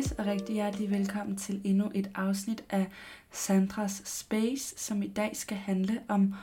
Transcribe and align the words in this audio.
guys, 0.00 0.12
og 0.12 0.26
rigtig 0.26 0.54
hjertelig 0.54 0.90
velkommen 0.90 1.36
til 1.36 1.60
endnu 1.64 1.90
et 1.94 2.10
afsnit 2.14 2.64
af 2.70 2.86
Sandras 3.30 4.02
Space, 4.04 4.74
som 4.78 5.02
i 5.02 5.08
dag 5.08 5.36
skal 5.36 5.56
handle 5.56 6.00
om 6.08 6.34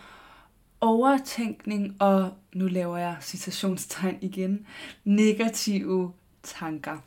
overtænkning 0.81 1.95
og, 1.99 2.33
nu 2.53 2.67
laver 2.67 2.97
jeg 2.97 3.17
citationstegn 3.21 4.17
igen, 4.21 4.65
negative 5.03 6.13
tanker. 6.43 6.97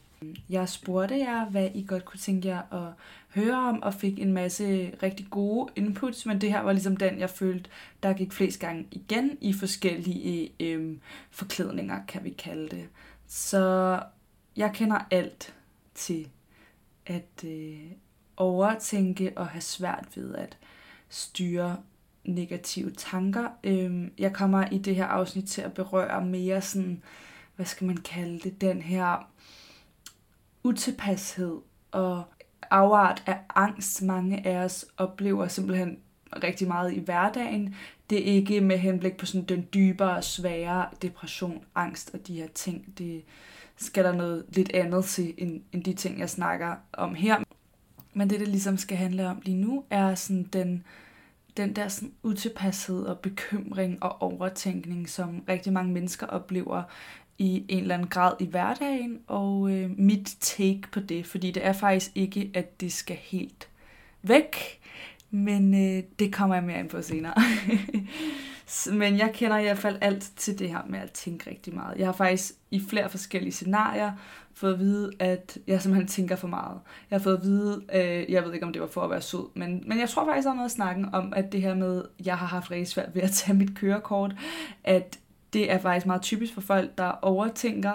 Jeg 0.48 0.68
spurgte 0.68 1.16
jer, 1.16 1.44
hvad 1.50 1.68
I 1.74 1.84
godt 1.88 2.04
kunne 2.04 2.20
tænke 2.20 2.48
jer 2.48 2.72
at 2.72 2.92
høre 3.34 3.68
om, 3.68 3.82
og 3.82 3.94
fik 3.94 4.18
en 4.18 4.32
masse 4.32 4.92
rigtig 5.02 5.26
gode 5.30 5.72
inputs, 5.76 6.26
men 6.26 6.40
det 6.40 6.52
her 6.52 6.60
var 6.60 6.72
ligesom 6.72 6.96
den, 6.96 7.18
jeg 7.18 7.30
følte, 7.30 7.70
der 8.02 8.12
gik 8.12 8.32
flest 8.32 8.60
gange 8.60 8.86
igen 8.90 9.38
i 9.40 9.52
forskellige 9.52 10.50
øh, 10.60 10.96
forklædninger, 11.30 12.00
kan 12.08 12.24
vi 12.24 12.30
kalde 12.30 12.68
det. 12.68 12.88
Så 13.26 14.02
jeg 14.56 14.70
kender 14.74 14.98
alt 15.10 15.54
til 15.94 16.28
at 17.06 17.44
øh, 17.44 17.90
overtænke 18.36 19.32
og 19.36 19.46
have 19.46 19.60
svært 19.60 20.08
ved 20.14 20.34
at 20.34 20.58
styre 21.08 21.76
negative 22.24 22.90
tanker. 22.90 23.48
Øhm, 23.64 24.12
jeg 24.18 24.32
kommer 24.32 24.66
i 24.72 24.78
det 24.78 24.96
her 24.96 25.06
afsnit 25.06 25.44
til 25.44 25.62
at 25.62 25.74
berøre 25.74 26.24
mere 26.24 26.62
sådan, 26.62 27.02
hvad 27.56 27.66
skal 27.66 27.86
man 27.86 27.96
kalde 27.96 28.38
det, 28.38 28.60
den 28.60 28.82
her 28.82 29.30
utilpashed 30.64 31.56
og 31.90 32.24
afart 32.70 33.22
af 33.26 33.38
angst, 33.54 34.02
mange 34.02 34.46
af 34.46 34.64
os 34.64 34.86
oplever 34.96 35.48
simpelthen 35.48 35.98
rigtig 36.42 36.68
meget 36.68 36.92
i 36.92 36.98
hverdagen. 36.98 37.74
Det 38.10 38.18
er 38.18 38.34
ikke 38.34 38.60
med 38.60 38.78
henblik 38.78 39.16
på 39.16 39.26
sådan 39.26 39.44
den 39.44 39.66
dybere, 39.74 40.22
svære 40.22 40.86
depression, 41.02 41.64
angst 41.74 42.10
og 42.14 42.26
de 42.26 42.34
her 42.34 42.48
ting. 42.54 42.98
Det 42.98 43.22
skal 43.76 44.04
der 44.04 44.12
noget 44.12 44.44
lidt 44.48 44.74
andet 44.74 45.04
til, 45.04 45.34
end, 45.38 45.62
end 45.72 45.84
de 45.84 45.94
ting, 45.94 46.18
jeg 46.18 46.30
snakker 46.30 46.74
om 46.92 47.14
her. 47.14 47.42
Men 48.14 48.30
det, 48.30 48.40
det 48.40 48.48
ligesom 48.48 48.76
skal 48.76 48.96
handle 48.96 49.28
om 49.28 49.40
lige 49.44 49.56
nu, 49.56 49.84
er 49.90 50.14
sådan 50.14 50.48
den, 50.52 50.84
den 51.56 51.76
der 51.76 51.88
sådan 51.88 52.12
utilpashed 52.22 53.02
og 53.02 53.18
bekymring 53.18 54.02
og 54.02 54.22
overtænkning, 54.22 55.08
som 55.08 55.44
rigtig 55.48 55.72
mange 55.72 55.92
mennesker 55.92 56.26
oplever 56.26 56.82
i 57.38 57.64
en 57.68 57.82
eller 57.82 57.94
anden 57.94 58.08
grad 58.08 58.32
i 58.40 58.46
hverdagen, 58.46 59.20
og 59.26 59.70
øh, 59.70 59.90
mit 59.98 60.36
take 60.40 60.82
på 60.92 61.00
det, 61.00 61.26
fordi 61.26 61.50
det 61.50 61.66
er 61.66 61.72
faktisk 61.72 62.10
ikke, 62.14 62.50
at 62.54 62.80
det 62.80 62.92
skal 62.92 63.16
helt 63.16 63.68
væk, 64.22 64.80
men 65.30 65.74
øh, 65.74 66.02
det 66.18 66.32
kommer 66.32 66.54
jeg 66.54 66.64
mere 66.64 66.78
ind 66.78 66.88
på 66.88 67.02
senere. 67.02 67.34
men 69.00 69.18
jeg 69.18 69.30
kender 69.34 69.58
i 69.58 69.62
hvert 69.62 69.78
fald 69.78 69.98
alt 70.00 70.30
til 70.36 70.58
det 70.58 70.68
her 70.68 70.82
med 70.88 70.98
at 70.98 71.10
tænke 71.10 71.50
rigtig 71.50 71.74
meget. 71.74 71.98
Jeg 71.98 72.06
har 72.06 72.12
faktisk 72.12 72.52
i 72.70 72.82
flere 72.88 73.08
forskellige 73.08 73.52
scenarier 73.52 74.12
fået 74.54 74.72
at 74.72 74.78
vide, 74.78 75.10
at 75.18 75.58
jeg 75.66 75.82
simpelthen 75.82 76.08
tænker 76.08 76.36
for 76.36 76.48
meget. 76.48 76.78
Jeg 77.10 77.18
har 77.18 77.22
fået 77.22 77.36
at 77.36 77.42
vide, 77.42 77.82
øh, 77.94 78.32
jeg 78.32 78.44
ved 78.44 78.54
ikke 78.54 78.66
om 78.66 78.72
det 78.72 78.82
var 78.82 78.88
for 78.88 79.00
at 79.00 79.10
være 79.10 79.20
sød, 79.20 79.58
men, 79.58 79.84
men 79.86 80.00
jeg 80.00 80.08
tror 80.08 80.26
faktisk, 80.26 80.44
der 80.44 80.50
er 80.50 80.56
noget 80.56 80.68
at 80.68 80.72
snakke 80.72 81.06
om, 81.12 81.32
at 81.36 81.52
det 81.52 81.62
her 81.62 81.74
med, 81.74 82.04
jeg 82.24 82.38
har 82.38 82.46
haft 82.46 82.70
rigtig 82.70 82.88
svært 82.88 83.14
ved 83.14 83.22
at 83.22 83.30
tage 83.30 83.58
mit 83.58 83.78
kørekort, 83.78 84.34
at 84.84 85.18
det 85.52 85.72
er 85.72 85.78
faktisk 85.78 86.06
meget 86.06 86.22
typisk 86.22 86.54
for 86.54 86.60
folk, 86.60 86.98
der 86.98 87.10
overtænker, 87.22 87.92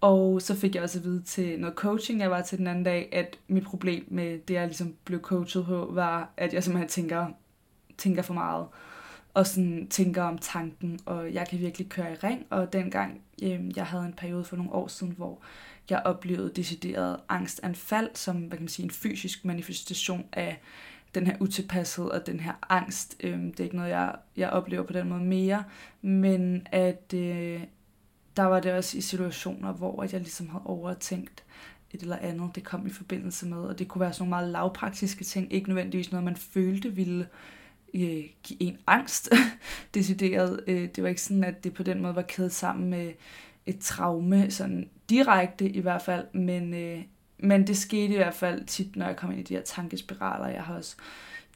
og 0.00 0.42
så 0.42 0.54
fik 0.54 0.74
jeg 0.74 0.82
også 0.82 0.98
at 0.98 1.04
vide 1.04 1.22
til 1.22 1.60
noget 1.60 1.76
coaching, 1.76 2.20
jeg 2.20 2.30
var 2.30 2.42
til 2.42 2.58
den 2.58 2.66
anden 2.66 2.84
dag, 2.84 3.08
at 3.12 3.38
mit 3.48 3.64
problem 3.64 4.04
med 4.08 4.38
det, 4.38 4.54
jeg 4.54 4.66
ligesom 4.66 4.94
blev 5.04 5.20
coachet 5.20 5.64
på, 5.66 5.90
var, 5.92 6.30
at 6.36 6.54
jeg 6.54 6.64
simpelthen 6.64 6.88
tænker, 6.88 7.26
tænker 7.98 8.22
for 8.22 8.34
meget. 8.34 8.66
Og 9.34 9.46
sådan 9.46 9.86
tænker 9.90 10.22
om 10.22 10.38
tanken, 10.38 11.00
og 11.06 11.34
jeg 11.34 11.48
kan 11.48 11.58
virkelig 11.58 11.88
køre 11.88 12.12
i 12.12 12.14
ring. 12.14 12.46
Og 12.50 12.72
dengang, 12.72 13.20
øh, 13.42 13.76
jeg 13.76 13.86
havde 13.86 14.04
en 14.04 14.12
periode 14.12 14.44
for 14.44 14.56
nogle 14.56 14.72
år 14.72 14.88
siden, 14.88 15.12
hvor 15.16 15.40
jeg 15.90 16.02
oplevede 16.04 16.52
decideret 16.56 17.16
angstanfald, 17.28 18.10
som 18.14 18.36
hvad 18.36 18.56
kan 18.56 18.64
man 18.64 18.68
sige, 18.68 18.84
en 18.84 18.90
fysisk 18.90 19.44
manifestation 19.44 20.24
af 20.32 20.60
den 21.14 21.26
her 21.26 21.36
utilpashed 21.40 22.04
og 22.04 22.26
den 22.26 22.40
her 22.40 22.52
angst. 22.68 23.16
Øh, 23.20 23.38
det 23.38 23.60
er 23.60 23.64
ikke 23.64 23.76
noget, 23.76 23.90
jeg, 23.90 24.14
jeg 24.36 24.50
oplever 24.50 24.82
på 24.82 24.92
den 24.92 25.08
måde 25.08 25.24
mere, 25.24 25.64
men 26.02 26.66
at 26.72 27.14
øh, 27.14 27.60
der 28.38 28.44
var 28.44 28.60
det 28.60 28.72
også 28.72 28.98
i 28.98 29.00
situationer, 29.00 29.72
hvor 29.72 30.02
jeg 30.02 30.20
ligesom 30.20 30.48
havde 30.48 30.64
overtænkt 30.64 31.44
et 31.90 32.02
eller 32.02 32.16
andet, 32.16 32.50
det 32.54 32.64
kom 32.64 32.86
i 32.86 32.90
forbindelse 32.90 33.46
med, 33.46 33.58
og 33.58 33.78
det 33.78 33.88
kunne 33.88 34.00
være 34.00 34.12
sådan 34.12 34.30
nogle 34.30 34.42
meget 34.42 34.52
lavpraktiske 34.52 35.24
ting, 35.24 35.52
ikke 35.52 35.68
nødvendigvis 35.68 36.12
noget, 36.12 36.24
man 36.24 36.36
følte 36.36 36.94
ville 36.94 37.28
øh, 37.94 38.24
give 38.42 38.62
en 38.62 38.78
angst, 38.86 39.32
decideret. 39.94 40.60
Øh, 40.66 40.88
det 40.94 41.02
var 41.02 41.08
ikke 41.08 41.22
sådan, 41.22 41.44
at 41.44 41.64
det 41.64 41.74
på 41.74 41.82
den 41.82 42.02
måde 42.02 42.16
var 42.16 42.22
kædet 42.22 42.52
sammen 42.52 42.90
med 42.90 43.12
et 43.66 43.78
traume, 43.78 44.50
sådan 44.50 44.88
direkte 45.10 45.68
i 45.68 45.80
hvert 45.80 46.02
fald, 46.02 46.24
men, 46.32 46.74
øh, 46.74 47.02
men 47.38 47.66
det 47.66 47.76
skete 47.76 48.14
i 48.14 48.16
hvert 48.16 48.34
fald 48.34 48.64
tit, 48.64 48.96
når 48.96 49.06
jeg 49.06 49.16
kom 49.16 49.30
ind 49.30 49.40
i 49.40 49.42
de 49.42 49.54
her 49.54 49.62
tankespiraler. 49.62 50.48
Jeg 50.48 50.62
har 50.62 50.74
også 50.74 50.96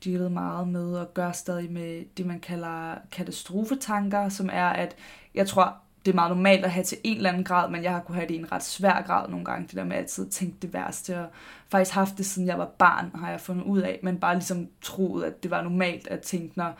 dealet 0.05 0.33
meget 0.33 0.69
med 0.69 0.95
og 0.95 1.15
gør 1.15 1.33
stadig 1.33 1.73
med 1.73 2.05
det, 2.17 2.27
man 2.27 2.41
kalder 2.41 2.95
katastrofetanker, 3.13 4.29
som 4.29 4.49
er, 4.53 4.69
at 4.69 4.97
jeg 5.35 5.47
tror, 5.47 5.77
det 6.05 6.11
er 6.11 6.15
meget 6.15 6.31
normalt 6.31 6.65
at 6.65 6.71
have 6.71 6.85
til 6.85 6.99
en 7.05 7.17
eller 7.17 7.31
anden 7.31 7.45
grad, 7.45 7.71
men 7.71 7.83
jeg 7.83 7.93
har 7.93 8.01
kunne 8.01 8.15
have 8.15 8.29
det 8.29 8.35
i 8.35 8.39
en 8.39 8.53
ret 8.53 8.65
svær 8.65 9.03
grad 9.03 9.29
nogle 9.29 9.45
gange, 9.45 9.67
det 9.67 9.77
der 9.77 9.85
med 9.85 9.97
at 9.97 10.03
altid 10.03 10.31
tænke 10.31 10.57
det 10.63 10.73
værste, 10.73 11.21
og 11.21 11.27
faktisk 11.69 11.95
haft 11.95 12.19
det, 12.19 12.27
siden 12.27 12.49
jeg 12.49 12.59
var 12.59 12.71
barn, 12.79 13.11
har 13.15 13.31
jeg 13.31 13.41
fundet 13.41 13.65
ud 13.65 13.81
af, 13.81 14.01
men 14.03 14.19
bare 14.19 14.35
ligesom 14.35 14.69
troet, 14.81 15.25
at 15.25 15.43
det 15.43 15.51
var 15.51 15.63
normalt 15.63 16.09
at 16.09 16.21
tænke, 16.21 16.59
når 16.59 16.79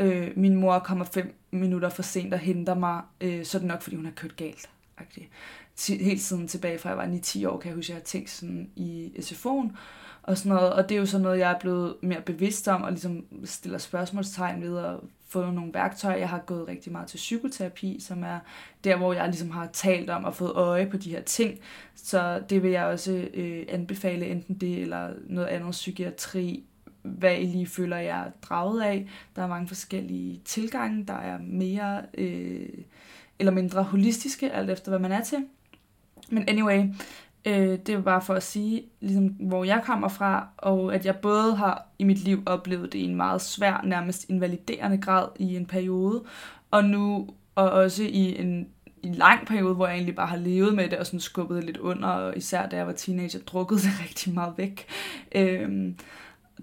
øh, 0.00 0.30
min 0.36 0.54
mor 0.54 0.78
kommer 0.78 1.04
fem 1.04 1.34
minutter 1.50 1.88
for 1.88 2.02
sent 2.02 2.34
og 2.34 2.40
henter 2.40 2.74
mig, 2.74 3.02
øh, 3.20 3.44
så 3.44 3.58
er 3.58 3.60
det 3.60 3.68
nok, 3.68 3.82
fordi 3.82 3.96
hun 3.96 4.04
har 4.04 4.12
kørt 4.12 4.36
galt. 4.36 4.70
Helt 5.88 6.20
siden 6.20 6.48
tilbage 6.48 6.78
fra 6.78 6.88
jeg 6.88 6.98
var 6.98 7.06
9-10 7.06 7.48
år, 7.48 7.58
kan 7.58 7.68
jeg 7.68 7.76
huske, 7.76 7.86
at 7.86 7.94
jeg 7.94 7.96
har 7.96 8.04
tænkt 8.04 8.30
sådan 8.30 8.70
i 8.76 9.12
SFO'en, 9.18 9.76
og 10.22 10.38
sådan 10.38 10.56
noget, 10.56 10.72
og 10.72 10.88
det 10.88 10.94
er 10.94 10.98
jo 10.98 11.06
sådan 11.06 11.22
noget, 11.22 11.38
jeg 11.38 11.50
er 11.50 11.58
blevet 11.58 11.94
mere 12.02 12.20
bevidst 12.20 12.68
om, 12.68 12.82
og 12.82 12.90
ligesom 12.90 13.24
stiller 13.44 13.78
spørgsmålstegn 13.78 14.62
ved, 14.62 14.74
og 14.76 15.04
fået 15.28 15.54
nogle 15.54 15.74
værktøjer. 15.74 16.16
Jeg 16.16 16.28
har 16.28 16.38
gået 16.38 16.68
rigtig 16.68 16.92
meget 16.92 17.08
til 17.08 17.16
psykoterapi, 17.16 18.00
som 18.00 18.22
er 18.22 18.38
der, 18.84 18.96
hvor 18.96 19.12
jeg 19.12 19.28
ligesom 19.28 19.50
har 19.50 19.68
talt 19.72 20.10
om 20.10 20.24
og 20.24 20.34
fået 20.34 20.52
øje 20.52 20.86
på 20.86 20.96
de 20.96 21.10
her 21.10 21.22
ting. 21.22 21.58
Så 21.94 22.42
det 22.50 22.62
vil 22.62 22.70
jeg 22.70 22.84
også 22.84 23.28
øh, 23.34 23.66
anbefale, 23.68 24.26
enten 24.26 24.54
det 24.54 24.82
eller 24.82 25.10
noget 25.26 25.46
andet 25.46 25.70
psykiatri, 25.70 26.64
hvad 27.02 27.36
I 27.36 27.44
lige 27.44 27.66
føler, 27.66 27.96
jeg 27.96 28.20
er 28.20 28.30
draget 28.42 28.82
af. 28.82 29.08
Der 29.36 29.42
er 29.42 29.46
mange 29.46 29.68
forskellige 29.68 30.40
tilgange, 30.44 31.04
der 31.04 31.14
er 31.14 31.38
mere 31.38 32.02
øh, 32.14 32.68
eller 33.38 33.52
mindre 33.52 33.82
holistiske, 33.82 34.52
alt 34.52 34.70
efter 34.70 34.90
hvad 34.90 34.98
man 34.98 35.12
er 35.12 35.24
til. 35.24 35.38
Men 36.30 36.48
anyway, 36.48 36.84
Øh, 37.44 37.78
det 37.86 37.96
var 37.96 38.02
bare 38.02 38.22
for 38.22 38.34
at 38.34 38.42
sige, 38.42 38.82
ligesom, 39.00 39.24
hvor 39.24 39.64
jeg 39.64 39.82
kommer 39.84 40.08
fra, 40.08 40.48
og 40.56 40.94
at 40.94 41.06
jeg 41.06 41.16
både 41.16 41.56
har 41.56 41.86
i 41.98 42.04
mit 42.04 42.18
liv 42.18 42.42
oplevet 42.46 42.92
det 42.92 42.98
i 42.98 43.04
en 43.04 43.16
meget 43.16 43.40
svær, 43.40 43.80
nærmest 43.84 44.30
invaliderende 44.30 44.98
grad 44.98 45.28
i 45.38 45.56
en 45.56 45.66
periode, 45.66 46.24
og 46.70 46.84
nu 46.84 47.28
og 47.54 47.70
også 47.70 48.02
i 48.02 48.40
en, 48.40 48.68
en 49.02 49.14
lang 49.14 49.46
periode, 49.46 49.74
hvor 49.74 49.86
jeg 49.86 49.94
egentlig 49.94 50.16
bare 50.16 50.26
har 50.26 50.36
levet 50.36 50.74
med 50.74 50.88
det 50.88 50.98
og 50.98 51.06
sådan 51.06 51.20
skubbet 51.20 51.56
det 51.56 51.64
lidt 51.64 51.76
under, 51.76 52.08
og 52.08 52.36
især 52.36 52.68
da 52.68 52.76
jeg 52.76 52.86
var 52.86 52.92
teenager, 52.92 53.38
drukket 53.38 53.78
det 53.82 53.90
rigtig 54.00 54.34
meget 54.34 54.54
væk. 54.56 54.86
Øh, 55.34 55.92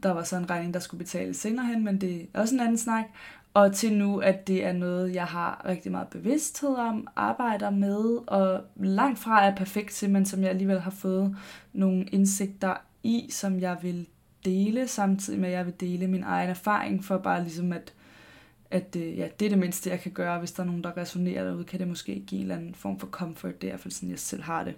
der 0.03 0.11
var 0.11 0.23
så 0.23 0.38
en 0.38 0.49
regning, 0.49 0.73
der 0.73 0.79
skulle 0.79 1.03
betales 1.03 1.38
senere 1.38 1.65
hen, 1.65 1.83
men 1.83 2.01
det 2.01 2.27
er 2.33 2.41
også 2.41 2.55
en 2.55 2.61
anden 2.61 2.77
snak 2.77 3.05
og 3.57 3.75
til 3.75 3.94
nu, 3.94 4.19
at 4.19 4.47
det 4.47 4.66
er 4.66 4.73
noget, 4.73 5.16
jeg 5.16 5.25
har 5.25 5.66
rigtig 5.66 5.91
meget 5.91 6.07
bevidsthed 6.07 6.75
om, 6.75 7.07
arbejder 7.16 7.69
med, 7.69 8.19
og 8.28 8.63
langt 8.75 9.19
fra 9.19 9.45
er 9.45 9.56
perfekt 9.56 9.91
til, 9.91 10.09
men 10.09 10.25
som 10.25 10.41
jeg 10.41 10.50
alligevel 10.50 10.79
har 10.79 10.91
fået 10.91 11.38
nogle 11.73 12.06
indsigter 12.06 12.75
i, 13.03 13.28
som 13.31 13.59
jeg 13.59 13.78
vil 13.81 14.07
dele, 14.45 14.88
samtidig 14.88 15.40
med, 15.40 15.50
at 15.50 15.56
jeg 15.56 15.66
vil 15.66 15.73
dele 15.79 16.07
min 16.07 16.23
egen 16.23 16.50
erfaring, 16.50 17.06
for 17.06 17.18
bare 17.18 17.41
ligesom 17.41 17.71
at, 17.71 17.94
at 18.71 18.95
øh, 18.95 19.18
ja, 19.18 19.27
det 19.39 19.45
er 19.45 19.50
det 19.50 19.57
mindste, 19.57 19.89
jeg 19.89 20.00
kan 20.00 20.12
gøre. 20.12 20.39
Hvis 20.39 20.51
der 20.51 20.63
er 20.63 20.68
nogen, 20.68 20.83
der 20.83 20.98
resonerer 20.98 21.44
derude, 21.44 21.63
kan 21.63 21.80
det 21.80 21.88
måske 21.88 22.24
give 22.27 22.39
en 22.39 22.42
eller 22.42 22.56
anden 22.56 22.75
form 22.75 23.00
for 23.00 23.07
comfort. 23.07 23.62
Det 23.62 23.68
er 23.68 23.68
i 23.68 23.71
hvert 23.71 23.80
fald 23.80 23.94
sådan, 23.94 24.09
jeg 24.09 24.19
selv 24.19 24.44
har 24.44 24.63
det. 24.63 24.75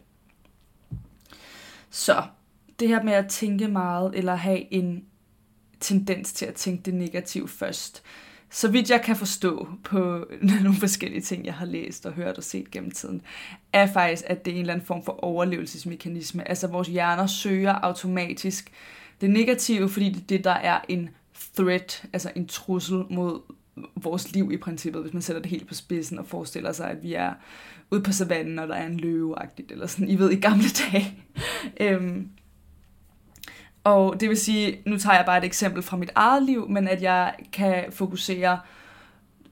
Så 1.90 2.24
det 2.80 2.88
her 2.88 3.04
med 3.04 3.14
at 3.14 3.28
tænke 3.28 3.68
meget, 3.68 4.16
eller 4.16 4.36
have 4.36 4.74
en 4.74 5.06
tendens 5.80 6.34
til 6.34 6.46
at 6.46 6.54
tænke 6.54 6.84
det 6.84 6.94
negativt 6.94 7.50
først, 7.50 8.04
så 8.50 8.68
vidt 8.68 8.90
jeg 8.90 9.02
kan 9.02 9.16
forstå 9.16 9.68
på 9.84 10.26
nogle 10.64 10.76
forskellige 10.80 11.22
ting, 11.22 11.46
jeg 11.46 11.54
har 11.54 11.66
læst 11.66 12.06
og 12.06 12.14
hørt 12.14 12.38
og 12.38 12.44
set 12.44 12.72
gennem 12.72 12.92
tiden, 12.92 13.22
er 13.74 13.88
faktisk, 13.88 14.24
at 14.28 14.46
det 14.46 14.52
er 14.52 14.56
en 14.56 14.62
eller 14.62 14.74
anden 14.74 14.86
form 14.86 15.06
for 15.06 15.24
overlevelsesmekanisme. 15.24 16.48
Altså 16.48 16.68
vores 16.68 16.88
hjerner 16.88 17.28
søger 17.28 17.74
automatisk 17.74 18.72
det 19.22 19.30
negative, 19.30 19.90
fordi 19.90 20.10
det 20.10 20.22
er 20.22 20.26
det, 20.28 20.44
der 20.44 20.52
er 20.52 20.80
en 20.88 21.10
threat, 21.56 22.04
altså 22.14 22.32
en 22.36 22.48
trussel 22.48 23.04
mod 23.10 23.42
vores 23.96 24.32
liv 24.32 24.52
i 24.52 24.58
princippet, 24.58 25.02
hvis 25.02 25.14
man 25.14 25.22
sætter 25.22 25.42
det 25.42 25.52
helt 25.52 25.68
på 25.68 25.74
spidsen 25.74 26.20
og 26.20 26.26
forestiller 26.28 26.72
sig, 26.72 26.92
at 26.92 27.04
vi 27.04 27.14
er 27.14 27.34
ude 27.92 28.02
på 28.02 28.12
savannen, 28.12 28.60
og 28.60 28.68
der 28.68 28.76
er 28.76 28.86
en 28.86 28.98
løveagtigt, 28.98 29.72
eller 29.72 29.88
sådan, 29.88 30.10
I 30.10 30.20
ved, 30.20 30.32
i 30.32 30.40
gamle 30.40 30.70
dage. 30.92 31.24
øhm, 31.80 32.30
og 33.90 34.20
det 34.20 34.30
vil 34.30 34.38
sige, 34.38 34.78
nu 34.86 34.98
tager 34.98 35.16
jeg 35.16 35.26
bare 35.26 35.38
et 35.38 35.44
eksempel 35.44 35.84
fra 35.84 35.98
mit 35.98 36.12
eget 36.16 36.44
liv, 36.44 36.70
men 36.70 36.88
at 36.88 37.02
jeg 37.02 37.34
kan 37.54 37.86
fokusere 37.90 38.60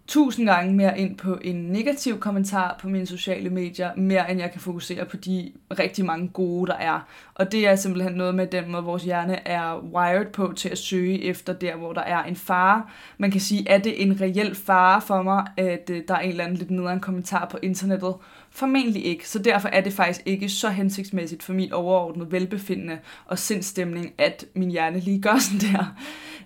tusind 0.08 0.46
gange 0.48 0.74
mere 0.74 1.00
ind 1.00 1.18
på 1.18 1.38
en 1.42 1.56
negativ 1.56 2.20
kommentar 2.20 2.78
på 2.82 2.90
mine 2.90 3.06
sociale 3.06 3.50
medier, 3.50 3.92
mere 3.96 4.32
end 4.32 4.40
jeg 4.40 4.52
kan 4.52 4.62
fokusere 4.62 5.06
på 5.06 5.18
de 5.18 5.52
rigtig 5.80 6.06
mange 6.06 6.28
gode, 6.28 6.72
der 6.72 6.78
er. 6.78 7.00
Og 7.36 7.52
det 7.52 7.68
er 7.68 7.76
simpelthen 7.76 8.14
noget 8.14 8.36
med 8.36 8.48
den 8.48 8.72
måde, 8.72 8.84
vores 8.84 9.04
hjerne 9.04 9.48
er 9.48 9.80
wired 9.94 10.26
på 10.26 10.54
til 10.56 10.70
at 10.70 10.78
søge 10.78 11.24
efter 11.24 11.54
der, 11.54 11.76
hvor 11.76 11.94
der 11.94 12.02
er 12.02 12.24
en 12.24 12.36
fare. 12.36 12.84
Man 13.18 13.32
kan 13.32 13.42
sige, 13.42 13.70
er 13.70 13.78
det 13.78 14.02
en 14.02 14.22
reel 14.22 14.56
fare 14.56 15.02
for 15.02 15.22
mig, 15.22 15.48
at 15.58 15.90
øh, 15.92 16.02
der 16.08 16.16
er 16.16 16.20
en 16.20 16.30
eller 16.30 16.44
anden 16.44 16.58
lidt 16.58 16.72
nederen 16.72 17.00
kommentar 17.00 17.48
på 17.52 17.58
internettet? 17.64 18.14
Formentlig 18.58 19.06
ikke, 19.06 19.30
så 19.30 19.40
derfor 19.40 19.68
er 19.68 19.82
det 19.82 19.94
faktisk 19.94 20.22
ikke 20.26 20.50
så 20.50 20.70
hensigtsmæssigt 20.70 21.44
for 21.44 21.54
mit 21.54 21.72
overordnede 21.72 22.32
velbefindende 22.32 23.00
og 23.26 23.40
sindstemning, 23.40 24.14
at 24.18 24.46
min 24.56 24.72
hjerne 24.72 25.00
lige 25.00 25.22
gør 25.22 25.38
sådan 25.52 25.60
der. 25.60 25.96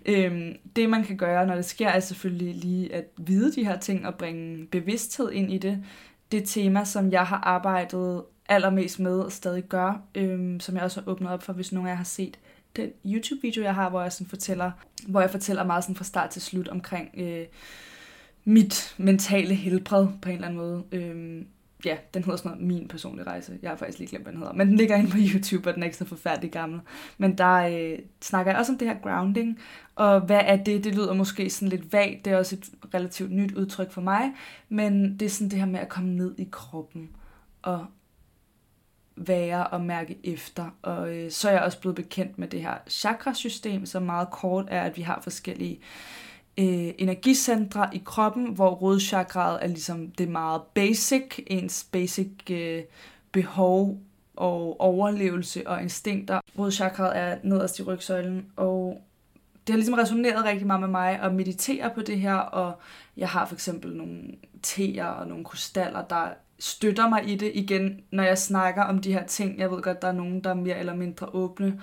Øhm, 0.05 0.55
det 0.75 0.89
man 0.89 1.03
kan 1.03 1.17
gøre, 1.17 1.47
når 1.47 1.55
det 1.55 1.65
sker, 1.65 1.87
er 1.89 1.99
selvfølgelig 1.99 2.55
lige 2.55 2.95
at 2.95 3.03
vide 3.17 3.51
de 3.55 3.65
her 3.65 3.79
ting 3.79 4.07
og 4.07 4.15
bringe 4.15 4.65
bevidsthed 4.65 5.31
ind 5.31 5.53
i 5.53 5.57
det. 5.57 5.83
Det 6.31 6.43
tema, 6.45 6.85
som 6.85 7.11
jeg 7.11 7.23
har 7.23 7.37
arbejdet 7.37 8.23
allermest 8.49 8.99
med 8.99 9.19
og 9.19 9.31
stadig 9.31 9.63
gør, 9.63 10.01
øhm, 10.15 10.59
som 10.59 10.75
jeg 10.75 10.83
også 10.83 11.01
har 11.01 11.11
åbnet 11.11 11.31
op 11.31 11.43
for, 11.43 11.53
hvis 11.53 11.71
nogen 11.71 11.87
af 11.87 11.91
jer 11.91 11.97
har 11.97 12.03
set 12.03 12.39
den 12.75 12.89
YouTube-video, 13.05 13.63
jeg 13.63 13.75
har, 13.75 13.89
hvor 13.89 14.01
jeg 14.01 14.11
sådan 14.11 14.27
fortæller, 14.27 14.71
hvor 15.07 15.21
jeg 15.21 15.29
fortæller 15.29 15.63
meget 15.63 15.83
sådan 15.83 15.95
fra 15.95 16.03
start 16.03 16.29
til 16.29 16.41
slut 16.41 16.67
omkring 16.67 17.09
øh, 17.17 17.45
mit 18.43 18.95
mentale 18.97 19.55
helbred 19.55 20.07
på 20.21 20.29
en 20.29 20.35
eller 20.35 20.47
anden 20.47 20.59
måde. 20.59 20.83
Øhm, 20.91 21.47
ja, 21.85 21.97
den 22.13 22.23
hedder 22.23 22.37
sådan 22.37 22.51
noget 22.51 22.67
Min 22.67 22.87
personlige 22.87 23.27
rejse. 23.27 23.59
Jeg 23.61 23.69
har 23.69 23.77
faktisk 23.77 23.99
lige 23.99 24.09
glemt, 24.09 24.25
hvad 24.25 24.33
den 24.33 24.39
hedder. 24.39 24.53
Men 24.53 24.67
den 24.67 24.75
ligger 24.75 24.95
inde 24.95 25.11
på 25.11 25.17
YouTube, 25.33 25.69
og 25.69 25.73
den 25.73 25.83
er 25.83 25.87
ikke 25.87 25.97
så 25.97 26.05
forfærdelig 26.05 26.51
gammel. 26.51 26.81
Men 27.17 27.37
der 27.37 27.53
øh, 27.53 27.99
snakker 28.21 28.51
jeg 28.51 28.59
også 28.59 28.71
om 28.71 28.77
det 28.77 28.87
her 28.87 28.97
grounding. 29.03 29.59
Og 29.95 30.21
hvad 30.21 30.41
er 30.43 30.55
det? 30.55 30.83
Det 30.83 30.95
lyder 30.95 31.13
måske 31.13 31.49
sådan 31.49 31.69
lidt 31.69 31.93
vagt. 31.93 32.25
Det 32.25 32.33
er 32.33 32.37
også 32.37 32.55
et 32.55 32.93
relativt 32.93 33.31
nyt 33.31 33.51
udtryk 33.51 33.91
for 33.91 34.01
mig. 34.01 34.31
Men 34.69 35.19
det 35.19 35.25
er 35.25 35.29
sådan 35.29 35.51
det 35.51 35.59
her 35.59 35.65
med 35.65 35.79
at 35.79 35.89
komme 35.89 36.09
ned 36.09 36.35
i 36.37 36.47
kroppen. 36.51 37.09
Og 37.61 37.85
være 39.15 39.67
og 39.67 39.81
mærke 39.81 40.17
efter. 40.23 40.65
Og 40.81 41.15
øh, 41.15 41.31
så 41.31 41.49
er 41.49 41.53
jeg 41.53 41.61
også 41.61 41.79
blevet 41.79 41.95
bekendt 41.95 42.39
med 42.39 42.47
det 42.47 42.61
her 42.61 42.75
chakrasystem, 42.87 43.85
som 43.85 44.03
meget 44.03 44.29
kort 44.31 44.65
er, 44.69 44.81
at 44.81 44.97
vi 44.97 45.01
har 45.01 45.19
forskellige 45.23 45.75
øh, 45.75 46.30
Øh, 46.57 46.93
energicentre 46.97 47.89
i 47.93 48.01
kroppen, 48.05 48.45
hvor 48.45 48.69
rådchakraet 48.69 49.59
er 49.63 49.67
ligesom 49.67 50.11
det 50.11 50.29
meget 50.29 50.61
basic, 50.73 51.39
ens 51.47 51.87
basic 51.91 52.31
øh, 52.51 52.83
behov 53.31 53.99
og 54.35 54.81
overlevelse 54.81 55.67
og 55.67 55.81
instinkter. 55.81 56.39
Rådchakraet 56.59 57.17
er 57.17 57.37
nederst 57.43 57.79
i 57.79 57.83
rygsøjlen, 57.83 58.45
og 58.55 59.01
det 59.67 59.73
har 59.73 59.77
ligesom 59.77 59.93
resoneret 59.93 60.45
rigtig 60.45 60.67
meget 60.67 60.79
med 60.81 60.89
mig 60.89 61.19
at 61.19 61.33
meditere 61.33 61.91
på 61.95 62.01
det 62.01 62.19
her, 62.19 62.35
og 62.35 62.73
jeg 63.17 63.29
har 63.29 63.45
for 63.45 63.55
eksempel 63.55 63.95
nogle 63.95 64.21
teer 64.61 65.05
og 65.05 65.27
nogle 65.27 65.43
krystaller, 65.43 66.01
der 66.01 66.27
støtter 66.59 67.09
mig 67.09 67.29
i 67.29 67.35
det 67.35 67.51
igen, 67.53 68.01
når 68.11 68.23
jeg 68.23 68.37
snakker 68.37 68.83
om 68.83 68.99
de 68.99 69.13
her 69.13 69.25
ting. 69.25 69.59
Jeg 69.59 69.71
ved 69.71 69.81
godt, 69.81 70.01
der 70.01 70.07
er 70.07 70.11
nogen, 70.11 70.43
der 70.43 70.49
er 70.49 70.53
mere 70.53 70.79
eller 70.79 70.95
mindre 70.95 71.27
åbne 71.33 71.81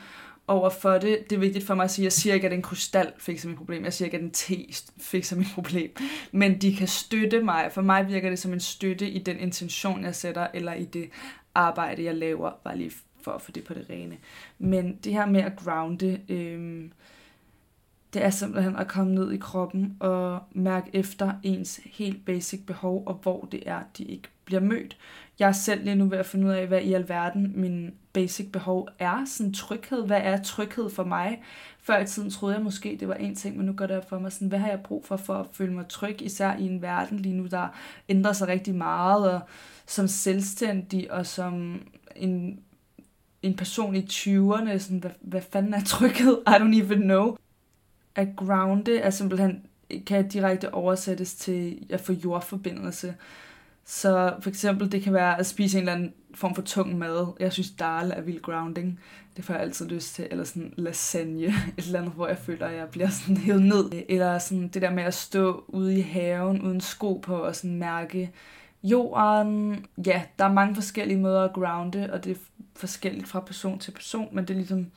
over 0.49 0.71
for 0.71 0.99
det. 0.99 1.31
Det 1.31 1.37
er 1.37 1.41
vigtigt 1.41 1.67
for 1.67 1.75
mig 1.75 1.85
at 1.85 1.91
sige, 1.91 2.05
jeg 2.05 2.13
siger 2.13 2.35
ikke, 2.35 2.47
at 2.47 2.53
en 2.53 2.63
krystal 2.63 3.13
fikser 3.19 3.49
mit 3.49 3.59
problem. 3.59 3.85
Jeg 3.85 3.93
siger 3.93 4.07
ikke, 4.07 4.17
at 4.17 4.23
en 4.23 4.31
te 4.31 4.57
fikser 5.01 5.37
mit 5.37 5.47
problem. 5.55 5.91
Men 6.33 6.61
de 6.61 6.77
kan 6.77 6.89
støtte 6.89 7.41
mig. 7.41 7.71
For 7.73 7.83
mig 7.83 8.09
virker 8.09 8.31
det 8.31 8.39
som 8.39 8.53
en 8.53 8.61
støtte 8.61 9.09
i 9.09 9.19
den 9.19 9.39
intention, 9.39 10.05
jeg 10.05 10.15
sætter, 10.15 10.47
eller 10.55 10.75
i 10.75 10.85
det 10.85 11.11
arbejde, 11.55 12.05
jeg 12.05 12.15
laver. 12.15 12.51
Bare 12.65 12.77
lige 12.77 12.93
for 13.23 13.33
at 13.33 13.43
få 13.43 13.53
det 13.53 13.65
på 13.65 13.75
det 13.75 13.87
rene. 13.91 14.17
Men 14.59 14.99
det 15.05 15.13
her 15.13 15.27
med 15.27 15.41
at 15.41 15.53
grounde, 15.57 16.21
øh, 16.29 16.91
det 18.15 18.25
er 18.25 18.31
simpelthen 18.31 18.77
at 18.77 18.89
komme 18.89 19.15
ned 19.15 19.33
i 19.33 19.37
kroppen 19.37 19.97
og 20.01 20.43
mærke 20.53 20.91
efter 20.93 21.33
ens 21.43 21.81
helt 21.85 22.25
basic 22.25 22.61
behov, 22.67 23.03
og 23.07 23.15
hvor 23.23 23.49
det 23.53 23.63
er, 23.67 23.81
de 23.99 24.05
ikke 24.05 24.29
bliver 24.45 24.61
mødt. 24.61 24.97
Jeg 25.39 25.49
er 25.49 25.53
selv 25.53 25.85
lige 25.85 25.97
nu 25.97 26.07
ved 26.07 26.19
at 26.19 26.27
finde 26.27 26.47
ud 26.47 26.51
af, 26.51 26.67
hvad 26.67 26.83
i 26.83 26.93
alverden 26.93 27.53
min 27.55 27.95
basic 28.13 28.53
behov 28.53 28.89
er. 28.99 29.25
Sådan 29.27 29.53
tryghed. 29.53 30.07
Hvad 30.07 30.21
er 30.23 30.43
tryghed 30.43 30.91
for 30.91 31.05
mig? 31.05 31.43
Før 31.81 31.99
i 31.99 32.07
tiden 32.07 32.31
troede 32.31 32.55
jeg 32.55 32.65
måske, 32.65 32.97
det 33.01 33.09
var 33.09 33.15
en 33.15 33.35
ting, 33.35 33.57
men 33.57 33.67
nu 33.67 33.73
går 33.73 33.87
det 33.87 33.97
op 33.97 34.09
for 34.09 34.19
mig 34.19 34.33
sådan, 34.33 34.49
hvad 34.49 34.59
har 34.59 34.69
jeg 34.69 34.81
brug 34.81 35.05
for 35.05 35.17
for 35.17 35.35
at 35.35 35.47
føle 35.53 35.73
mig 35.73 35.89
tryg, 35.89 36.23
især 36.23 36.57
i 36.57 36.67
en 36.67 36.83
verden 36.83 37.19
lige 37.19 37.35
nu, 37.35 37.47
der 37.47 37.69
ændrer 38.09 38.33
sig 38.33 38.49
rigtig 38.49 38.75
meget, 38.75 39.31
og 39.33 39.41
som 39.87 40.09
selvstændig 40.09 41.13
og 41.13 41.27
som 41.27 41.83
en, 42.17 42.61
en 43.43 43.57
person 43.57 43.97
i 43.97 44.01
20'erne, 44.01 44.79
sådan, 44.79 44.99
hvad, 44.99 45.11
hvad 45.21 45.43
fanden 45.53 45.75
er 45.75 45.85
tryghed? 45.85 46.39
I 46.47 46.51
don't 46.51 46.85
even 46.85 47.01
know. 47.01 47.37
At 48.19 48.29
grounde 48.37 48.99
er 48.99 49.11
simpelthen, 49.11 49.63
kan 50.07 50.29
direkte 50.29 50.75
oversættes 50.75 51.35
til 51.35 51.87
at 51.91 52.01
få 52.01 52.13
jordforbindelse. 52.13 53.15
Så 53.85 54.35
for 54.41 54.51
eksempel, 54.51 54.93
det 54.93 55.03
kan 55.03 55.13
være 55.13 55.39
at 55.39 55.47
spise 55.47 55.79
en 55.79 55.83
eller 55.83 55.93
anden 55.93 56.13
form 56.35 56.55
for 56.55 56.63
tung 56.63 56.99
mad. 56.99 57.27
Jeg 57.41 57.53
synes, 57.53 57.71
dal 57.71 58.11
er 58.11 58.21
vild 58.21 58.43
grounding. 58.43 59.01
Det 59.37 59.45
får 59.45 59.55
jeg 59.55 59.63
altid 59.63 59.89
lyst 59.89 60.15
til. 60.15 60.29
Eller 60.31 60.45
sådan 60.45 60.75
lasagne. 60.77 61.47
Et 61.79 61.85
eller 61.87 61.99
andet, 61.99 62.15
hvor 62.15 62.29
jeg 62.29 62.39
føler, 62.39 62.67
at 62.67 62.77
jeg 62.77 62.89
bliver 62.89 63.09
sådan 63.09 63.37
hævet 63.37 63.63
ned. 63.63 63.91
Eller 64.09 64.39
sådan 64.39 64.69
det 64.69 64.83
der 64.83 64.91
med 64.91 65.03
at 65.03 65.15
stå 65.15 65.65
ude 65.69 65.99
i 65.99 66.01
haven 66.01 66.63
uden 66.63 66.81
sko 66.81 67.15
på 67.15 67.37
og 67.37 67.57
sådan 67.57 67.79
mærke 67.79 68.31
jorden. 68.83 69.87
Ja, 70.07 70.23
der 70.39 70.45
er 70.45 70.53
mange 70.53 70.75
forskellige 70.75 71.19
måder 71.19 71.43
at 71.43 71.53
grounde, 71.53 72.11
og 72.13 72.25
det 72.25 72.31
er 72.31 72.41
forskelligt 72.77 73.29
fra 73.29 73.41
person 73.41 73.79
til 73.79 73.91
person, 73.91 74.29
men 74.33 74.45
det 74.45 74.51
er 74.51 74.59
ligesom, 74.59 74.91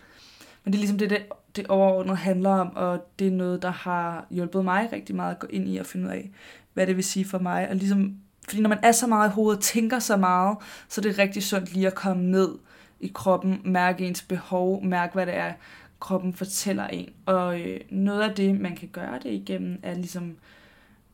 men 0.64 0.74
det, 0.74 0.78
er 0.78 0.80
ligesom 0.80 0.98
det, 0.98 1.10
det, 1.10 1.26
det 1.56 1.68
overordnet 1.68 2.18
handler 2.18 2.50
om, 2.50 2.76
og 2.76 3.08
det 3.20 3.28
er 3.28 3.32
noget, 3.32 3.62
der 3.62 3.72
har 3.72 4.26
hjulpet 4.32 4.66
mig 4.66 4.90
rigtig 4.92 5.16
meget 5.16 5.32
at 5.32 5.40
gå 5.40 5.48
ind 5.50 5.70
i 5.70 5.78
og 5.78 5.86
finde 5.86 6.06
ud 6.06 6.12
af, 6.12 6.30
hvad 6.74 6.88
det 6.88 6.96
vil 6.96 7.04
sige 7.04 7.26
for 7.26 7.40
mig, 7.40 7.70
og 7.70 7.76
ligesom 7.76 8.16
fordi 8.48 8.62
når 8.62 8.70
man 8.70 8.80
er 8.84 8.92
så 8.92 9.08
meget 9.08 9.30
i 9.30 9.34
hovedet 9.34 9.58
og 9.58 9.64
tænker 9.64 10.00
så 10.00 10.18
meget, 10.18 10.58
så 10.90 11.02
er 11.02 11.04
det 11.04 11.18
rigtig 11.18 11.44
sundt 11.44 11.74
lige 11.74 11.88
at 11.88 11.96
komme 11.96 12.24
ned 12.24 12.50
i 13.00 13.12
kroppen, 13.14 13.62
mærke 13.64 14.08
ens 14.08 14.22
behov, 14.22 14.84
mærke 14.84 15.14
hvad 15.14 15.26
det 15.26 15.36
er, 15.36 15.54
kroppen 16.00 16.34
fortæller 16.34 16.88
en. 16.88 17.10
Og 17.26 17.62
øh, 17.62 17.80
noget 17.90 18.22
af 18.22 18.36
det, 18.36 18.60
man 18.60 18.76
kan 18.76 18.90
gøre 18.92 19.20
det 19.24 19.32
igennem, 19.32 19.80
er 19.84 19.94
ligesom 19.94 20.36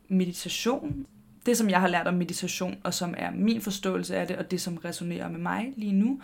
meditation. 0.08 1.06
Det, 1.46 1.58
som 1.58 1.70
jeg 1.70 1.82
har 1.82 1.88
lært 1.88 2.08
om 2.08 2.14
meditation, 2.14 2.76
og 2.84 2.94
som 2.94 3.14
er 3.18 3.32
min 3.32 3.62
forståelse 3.62 4.16
af 4.16 4.28
det, 4.28 4.36
og 4.36 4.52
det, 4.52 4.62
som 4.62 4.78
resonerer 4.78 5.30
med 5.30 5.40
mig 5.40 5.74
lige 5.76 5.94
nu, 5.94 6.22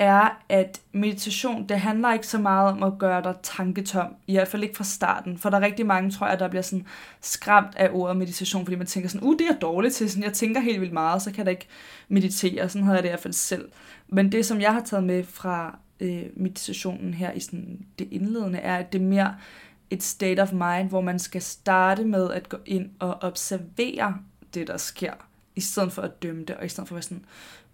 er, 0.00 0.42
at 0.48 0.80
meditation, 0.92 1.68
det 1.68 1.80
handler 1.80 2.12
ikke 2.12 2.26
så 2.26 2.38
meget 2.38 2.72
om 2.72 2.82
at 2.82 2.98
gøre 2.98 3.22
dig 3.22 3.34
tanketom, 3.42 4.14
i 4.26 4.32
hvert 4.32 4.48
fald 4.48 4.62
ikke 4.62 4.76
fra 4.76 4.84
starten, 4.84 5.38
for 5.38 5.50
der 5.50 5.56
er 5.56 5.64
rigtig 5.64 5.86
mange, 5.86 6.10
tror 6.10 6.28
jeg, 6.28 6.38
der 6.38 6.48
bliver 6.48 6.62
sådan 6.62 6.86
skræmt 7.20 7.76
af 7.76 7.88
ordet 7.92 8.16
meditation, 8.16 8.64
fordi 8.64 8.76
man 8.76 8.86
tænker 8.86 9.08
sådan, 9.08 9.28
uh, 9.28 9.38
det 9.38 9.46
er 9.50 9.58
dårligt 9.58 9.94
til, 9.94 10.10
sådan, 10.10 10.24
jeg 10.24 10.32
tænker 10.32 10.60
helt 10.60 10.80
vildt 10.80 10.92
meget, 10.92 11.22
så 11.22 11.32
kan 11.32 11.44
jeg 11.44 11.50
ikke 11.50 11.66
meditere, 12.08 12.68
sådan 12.68 12.84
havde 12.84 12.96
jeg 12.96 13.02
det 13.02 13.08
i 13.08 13.10
hvert 13.10 13.20
fald 13.20 13.34
selv. 13.34 13.68
Men 14.08 14.32
det, 14.32 14.46
som 14.46 14.60
jeg 14.60 14.72
har 14.72 14.82
taget 14.82 15.04
med 15.04 15.24
fra 15.24 15.78
øh, 16.00 16.22
meditationen 16.36 17.14
her 17.14 17.32
i 17.32 17.40
sådan 17.40 17.86
det 17.98 18.08
indledende, 18.10 18.58
er, 18.58 18.76
at 18.76 18.92
det 18.92 19.00
er 19.00 19.06
mere 19.06 19.34
et 19.90 20.02
state 20.02 20.40
of 20.40 20.52
mind, 20.52 20.88
hvor 20.88 21.00
man 21.00 21.18
skal 21.18 21.42
starte 21.42 22.04
med 22.04 22.30
at 22.30 22.48
gå 22.48 22.56
ind 22.66 22.90
og 22.98 23.22
observere 23.22 24.16
det, 24.54 24.66
der 24.66 24.76
sker, 24.76 25.12
i 25.56 25.60
stedet 25.60 25.92
for 25.92 26.02
at 26.02 26.22
dømme 26.22 26.44
det, 26.44 26.56
og 26.56 26.66
i 26.66 26.68
stedet 26.68 26.88
for 26.88 26.94
at 26.94 26.96
være 26.96 27.02
sådan, 27.02 27.24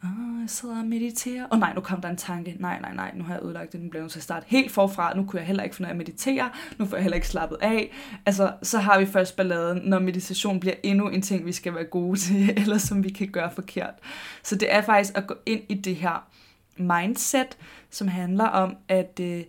oh, 0.05 0.41
jeg 0.41 0.51
sidder 0.51 0.79
og 0.79 0.85
mediterer. 0.85 1.45
Åh 1.45 1.49
oh, 1.51 1.59
nej, 1.59 1.75
nu 1.75 1.81
kom 1.81 2.01
der 2.01 2.09
en 2.09 2.17
tanke. 2.17 2.57
Nej, 2.59 2.81
nej, 2.81 2.95
nej, 2.95 3.13
nu 3.15 3.25
har 3.25 3.35
jeg 3.35 3.45
ødelagt 3.45 3.73
det. 3.73 3.81
Nu 3.81 3.91
bliver 3.91 4.03
jeg 4.03 4.11
til 4.11 4.19
at 4.19 4.23
starte 4.23 4.47
helt 4.49 4.73
forfra. 4.73 5.17
Nu 5.17 5.25
kunne 5.25 5.41
jeg 5.41 5.47
heller 5.47 5.63
ikke 5.63 5.77
finde 5.77 5.87
ud 5.87 5.91
af 5.91 5.95
at 5.95 5.99
meditere. 5.99 6.51
Nu 6.79 6.87
får 6.87 6.97
jeg 6.97 7.03
heller 7.03 7.15
ikke 7.15 7.29
slappet 7.29 7.59
af. 7.61 7.93
Altså, 8.27 8.53
så 8.63 8.79
har 8.79 8.99
vi 8.99 9.07
først 9.07 9.37
balladen, 9.37 9.83
når 9.85 9.99
meditation 9.99 10.61
bliver 10.61 10.75
endnu 10.83 11.09
en 11.09 11.23
ting, 11.23 11.47
vi 11.47 11.53
skal 11.53 11.75
være 11.75 11.85
gode 11.85 12.19
til, 12.19 12.51
eller 12.61 12.79
som 12.79 13.05
vi 13.05 13.11
kan 13.11 13.29
gøre 13.29 13.51
forkert. 13.51 13.95
Så 14.43 14.57
det 14.57 14.75
er 14.75 14.83
faktisk 14.83 15.17
at 15.17 15.27
gå 15.27 15.35
ind 15.47 15.63
i 15.69 15.75
det 15.75 15.97
her 15.97 16.29
mindset, 16.77 17.59
som 17.91 18.09
handler 18.09 18.45
om 18.45 18.77
at 18.89 19.21
øh, 19.23 19.45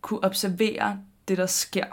kunne 0.00 0.24
observere 0.24 0.98
det, 1.28 1.38
der 1.38 1.46
sker. 1.46 1.86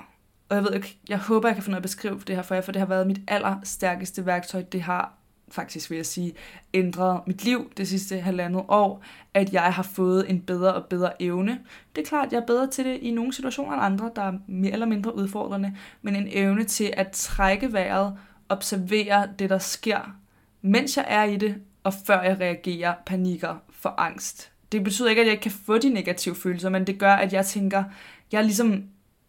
Og 0.49 0.55
jeg 0.55 0.63
ved 0.63 0.73
ikke, 0.73 0.99
jeg 1.09 1.17
håber, 1.17 1.47
jeg 1.47 1.55
kan 1.55 1.63
få 1.63 1.69
noget 1.69 1.79
at 1.79 1.83
beskrive 1.83 2.21
det 2.27 2.35
her 2.35 2.43
for 2.43 2.55
jer, 2.55 2.61
for 2.61 2.71
det 2.71 2.79
har 2.79 2.87
været 2.87 3.07
mit 3.07 3.21
allerstærkeste 3.27 4.25
værktøj. 4.25 4.61
Det 4.61 4.81
har 4.81 5.18
faktisk 5.51 5.89
vil 5.89 5.95
jeg 5.95 6.05
sige, 6.05 6.33
ændret 6.73 7.21
mit 7.27 7.43
liv 7.43 7.71
det 7.77 7.87
sidste 7.87 8.19
halvandet 8.19 8.65
år, 8.67 9.03
at 9.33 9.53
jeg 9.53 9.73
har 9.73 9.83
fået 9.83 10.29
en 10.29 10.41
bedre 10.41 10.73
og 10.73 10.85
bedre 10.85 11.21
evne. 11.21 11.59
Det 11.95 12.01
er 12.01 12.05
klart, 12.05 12.31
jeg 12.31 12.39
er 12.39 12.45
bedre 12.45 12.67
til 12.67 12.85
det 12.85 12.97
i 12.97 13.11
nogle 13.11 13.33
situationer 13.33 13.73
end 13.73 13.83
andre, 13.83 14.11
der 14.15 14.21
er 14.21 14.33
mere 14.47 14.71
eller 14.71 14.85
mindre 14.85 15.15
udfordrende, 15.15 15.75
men 16.01 16.15
en 16.15 16.27
evne 16.31 16.63
til 16.63 16.93
at 16.97 17.11
trække 17.11 17.73
vejret, 17.73 18.17
observere 18.49 19.29
det, 19.39 19.49
der 19.49 19.57
sker, 19.57 20.15
mens 20.61 20.97
jeg 20.97 21.05
er 21.07 21.23
i 21.23 21.37
det, 21.37 21.55
og 21.83 21.93
før 21.93 22.21
jeg 22.21 22.39
reagerer, 22.39 22.93
panikker, 23.05 23.55
for 23.71 23.89
angst. 23.97 24.51
Det 24.71 24.83
betyder 24.83 25.09
ikke, 25.09 25.21
at 25.21 25.25
jeg 25.25 25.31
ikke 25.31 25.41
kan 25.41 25.51
få 25.51 25.77
de 25.77 25.89
negative 25.89 26.35
følelser, 26.35 26.69
men 26.69 26.87
det 26.87 26.99
gør, 26.99 27.13
at 27.13 27.33
jeg 27.33 27.45
tænker, 27.45 27.83
jeg 28.31 28.37
er 28.37 28.41
ligesom 28.41 28.83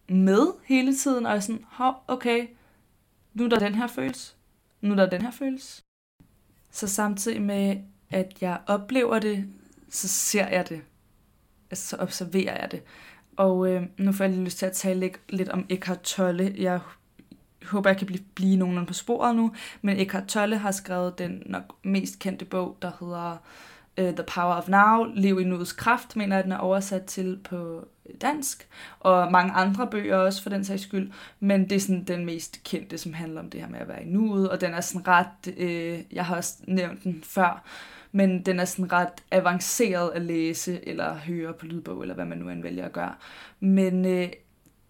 med 0.08 0.46
hele 0.64 0.96
tiden, 0.96 1.26
og 1.26 1.32
er 1.32 1.40
sådan, 1.40 1.64
okay, 2.08 2.46
nu 3.34 3.44
er 3.44 3.48
der 3.48 3.58
den 3.58 3.74
her 3.74 3.86
følelse, 3.86 4.34
nu 4.80 4.92
er 4.92 4.96
der 4.96 5.10
den 5.10 5.22
her 5.22 5.30
følelse, 5.30 5.82
så 6.70 6.86
samtidig 6.86 7.42
med, 7.42 7.76
at 8.10 8.32
jeg 8.40 8.58
oplever 8.66 9.18
det, 9.18 9.44
så 9.90 10.08
ser 10.08 10.48
jeg 10.48 10.68
det. 10.68 10.80
Altså, 11.70 11.88
så 11.88 11.96
observerer 11.96 12.60
jeg 12.60 12.70
det. 12.70 12.82
Og 13.36 13.68
øh, 13.68 13.82
nu 13.98 14.12
får 14.12 14.24
jeg 14.24 14.32
lige 14.32 14.44
lyst 14.44 14.58
til 14.58 14.66
at 14.66 14.72
tale 14.72 15.00
lidt, 15.00 15.18
lidt 15.28 15.48
om 15.48 15.66
Eckhart 15.68 16.00
Tolle. 16.00 16.54
Jeg 16.58 16.80
håber, 17.64 17.90
jeg 17.90 17.96
kan 17.98 18.06
blive, 18.06 18.24
blive 18.34 18.56
nogenlunde 18.56 18.86
på 18.86 18.94
sporet 18.94 19.36
nu, 19.36 19.52
men 19.82 19.96
Eckhart 19.96 20.26
Tolle 20.26 20.58
har 20.58 20.70
skrevet 20.70 21.18
den 21.18 21.42
nok 21.46 21.62
mest 21.82 22.18
kendte 22.18 22.44
bog, 22.44 22.76
der 22.82 22.90
hedder 23.00 23.36
uh, 24.00 24.14
The 24.14 24.24
Power 24.34 24.54
of 24.54 24.68
Now, 24.68 25.04
Lev 25.14 25.40
i 25.40 25.44
nuets 25.44 25.72
kraft, 25.72 26.16
mener 26.16 26.36
jeg, 26.36 26.44
den 26.44 26.52
er 26.52 26.58
oversat 26.58 27.04
til 27.04 27.38
på 27.44 27.88
dansk, 28.22 28.68
og 29.00 29.32
mange 29.32 29.52
andre 29.52 29.86
bøger 29.86 30.16
også 30.16 30.42
for 30.42 30.50
den 30.50 30.64
sags 30.64 30.82
skyld, 30.82 31.12
men 31.40 31.70
det 31.70 31.76
er 31.76 31.80
sådan 31.80 32.04
den 32.04 32.24
mest 32.24 32.64
kendte, 32.64 32.98
som 32.98 33.12
handler 33.12 33.40
om 33.40 33.50
det 33.50 33.60
her 33.60 33.68
med 33.68 33.78
at 33.78 33.88
være 33.88 34.02
i 34.02 34.08
nuet, 34.08 34.50
og 34.50 34.60
den 34.60 34.74
er 34.74 34.80
sådan 34.80 35.08
ret, 35.08 35.54
øh, 35.56 35.98
jeg 36.12 36.24
har 36.24 36.36
også 36.36 36.54
nævnt 36.66 37.04
den 37.04 37.22
før, 37.24 37.64
men 38.12 38.42
den 38.42 38.60
er 38.60 38.64
sådan 38.64 38.92
ret 38.92 39.22
avanceret 39.30 40.10
at 40.10 40.22
læse, 40.22 40.88
eller 40.88 41.14
høre 41.14 41.52
på 41.52 41.66
lydbog, 41.66 42.02
eller 42.02 42.14
hvad 42.14 42.24
man 42.24 42.38
nu 42.38 42.48
end 42.48 42.62
vælger 42.62 42.84
at 42.84 42.92
gøre. 42.92 43.14
Men 43.60 44.04
øh, 44.04 44.28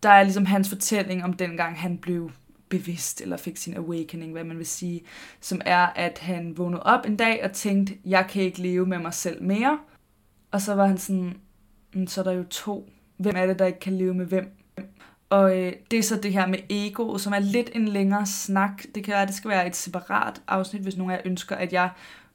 der 0.02 0.10
er 0.10 0.22
ligesom 0.22 0.46
hans 0.46 0.68
fortælling 0.68 1.24
om 1.24 1.32
dengang 1.32 1.80
han 1.80 1.98
blev 1.98 2.30
bevidst, 2.68 3.20
eller 3.20 3.36
fik 3.36 3.56
sin 3.56 3.76
awakening, 3.76 4.32
hvad 4.32 4.44
man 4.44 4.58
vil 4.58 4.66
sige, 4.66 5.00
som 5.40 5.60
er, 5.64 5.86
at 5.86 6.18
han 6.18 6.58
vågnede 6.58 6.82
op 6.82 7.06
en 7.06 7.16
dag 7.16 7.44
og 7.44 7.52
tænkte, 7.52 7.98
jeg 8.04 8.26
kan 8.30 8.42
ikke 8.42 8.62
leve 8.62 8.86
med 8.86 8.98
mig 8.98 9.14
selv 9.14 9.42
mere. 9.42 9.78
Og 10.50 10.60
så 10.60 10.74
var 10.74 10.86
han 10.86 10.98
sådan, 10.98 11.40
mm, 11.94 12.06
så 12.06 12.20
er 12.20 12.24
der 12.24 12.32
jo 12.32 12.44
to. 12.44 12.90
Hvem 13.20 13.36
er 13.36 13.46
det, 13.46 13.58
der 13.58 13.66
ikke 13.66 13.80
kan 13.80 13.98
leve 13.98 14.14
med 14.14 14.26
hvem? 14.26 14.50
Og 15.30 15.58
øh, 15.58 15.72
det 15.90 15.98
er 15.98 16.02
så 16.02 16.16
det 16.16 16.32
her 16.32 16.46
med 16.46 16.58
ego, 16.70 17.18
som 17.18 17.32
er 17.32 17.38
lidt 17.38 17.70
en 17.74 17.88
længere 17.88 18.26
snak. 18.26 18.82
Det 18.94 19.04
kan 19.04 19.12
være, 19.12 19.22
at 19.22 19.28
det 19.28 19.36
skal 19.36 19.50
være 19.50 19.66
et 19.66 19.76
separat 19.76 20.42
afsnit, 20.48 20.82
hvis 20.82 20.96
nogen 20.96 21.12
af 21.12 21.16
jer 21.16 21.22
ønsker, 21.24 21.56
at 21.56 21.72
jeg 21.72 21.90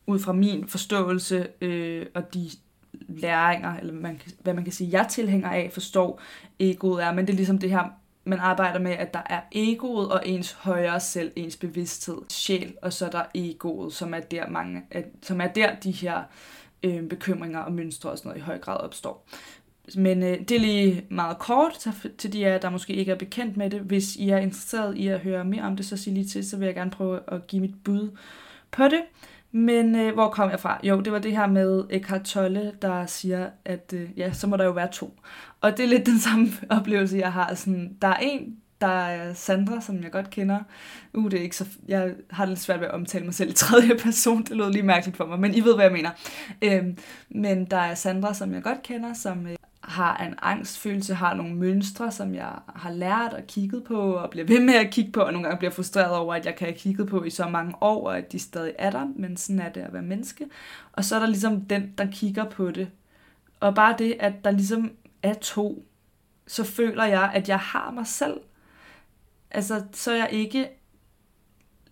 ud 0.07 0.19
fra 0.19 0.33
min 0.33 0.67
forståelse 0.67 1.47
øh, 1.61 2.05
og 2.13 2.33
de 2.33 2.49
læringer, 3.07 3.77
eller 3.79 3.93
man, 3.93 4.21
hvad 4.39 4.53
man 4.53 4.63
kan 4.63 4.73
sige, 4.73 4.99
jeg 4.99 5.07
tilhænger 5.09 5.49
af, 5.49 5.69
forstår 5.73 6.21
egoet 6.59 7.03
er. 7.03 7.13
Men 7.13 7.27
det 7.27 7.33
er 7.33 7.37
ligesom 7.37 7.57
det 7.57 7.69
her, 7.69 7.83
man 8.23 8.39
arbejder 8.39 8.79
med, 8.79 8.91
at 8.91 9.13
der 9.13 9.21
er 9.25 9.41
egoet 9.51 10.11
og 10.11 10.21
ens 10.25 10.51
højere 10.51 10.99
selv, 10.99 11.31
ens 11.35 11.55
bevidsthed, 11.55 12.17
sjæl, 12.29 12.73
og 12.81 12.93
så 12.93 13.05
er 13.05 13.09
der 13.09 13.23
egoet, 13.33 13.93
som 13.93 14.13
er 14.13 14.19
der, 14.19 14.49
mange, 14.49 14.83
som 15.21 15.41
er 15.41 15.47
der 15.47 15.75
de 15.75 15.91
her 15.91 16.23
øh, 16.83 17.03
bekymringer 17.03 17.59
og 17.59 17.71
mønstre 17.71 18.11
og 18.11 18.17
sådan 18.17 18.29
noget 18.29 18.41
i 18.41 18.45
høj 18.45 18.57
grad 18.57 18.77
opstår. 18.77 19.27
Men 19.95 20.23
øh, 20.23 20.39
det 20.39 20.51
er 20.51 20.59
lige 20.59 21.05
meget 21.09 21.37
kort 21.37 21.87
til, 22.17 22.33
de 22.33 22.47
af 22.47 22.61
der 22.61 22.69
måske 22.69 22.93
ikke 22.93 23.11
er 23.11 23.15
bekendt 23.15 23.57
med 23.57 23.69
det. 23.69 23.79
Hvis 23.79 24.15
I 24.15 24.29
er 24.29 24.37
interesseret 24.37 24.97
i 24.97 25.07
at 25.07 25.19
høre 25.19 25.45
mere 25.45 25.63
om 25.63 25.75
det, 25.75 25.85
så 25.85 25.97
sig 25.97 26.13
lige 26.13 26.25
til, 26.25 26.49
så 26.49 26.57
vil 26.57 26.65
jeg 26.65 26.75
gerne 26.75 26.91
prøve 26.91 27.19
at 27.27 27.47
give 27.47 27.61
mit 27.61 27.83
bud 27.83 28.17
på 28.71 28.83
det. 28.83 29.01
Men 29.51 29.95
øh, 29.95 30.13
hvor 30.13 30.29
kom 30.29 30.49
jeg 30.49 30.59
fra? 30.59 30.79
Jo, 30.83 31.01
det 31.01 31.13
var 31.13 31.19
det 31.19 31.31
her 31.31 31.47
med 31.47 31.83
Eckhart 31.89 32.21
Tolle, 32.21 32.71
der 32.81 33.05
siger, 33.05 33.49
at 33.65 33.93
øh, 33.95 34.09
ja, 34.17 34.33
så 34.33 34.47
må 34.47 34.57
der 34.57 34.65
jo 34.65 34.71
være 34.71 34.91
to. 34.91 35.19
Og 35.61 35.77
det 35.77 35.83
er 35.83 35.89
lidt 35.89 36.05
den 36.05 36.19
samme 36.29 36.47
oplevelse, 36.69 37.17
jeg 37.17 37.33
har. 37.33 37.53
Sådan, 37.53 37.97
der 38.01 38.07
er 38.07 38.17
en, 38.21 38.57
der 38.81 38.87
er 38.87 39.33
Sandra, 39.33 39.81
som 39.81 40.03
jeg 40.03 40.11
godt 40.11 40.29
kender. 40.29 40.59
Uh, 41.13 41.31
det 41.31 41.39
er 41.39 41.43
ikke 41.43 41.55
så... 41.55 41.65
Jeg 41.87 42.13
har 42.29 42.45
lidt 42.45 42.59
svært 42.59 42.79
ved 42.79 42.87
at 42.87 42.93
omtale 42.93 43.25
mig 43.25 43.33
selv 43.33 43.49
i 43.49 43.53
tredje 43.53 43.97
person. 44.03 44.43
Det 44.43 44.57
lød 44.57 44.71
lige 44.71 44.83
mærkeligt 44.83 45.17
for 45.17 45.25
mig, 45.25 45.39
men 45.39 45.55
I 45.55 45.61
ved, 45.61 45.75
hvad 45.75 45.85
jeg 45.85 45.93
mener. 45.93 46.09
Øhm, 46.61 46.97
men 47.29 47.65
der 47.65 47.77
er 47.77 47.95
Sandra, 47.95 48.33
som 48.33 48.53
jeg 48.53 48.63
godt 48.63 48.83
kender, 48.83 49.13
som 49.13 49.47
øh, 49.47 49.55
har 49.87 50.17
en 50.17 50.35
angstfølelse, 50.41 51.13
har 51.13 51.33
nogle 51.33 51.55
mønstre, 51.55 52.11
som 52.11 52.35
jeg 52.35 52.51
har 52.75 52.91
lært 52.91 53.33
og 53.33 53.47
kigget 53.47 53.83
på, 53.83 54.13
og 54.13 54.29
bliver 54.29 54.47
ved 54.47 54.59
med 54.59 54.73
at 54.73 54.91
kigge 54.91 55.11
på, 55.11 55.21
og 55.21 55.33
nogle 55.33 55.47
gange 55.47 55.57
bliver 55.57 55.71
frustreret 55.71 56.15
over, 56.15 56.35
at 56.35 56.45
jeg 56.45 56.55
kan 56.55 56.67
have 56.67 56.77
kigget 56.77 57.07
på 57.07 57.23
i 57.23 57.29
så 57.29 57.47
mange 57.47 57.73
år, 57.81 58.07
og 58.07 58.17
at 58.17 58.31
de 58.31 58.39
stadig 58.39 58.73
er 58.79 58.89
der, 58.89 59.07
men 59.15 59.37
sådan 59.37 59.59
er 59.59 59.69
det 59.69 59.81
at 59.81 59.93
være 59.93 60.01
menneske. 60.01 60.45
Og 60.91 61.05
så 61.05 61.15
er 61.15 61.19
der 61.19 61.27
ligesom 61.27 61.61
den, 61.61 61.93
der 61.97 62.07
kigger 62.11 62.49
på 62.49 62.71
det. 62.71 62.89
Og 63.59 63.75
bare 63.75 63.95
det, 63.97 64.15
at 64.19 64.33
der 64.43 64.51
ligesom 64.51 64.91
er 65.23 65.33
to, 65.33 65.85
så 66.47 66.63
føler 66.63 67.05
jeg, 67.05 67.31
at 67.33 67.49
jeg 67.49 67.59
har 67.59 67.91
mig 67.91 68.07
selv. 68.07 68.37
Altså, 69.51 69.83
så 69.93 70.11
er 70.11 70.15
jeg 70.15 70.29
ikke 70.31 70.67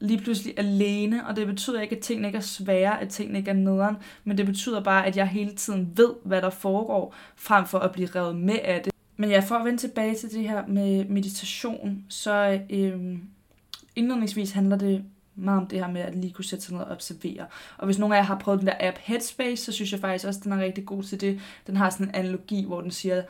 lige 0.03 0.21
pludselig 0.21 0.53
alene, 0.57 1.27
og 1.27 1.35
det 1.35 1.47
betyder 1.47 1.81
ikke, 1.81 1.95
at 1.95 2.01
tingene 2.01 2.27
ikke 2.27 2.37
er 2.37 2.41
svære, 2.41 3.01
at 3.01 3.09
tingene 3.09 3.37
ikke 3.37 3.49
er 3.49 3.55
nederen, 3.55 3.95
men 4.23 4.37
det 4.37 4.45
betyder 4.45 4.83
bare, 4.83 5.05
at 5.05 5.17
jeg 5.17 5.27
hele 5.27 5.51
tiden 5.55 5.91
ved, 5.95 6.13
hvad 6.23 6.41
der 6.41 6.49
foregår, 6.49 7.15
frem 7.35 7.65
for 7.65 7.79
at 7.79 7.91
blive 7.91 8.07
revet 8.15 8.35
med 8.35 8.59
af 8.63 8.81
det. 8.83 8.93
Men 9.17 9.29
ja, 9.29 9.39
for 9.39 9.55
at 9.55 9.65
vende 9.65 9.77
tilbage 9.77 10.15
til 10.15 10.31
det 10.31 10.49
her 10.49 10.67
med 10.67 11.05
meditation, 11.05 12.05
så 12.09 12.59
øh, 12.69 13.17
indledningsvis 13.95 14.51
handler 14.51 14.77
det 14.77 15.03
meget 15.35 15.61
om 15.61 15.67
det 15.67 15.79
her 15.79 15.91
med 15.91 16.01
at 16.01 16.15
lige 16.15 16.33
kunne 16.33 16.45
sætte 16.45 16.65
sig 16.65 16.73
ned 16.73 16.81
og 16.81 16.91
observere. 16.91 17.45
Og 17.77 17.85
hvis 17.85 17.99
nogen 17.99 18.13
af 18.13 18.17
jer 18.17 18.23
har 18.23 18.39
prøvet 18.39 18.59
den 18.59 18.67
der 18.67 18.75
app 18.79 18.97
Headspace, 19.01 19.63
så 19.63 19.71
synes 19.71 19.91
jeg 19.91 19.99
faktisk 19.99 20.27
også, 20.27 20.39
at 20.39 20.43
den 20.43 20.51
er 20.51 20.57
rigtig 20.57 20.85
god 20.85 21.03
til 21.03 21.21
det. 21.21 21.39
Den 21.67 21.77
har 21.77 21.89
sådan 21.89 22.07
en 22.07 22.15
analogi, 22.15 22.65
hvor 22.65 22.81
den 22.81 22.91
siger, 22.91 23.23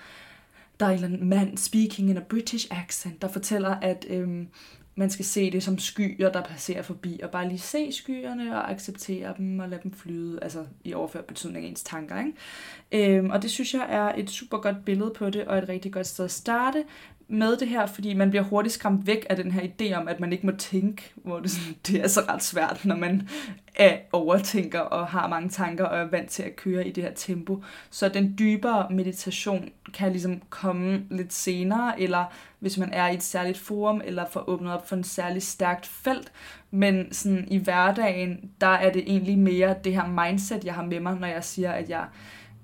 der 0.80 0.86
er 0.86 0.90
en 0.90 0.96
eller 0.96 1.08
anden 1.08 1.30
mand 1.30 1.58
speaking 1.58 2.10
in 2.10 2.18
a 2.18 2.22
British 2.30 2.68
accent, 2.72 3.22
der 3.22 3.28
fortæller, 3.28 3.76
at 3.76 4.06
øhm, 4.10 4.48
man 4.96 5.10
skal 5.10 5.26
se 5.26 5.52
det 5.52 5.64
som 5.64 5.80
skyer, 5.80 6.32
der 6.32 6.44
passerer 6.44 6.82
forbi, 6.82 7.20
og 7.24 7.32
bare 7.32 7.48
lige 7.48 7.60
se 7.60 7.92
skyerne 7.92 8.56
og 8.56 8.72
acceptere 8.72 9.34
dem 9.38 9.60
og 9.60 9.70
lade 9.70 9.82
dem 9.84 9.92
flyde, 9.94 10.40
altså 10.44 10.66
i 10.84 10.94
overført 10.94 11.26
betydning 11.26 11.66
af 11.66 11.70
ens 11.70 11.84
tanker. 11.84 12.20
Ikke? 12.20 13.18
Øhm, 13.18 13.30
og 13.30 13.42
det 13.42 13.52
synes 13.52 13.74
jeg 13.74 13.86
er 13.90 14.14
et 14.18 14.30
super 14.30 14.58
godt 14.58 14.86
billede 14.86 15.14
på 15.16 15.30
det, 15.30 15.46
og 15.46 15.58
et 15.58 15.70
rigtig 15.70 15.94
godt 15.94 16.08
sted 16.08 16.26
at 16.26 16.32
starte 16.32 16.84
med 17.28 17.58
det 17.58 17.68
her, 17.68 17.86
fordi 17.86 18.14
man 18.14 18.30
bliver 18.30 18.44
hurtigt 18.44 18.74
skræmt 18.74 19.08
væk 19.08 19.26
af 19.30 19.36
den 19.36 19.52
her 19.52 19.62
idé 19.62 19.94
om, 19.94 20.08
at 20.08 20.20
man 20.20 20.34
ikke 20.34 20.46
må 20.46 20.52
tænke, 20.52 21.14
hvor 21.16 21.40
det, 21.40 21.52
sådan, 21.52 21.76
det 21.88 22.02
er 22.02 22.08
så 22.08 22.22
ret 22.30 22.44
svært, 22.44 22.86
når 22.86 22.96
man 22.96 23.30
er 23.76 23.98
overtænker 24.12 24.80
og 24.80 25.08
har 25.08 25.28
mange 25.28 25.50
tanker 25.50 25.86
og 25.86 26.00
er 26.00 26.06
vant 26.06 26.30
til 26.30 26.44
at 26.44 26.56
køre 26.56 26.88
i 26.88 26.92
det 26.92 27.04
her 27.04 27.14
tempo. 27.14 27.64
Så 27.90 28.10
den 28.10 28.36
dybere 28.40 28.88
meditation 28.90 29.70
kan 29.94 30.12
ligesom 30.12 30.42
komme 30.50 31.06
lidt 31.12 31.34
senere, 31.34 32.02
eller 32.02 32.26
hvis 32.60 32.78
man 32.78 32.94
er 32.94 33.08
i 33.08 33.14
et 33.14 33.24
særligt 33.24 33.58
forum, 33.58 34.02
eller 34.06 34.26
får 34.32 34.50
åbnet 34.50 34.74
op 34.74 34.88
for 34.88 34.96
en 34.96 35.04
særligt 35.04 35.46
stærkt 35.46 35.86
felt. 35.86 36.32
Men 36.72 37.14
sådan 37.14 37.48
i 37.48 37.58
hverdagen, 37.58 38.52
der 38.62 38.68
er 38.68 38.92
det 38.92 39.04
egentlig 39.08 39.40
mere 39.40 39.76
det 39.84 39.94
her 39.94 40.26
mindset, 40.26 40.64
jeg 40.64 40.74
har 40.74 40.86
med 40.86 41.00
mig, 41.00 41.20
når 41.20 41.28
jeg 41.28 41.44
siger, 41.44 41.72
at 41.72 41.90
jeg 41.90 42.06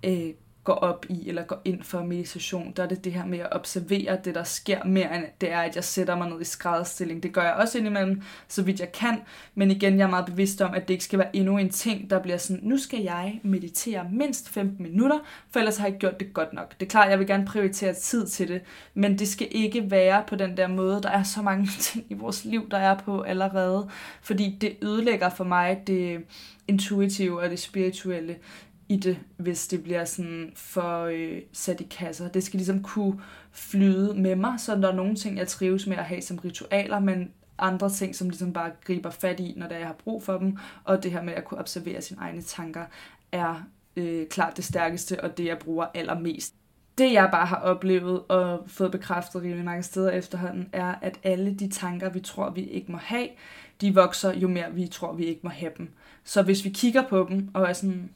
øh, 0.05 0.29
går 0.69 0.75
op 0.75 1.05
i 1.09 1.29
eller 1.29 1.43
går 1.43 1.61
ind 1.65 1.83
for 1.83 2.03
meditation, 2.03 2.73
der 2.75 2.83
er 2.83 2.87
det 2.87 3.03
det 3.03 3.13
her 3.13 3.25
med 3.25 3.39
at 3.39 3.47
observere 3.51 4.17
det, 4.25 4.35
der 4.35 4.43
sker, 4.43 4.83
mere 4.83 5.15
end 5.15 5.25
det 5.41 5.51
er, 5.51 5.59
at 5.59 5.75
jeg 5.75 5.83
sætter 5.83 6.15
mig 6.15 6.29
ned 6.29 6.41
i 6.41 6.43
skrædderstilling. 6.43 7.23
Det 7.23 7.33
gør 7.33 7.41
jeg 7.43 7.53
også 7.53 7.77
indimellem, 7.77 8.21
så 8.47 8.63
vidt 8.63 8.79
jeg 8.79 8.91
kan, 8.91 9.21
men 9.55 9.71
igen, 9.71 9.97
jeg 9.97 10.03
er 10.03 10.09
meget 10.09 10.25
bevidst 10.25 10.61
om, 10.61 10.73
at 10.73 10.87
det 10.87 10.93
ikke 10.93 11.03
skal 11.03 11.19
være 11.19 11.35
endnu 11.35 11.57
en 11.57 11.69
ting, 11.69 12.09
der 12.09 12.21
bliver 12.21 12.37
sådan, 12.37 12.59
nu 12.63 12.77
skal 12.77 12.99
jeg 12.99 13.39
meditere 13.43 14.07
mindst 14.11 14.49
15 14.49 14.83
minutter, 14.83 15.19
for 15.51 15.59
ellers 15.59 15.77
har 15.77 15.85
jeg 15.85 15.93
ikke 15.93 15.99
gjort 15.99 16.19
det 16.19 16.33
godt 16.33 16.53
nok. 16.53 16.79
Det 16.79 16.85
er 16.85 16.89
klart, 16.89 17.09
jeg 17.09 17.19
vil 17.19 17.27
gerne 17.27 17.45
prioritere 17.45 17.93
tid 17.93 18.27
til 18.27 18.47
det, 18.47 18.61
men 18.93 19.19
det 19.19 19.27
skal 19.27 19.47
ikke 19.51 19.91
være 19.91 20.23
på 20.27 20.35
den 20.35 20.57
der 20.57 20.67
måde. 20.67 21.01
Der 21.03 21.09
er 21.09 21.23
så 21.23 21.41
mange 21.41 21.67
ting 21.79 22.05
i 22.09 22.13
vores 22.13 22.45
liv, 22.45 22.69
der 22.71 22.77
er 22.77 22.97
på 22.97 23.21
allerede, 23.21 23.89
fordi 24.21 24.57
det 24.61 24.75
ødelægger 24.81 25.29
for 25.29 25.43
mig 25.43 25.81
det 25.87 26.25
intuitive 26.67 27.41
og 27.41 27.49
det 27.49 27.59
spirituelle 27.59 28.35
i 28.89 28.97
det, 28.97 29.19
hvis 29.37 29.67
det 29.67 29.83
bliver 29.83 30.05
sådan 30.05 30.51
for 30.55 31.03
øh, 31.03 31.41
sat 31.51 31.81
i 31.81 31.83
kasser. 31.83 32.29
Det 32.29 32.43
skal 32.43 32.57
ligesom 32.57 32.83
kunne 32.83 33.21
flyde 33.51 34.13
med 34.13 34.35
mig, 34.35 34.59
så 34.59 34.75
der 34.75 34.91
er 34.91 34.95
nogle 34.95 35.15
ting, 35.15 35.37
jeg 35.37 35.47
trives 35.47 35.87
med 35.87 35.97
at 35.97 36.03
have 36.03 36.21
som 36.21 36.37
ritualer, 36.37 36.99
men 36.99 37.31
andre 37.57 37.89
ting, 37.89 38.15
som 38.15 38.29
ligesom 38.29 38.53
bare 38.53 38.71
griber 38.85 39.09
fat 39.09 39.39
i, 39.39 39.53
når 39.57 39.67
det 39.67 39.75
er, 39.75 39.79
jeg 39.79 39.87
har 39.87 39.95
brug 40.03 40.23
for 40.23 40.37
dem, 40.37 40.57
og 40.83 41.03
det 41.03 41.11
her 41.11 41.23
med 41.23 41.33
at 41.33 41.45
kunne 41.45 41.59
observere 41.59 42.01
sine 42.01 42.21
egne 42.21 42.41
tanker, 42.41 42.85
er 43.31 43.63
øh, 43.95 44.27
klart 44.27 44.57
det 44.57 44.65
stærkeste, 44.65 45.23
og 45.23 45.37
det 45.37 45.45
jeg 45.45 45.59
bruger 45.59 45.85
allermest. 45.93 46.53
Det 46.97 47.13
jeg 47.13 47.29
bare 47.31 47.45
har 47.45 47.57
oplevet 47.57 48.21
og 48.27 48.63
fået 48.67 48.91
bekræftet 48.91 49.41
rimelig 49.41 49.65
mange 49.65 49.83
steder 49.83 50.11
efterhånden, 50.11 50.69
er, 50.73 50.95
at 51.01 51.19
alle 51.23 51.55
de 51.55 51.69
tanker, 51.69 52.09
vi 52.09 52.19
tror, 52.19 52.49
vi 52.49 52.63
ikke 52.63 52.91
må 52.91 52.97
have, 52.97 53.27
de 53.81 53.95
vokser 53.95 54.33
jo 54.33 54.47
mere, 54.47 54.73
vi 54.73 54.87
tror, 54.87 55.13
vi 55.13 55.25
ikke 55.25 55.41
må 55.43 55.49
have 55.49 55.71
dem. 55.77 55.89
Så 56.23 56.41
hvis 56.41 56.65
vi 56.65 56.69
kigger 56.69 57.07
på 57.07 57.25
dem 57.29 57.49
og 57.53 57.69
er 57.69 57.73
sådan, 57.73 58.09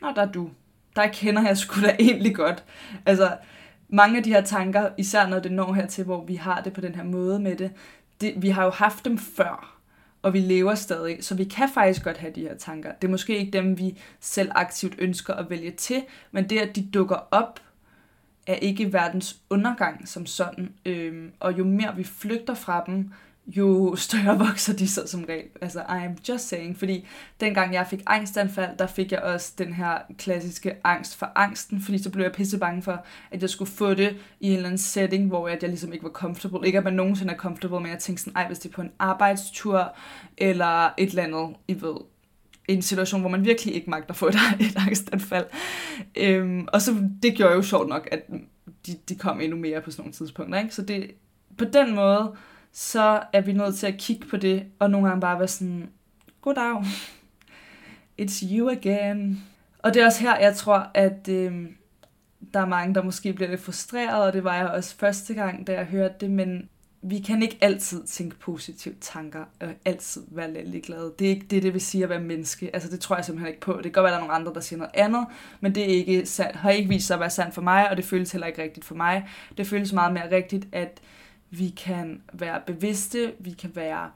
Nå, 0.00 0.12
der 0.16 0.22
er 0.22 0.32
du. 0.32 0.50
Der 0.96 1.06
kender 1.06 1.42
jeg 1.46 1.56
sgu 1.56 1.80
da 1.80 1.96
egentlig 1.98 2.34
godt. 2.34 2.64
Altså, 3.06 3.36
mange 3.88 4.16
af 4.16 4.22
de 4.22 4.32
her 4.32 4.40
tanker, 4.40 4.88
især 4.98 5.26
når 5.26 5.38
det 5.38 5.52
når 5.52 5.72
hertil, 5.72 6.04
hvor 6.04 6.24
vi 6.24 6.34
har 6.34 6.60
det 6.60 6.72
på 6.72 6.80
den 6.80 6.94
her 6.94 7.04
måde 7.04 7.38
med 7.38 7.56
det, 7.56 7.70
det 8.20 8.34
vi 8.36 8.48
har 8.48 8.64
jo 8.64 8.70
haft 8.70 9.04
dem 9.04 9.18
før, 9.18 9.78
og 10.22 10.32
vi 10.32 10.40
lever 10.40 10.74
stadig, 10.74 11.24
så 11.24 11.34
vi 11.34 11.44
kan 11.44 11.68
faktisk 11.74 12.04
godt 12.04 12.16
have 12.16 12.32
de 12.32 12.40
her 12.40 12.56
tanker. 12.56 12.92
Det 12.92 13.06
er 13.06 13.10
måske 13.10 13.38
ikke 13.38 13.50
dem, 13.50 13.78
vi 13.78 13.98
selv 14.20 14.50
aktivt 14.54 14.94
ønsker 14.98 15.34
at 15.34 15.50
vælge 15.50 15.70
til, 15.70 16.04
men 16.32 16.50
det, 16.50 16.58
at 16.58 16.76
de 16.76 16.88
dukker 16.94 17.28
op, 17.30 17.60
er 18.46 18.54
ikke 18.54 18.92
verdens 18.92 19.40
undergang 19.50 20.08
som 20.08 20.26
sådan. 20.26 20.72
Øhm, 20.84 21.32
og 21.40 21.58
jo 21.58 21.64
mere 21.64 21.96
vi 21.96 22.04
flygter 22.04 22.54
fra 22.54 22.84
dem, 22.86 23.12
jo 23.46 23.96
større 23.96 24.38
vokser 24.46 24.76
de 24.76 24.88
så 24.88 25.06
som 25.06 25.24
regel. 25.24 25.48
Altså, 25.60 25.80
I 25.80 26.04
am 26.04 26.16
just 26.28 26.48
saying. 26.48 26.78
Fordi 26.78 27.06
dengang 27.40 27.74
jeg 27.74 27.86
fik 27.90 28.02
angstanfald, 28.06 28.76
der 28.78 28.86
fik 28.86 29.12
jeg 29.12 29.20
også 29.20 29.52
den 29.58 29.72
her 29.72 29.98
klassiske 30.18 30.74
angst 30.84 31.16
for 31.16 31.32
angsten, 31.34 31.80
fordi 31.80 31.98
så 31.98 32.10
blev 32.10 32.24
jeg 32.24 32.32
pisse 32.32 32.58
bange 32.58 32.82
for, 32.82 33.04
at 33.30 33.42
jeg 33.42 33.50
skulle 33.50 33.70
få 33.70 33.94
det 33.94 34.16
i 34.40 34.46
en 34.46 34.52
eller 34.52 34.66
anden 34.66 34.78
setting, 34.78 35.28
hvor 35.28 35.48
jeg, 35.48 35.58
jeg 35.62 35.70
ligesom 35.70 35.92
ikke 35.92 36.04
var 36.04 36.10
comfortable. 36.10 36.66
Ikke 36.66 36.78
at 36.78 36.84
man 36.84 36.92
nogensinde 36.92 37.32
er 37.32 37.38
comfortable, 37.38 37.80
men 37.80 37.90
jeg 37.90 37.98
tænkte 37.98 38.24
sådan, 38.24 38.36
ej, 38.36 38.46
hvis 38.46 38.58
det 38.58 38.68
er 38.68 38.74
på 38.74 38.82
en 38.82 38.92
arbejdstur, 38.98 39.94
eller 40.38 40.94
et 40.98 41.08
eller 41.08 41.22
andet, 41.22 41.56
I 41.68 41.82
ved, 41.82 41.96
en 42.68 42.82
situation, 42.82 43.20
hvor 43.20 43.30
man 43.30 43.44
virkelig 43.44 43.74
ikke 43.74 43.90
magter 43.90 44.10
at 44.10 44.16
få 44.16 44.26
et, 44.28 44.34
et 44.60 44.76
angstanfald. 44.76 45.46
Øhm, 46.16 46.68
og 46.72 46.82
så 46.82 47.08
det 47.22 47.34
gjorde 47.36 47.54
jo 47.54 47.62
sjovt 47.62 47.88
nok, 47.88 48.08
at 48.12 48.22
de, 48.86 48.94
de 49.08 49.14
kom 49.14 49.40
endnu 49.40 49.58
mere 49.58 49.80
på 49.80 49.90
sådan 49.90 50.02
nogle 50.02 50.12
tidspunkter. 50.12 50.58
Ikke? 50.58 50.74
Så 50.74 50.82
det, 50.82 51.10
på 51.58 51.64
den 51.64 51.94
måde, 51.94 52.34
så 52.78 53.22
er 53.32 53.40
vi 53.40 53.52
nødt 53.52 53.76
til 53.76 53.86
at 53.86 53.96
kigge 53.98 54.26
på 54.26 54.36
det, 54.36 54.66
og 54.78 54.90
nogle 54.90 55.08
gange 55.08 55.20
bare 55.20 55.38
være 55.38 55.48
sådan, 55.48 55.88
goddag, 56.40 56.82
it's 58.22 58.52
you 58.52 58.70
again. 58.70 59.42
Og 59.78 59.94
det 59.94 60.02
er 60.02 60.06
også 60.06 60.20
her, 60.20 60.38
jeg 60.38 60.56
tror, 60.56 60.90
at 60.94 61.28
øh, 61.28 61.66
der 62.54 62.60
er 62.60 62.66
mange, 62.66 62.94
der 62.94 63.02
måske 63.02 63.32
bliver 63.32 63.50
lidt 63.50 63.60
frustreret, 63.60 64.24
og 64.24 64.32
det 64.32 64.44
var 64.44 64.56
jeg 64.56 64.68
også 64.68 64.96
første 64.96 65.34
gang, 65.34 65.66
da 65.66 65.72
jeg 65.72 65.84
hørte 65.84 66.14
det, 66.20 66.30
men 66.30 66.68
vi 67.02 67.18
kan 67.18 67.42
ikke 67.42 67.58
altid 67.60 68.06
tænke 68.06 68.36
positive 68.36 68.94
tanker, 69.00 69.44
og 69.60 69.68
altid 69.84 70.22
være 70.30 70.64
lidt 70.64 70.84
glade. 70.86 71.12
Det 71.18 71.26
er 71.26 71.30
ikke 71.30 71.46
det, 71.46 71.62
det 71.62 71.72
vil 71.72 71.80
sige 71.80 72.04
at 72.04 72.10
være 72.10 72.20
menneske. 72.20 72.70
Altså, 72.74 72.90
det 72.90 73.00
tror 73.00 73.16
jeg 73.16 73.24
simpelthen 73.24 73.48
ikke 73.48 73.60
på. 73.60 73.72
Det 73.72 73.82
kan 73.82 73.92
godt 73.92 74.04
være, 74.04 74.12
at 74.12 74.16
der 74.16 74.18
er 74.18 74.26
nogle 74.28 74.34
andre, 74.34 74.54
der 74.54 74.60
siger 74.60 74.78
noget 74.78 74.92
andet, 74.94 75.26
men 75.60 75.74
det 75.74 75.82
er 75.82 75.94
ikke 75.94 76.26
sandt, 76.26 76.56
har 76.56 76.70
ikke 76.70 76.88
vist 76.88 77.06
sig 77.06 77.14
at 77.14 77.20
være 77.20 77.30
sandt 77.30 77.54
for 77.54 77.62
mig, 77.62 77.90
og 77.90 77.96
det 77.96 78.04
føles 78.04 78.32
heller 78.32 78.46
ikke 78.46 78.62
rigtigt 78.62 78.86
for 78.86 78.94
mig. 78.94 79.28
Det 79.56 79.66
føles 79.66 79.92
meget 79.92 80.12
mere 80.12 80.30
rigtigt, 80.30 80.66
at 80.72 81.00
vi 81.50 81.68
kan 81.68 82.22
være 82.32 82.60
bevidste, 82.66 83.32
vi 83.38 83.50
kan 83.50 83.76
være 83.76 84.10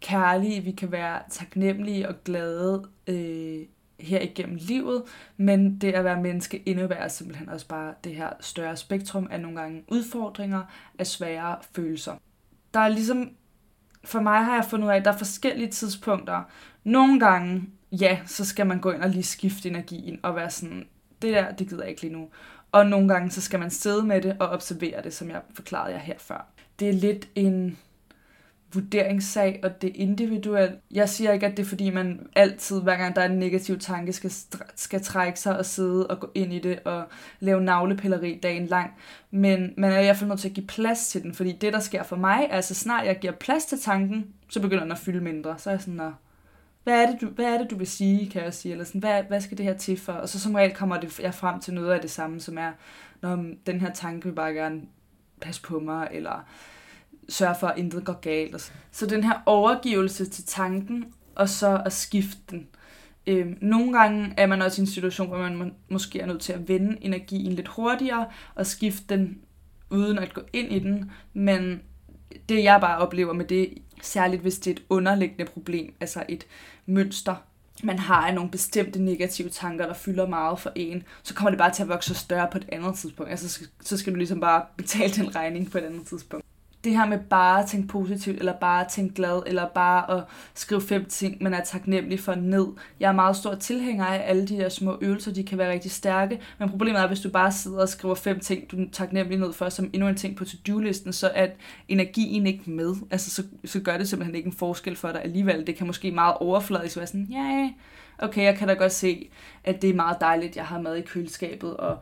kærlige, 0.00 0.60
vi 0.60 0.70
kan 0.70 0.92
være 0.92 1.22
taknemmelige 1.30 2.08
og 2.08 2.24
glade 2.24 2.84
øh, 3.06 3.60
her 4.00 4.20
igennem 4.20 4.58
livet, 4.60 5.02
men 5.36 5.78
det 5.78 5.92
at 5.92 6.04
være 6.04 6.22
menneske 6.22 6.62
indebærer 6.66 7.08
simpelthen 7.08 7.48
også 7.48 7.68
bare 7.68 7.94
det 8.04 8.14
her 8.14 8.30
større 8.40 8.76
spektrum 8.76 9.28
af 9.30 9.40
nogle 9.40 9.60
gange 9.60 9.84
udfordringer, 9.88 10.62
af 10.98 11.06
svære 11.06 11.56
følelser. 11.74 12.14
Der 12.74 12.80
er 12.80 12.88
ligesom, 12.88 13.30
for 14.04 14.20
mig 14.20 14.44
har 14.44 14.54
jeg 14.54 14.64
fundet 14.64 14.86
ud 14.86 14.92
af, 14.92 14.96
at 14.96 15.04
der 15.04 15.12
er 15.12 15.16
forskellige 15.16 15.70
tidspunkter. 15.70 16.42
Nogle 16.84 17.20
gange, 17.20 17.64
ja, 17.92 18.18
så 18.26 18.44
skal 18.44 18.66
man 18.66 18.80
gå 18.80 18.90
ind 18.90 19.02
og 19.02 19.10
lige 19.10 19.22
skifte 19.22 19.68
energien 19.68 20.20
og 20.22 20.36
være 20.36 20.50
sådan, 20.50 20.88
det 21.22 21.34
der, 21.34 21.52
det 21.52 21.68
gider 21.68 21.82
jeg 21.82 21.90
ikke 21.90 22.02
lige 22.02 22.12
nu. 22.12 22.28
Og 22.72 22.86
nogle 22.86 23.08
gange, 23.08 23.30
så 23.30 23.40
skal 23.40 23.60
man 23.60 23.70
sidde 23.70 24.02
med 24.02 24.22
det 24.22 24.36
og 24.40 24.48
observere 24.48 25.02
det, 25.02 25.14
som 25.14 25.30
jeg 25.30 25.40
forklarede 25.54 25.92
jer 25.92 26.00
her 26.00 26.18
før. 26.18 26.46
Det 26.78 26.88
er 26.88 26.92
lidt 26.92 27.28
en 27.34 27.78
vurderingssag, 28.74 29.60
og 29.62 29.82
det 29.82 29.90
er 29.90 29.94
individuelt. 29.94 30.74
Jeg 30.90 31.08
siger 31.08 31.32
ikke, 31.32 31.46
at 31.46 31.56
det 31.56 31.62
er 31.62 31.66
fordi, 31.68 31.90
man 31.90 32.26
altid, 32.36 32.80
hver 32.80 32.96
gang 32.96 33.16
der 33.16 33.22
er 33.22 33.28
en 33.28 33.38
negativ 33.38 33.78
tanke, 33.78 34.12
skal, 34.12 34.32
skal 34.74 35.02
trække 35.02 35.40
sig 35.40 35.58
og 35.58 35.66
sidde 35.66 36.06
og 36.06 36.20
gå 36.20 36.30
ind 36.34 36.52
i 36.52 36.58
det 36.58 36.78
og 36.84 37.04
lave 37.40 37.60
navlepilleri 37.60 38.38
dagen 38.42 38.66
lang. 38.66 38.90
Men 39.30 39.74
man 39.76 39.92
er 39.92 39.98
i 39.98 40.04
hvert 40.04 40.16
fald 40.16 40.28
nødt 40.28 40.40
til 40.40 40.48
at 40.48 40.54
give 40.54 40.66
plads 40.66 41.08
til 41.08 41.22
den, 41.22 41.34
fordi 41.34 41.52
det, 41.52 41.72
der 41.72 41.80
sker 41.80 42.02
for 42.02 42.16
mig, 42.16 42.46
er, 42.50 42.60
så 42.60 42.74
snart 42.74 43.06
jeg 43.06 43.18
giver 43.18 43.32
plads 43.32 43.64
til 43.64 43.80
tanken, 43.80 44.26
så 44.48 44.60
begynder 44.60 44.82
den 44.82 44.92
at 44.92 44.98
fylde 44.98 45.20
mindre. 45.20 45.58
Så 45.58 45.70
er 45.70 45.74
jeg 45.74 45.80
sådan, 45.80 46.00
at 46.00 46.12
hvad 46.84 47.02
er, 47.02 47.10
det, 47.10 47.20
du, 47.20 47.26
hvad 47.26 47.44
er 47.44 47.58
det, 47.58 47.70
du 47.70 47.76
vil 47.76 47.86
sige, 47.86 48.30
kan 48.30 48.44
jeg 48.44 48.54
sige, 48.54 48.72
eller 48.72 48.84
sådan, 48.84 48.98
hvad, 48.98 49.22
hvad 49.22 49.40
skal 49.40 49.58
det 49.58 49.66
her 49.66 49.76
til 49.76 50.00
for? 50.00 50.12
Og 50.12 50.28
så 50.28 50.40
som 50.40 50.54
regel 50.54 50.74
kommer 50.74 51.00
det, 51.00 51.20
jeg 51.20 51.34
frem 51.34 51.60
til 51.60 51.74
noget 51.74 51.90
af 51.90 52.00
det 52.00 52.10
samme, 52.10 52.40
som 52.40 52.58
er, 52.58 52.72
når 53.22 53.44
den 53.66 53.80
her 53.80 53.92
tanke 53.92 54.24
vil 54.24 54.34
bare 54.34 54.52
gerne 54.52 54.82
passe 55.40 55.62
på 55.62 55.78
mig, 55.78 56.08
eller 56.10 56.44
sørge 57.28 57.54
for, 57.60 57.66
at 57.66 57.78
intet 57.78 58.04
går 58.04 58.20
galt. 58.20 58.54
Og 58.54 58.60
Så 58.90 59.06
den 59.06 59.24
her 59.24 59.42
overgivelse 59.46 60.24
til 60.24 60.44
tanken, 60.44 61.14
og 61.34 61.48
så 61.48 61.82
at 61.86 61.92
skifte 61.92 62.40
den. 62.50 62.68
Øhm, 63.26 63.58
nogle 63.60 63.98
gange 63.98 64.34
er 64.36 64.46
man 64.46 64.62
også 64.62 64.80
i 64.80 64.82
en 64.82 64.86
situation, 64.86 65.28
hvor 65.28 65.38
man 65.38 65.74
måske 65.88 66.20
er 66.20 66.26
nødt 66.26 66.40
til 66.40 66.52
at 66.52 66.68
vende 66.68 66.96
energien 67.00 67.52
lidt 67.52 67.68
hurtigere, 67.68 68.26
og 68.54 68.66
skifte 68.66 69.04
den 69.08 69.38
uden 69.90 70.18
at 70.18 70.34
gå 70.34 70.40
ind 70.52 70.72
i 70.72 70.78
den. 70.78 71.10
Men 71.34 71.80
det 72.48 72.64
jeg 72.64 72.80
bare 72.80 72.98
oplever 72.98 73.32
med 73.32 73.44
det, 73.44 73.78
særligt 74.02 74.42
hvis 74.42 74.58
det 74.58 74.70
er 74.70 74.74
et 74.74 74.82
underliggende 74.88 75.52
problem, 75.52 75.94
altså 76.00 76.24
et 76.28 76.46
mønster, 76.86 77.34
man 77.82 77.98
har 77.98 78.26
af 78.26 78.34
nogle 78.34 78.50
bestemte 78.50 79.02
negative 79.02 79.48
tanker, 79.48 79.86
der 79.86 79.94
fylder 79.94 80.28
meget 80.28 80.58
for 80.58 80.72
en, 80.74 81.02
så 81.22 81.34
kommer 81.34 81.50
det 81.50 81.58
bare 81.58 81.72
til 81.72 81.82
at 81.82 81.88
vokse 81.88 82.14
større 82.14 82.48
på 82.52 82.58
et 82.58 82.68
andet 82.72 82.94
tidspunkt. 82.94 83.30
Altså, 83.30 83.66
så 83.80 83.96
skal 83.96 84.12
du 84.12 84.18
ligesom 84.18 84.40
bare 84.40 84.64
betale 84.76 85.12
den 85.12 85.34
regning 85.34 85.70
på 85.70 85.78
et 85.78 85.82
andet 85.82 86.06
tidspunkt 86.06 86.44
det 86.84 86.96
her 86.96 87.06
med 87.06 87.18
bare 87.18 87.62
at 87.62 87.68
tænke 87.68 87.88
positivt, 87.88 88.38
eller 88.38 88.52
bare 88.52 88.84
at 88.84 88.88
tænke 88.88 89.14
glad, 89.14 89.42
eller 89.46 89.68
bare 89.68 90.18
at 90.18 90.24
skrive 90.54 90.80
fem 90.80 91.04
ting, 91.04 91.42
man 91.42 91.54
er 91.54 91.64
taknemmelig 91.64 92.20
for 92.20 92.34
ned. 92.34 92.66
Jeg 93.00 93.08
er 93.08 93.12
meget 93.12 93.36
stor 93.36 93.54
tilhænger 93.54 94.04
af 94.04 94.30
alle 94.30 94.46
de 94.46 94.56
der 94.56 94.68
små 94.68 94.98
øvelser, 95.00 95.32
de 95.32 95.44
kan 95.44 95.58
være 95.58 95.72
rigtig 95.72 95.90
stærke, 95.90 96.40
men 96.58 96.68
problemet 96.68 97.00
er, 97.00 97.06
hvis 97.06 97.20
du 97.20 97.30
bare 97.30 97.52
sidder 97.52 97.80
og 97.80 97.88
skriver 97.88 98.14
fem 98.14 98.40
ting, 98.40 98.70
du 98.70 98.76
er 98.76 98.86
taknemmelig 98.92 99.38
ned 99.38 99.52
for, 99.52 99.68
som 99.68 99.90
endnu 99.92 100.08
en 100.08 100.16
ting 100.16 100.36
på 100.36 100.44
to-do-listen, 100.44 101.12
så 101.12 101.30
er 101.34 101.46
energien 101.88 102.46
ikke 102.46 102.70
med. 102.70 102.94
Altså, 103.10 103.30
så, 103.30 103.42
så 103.64 103.80
gør 103.80 103.98
det 103.98 104.08
simpelthen 104.08 104.34
ikke 104.34 104.46
en 104.46 104.52
forskel 104.52 104.96
for 104.96 105.12
dig 105.12 105.24
alligevel. 105.24 105.66
Det 105.66 105.76
kan 105.76 105.86
måske 105.86 106.10
meget 106.10 106.34
overfladisk 106.34 106.96
være 106.96 107.06
sådan, 107.06 107.26
ja, 107.30 107.36
yeah, 107.36 107.70
okay, 108.18 108.42
jeg 108.42 108.56
kan 108.56 108.68
da 108.68 108.74
godt 108.74 108.92
se, 108.92 109.30
at 109.64 109.82
det 109.82 109.90
er 109.90 109.94
meget 109.94 110.16
dejligt, 110.20 110.56
jeg 110.56 110.64
har 110.66 110.80
mad 110.80 110.96
i 110.96 111.02
køleskabet, 111.02 111.76
og 111.76 111.98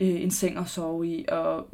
øh, 0.00 0.22
en 0.22 0.30
seng 0.30 0.58
at 0.58 0.68
sove 0.68 1.06
i, 1.06 1.24
og 1.28 1.68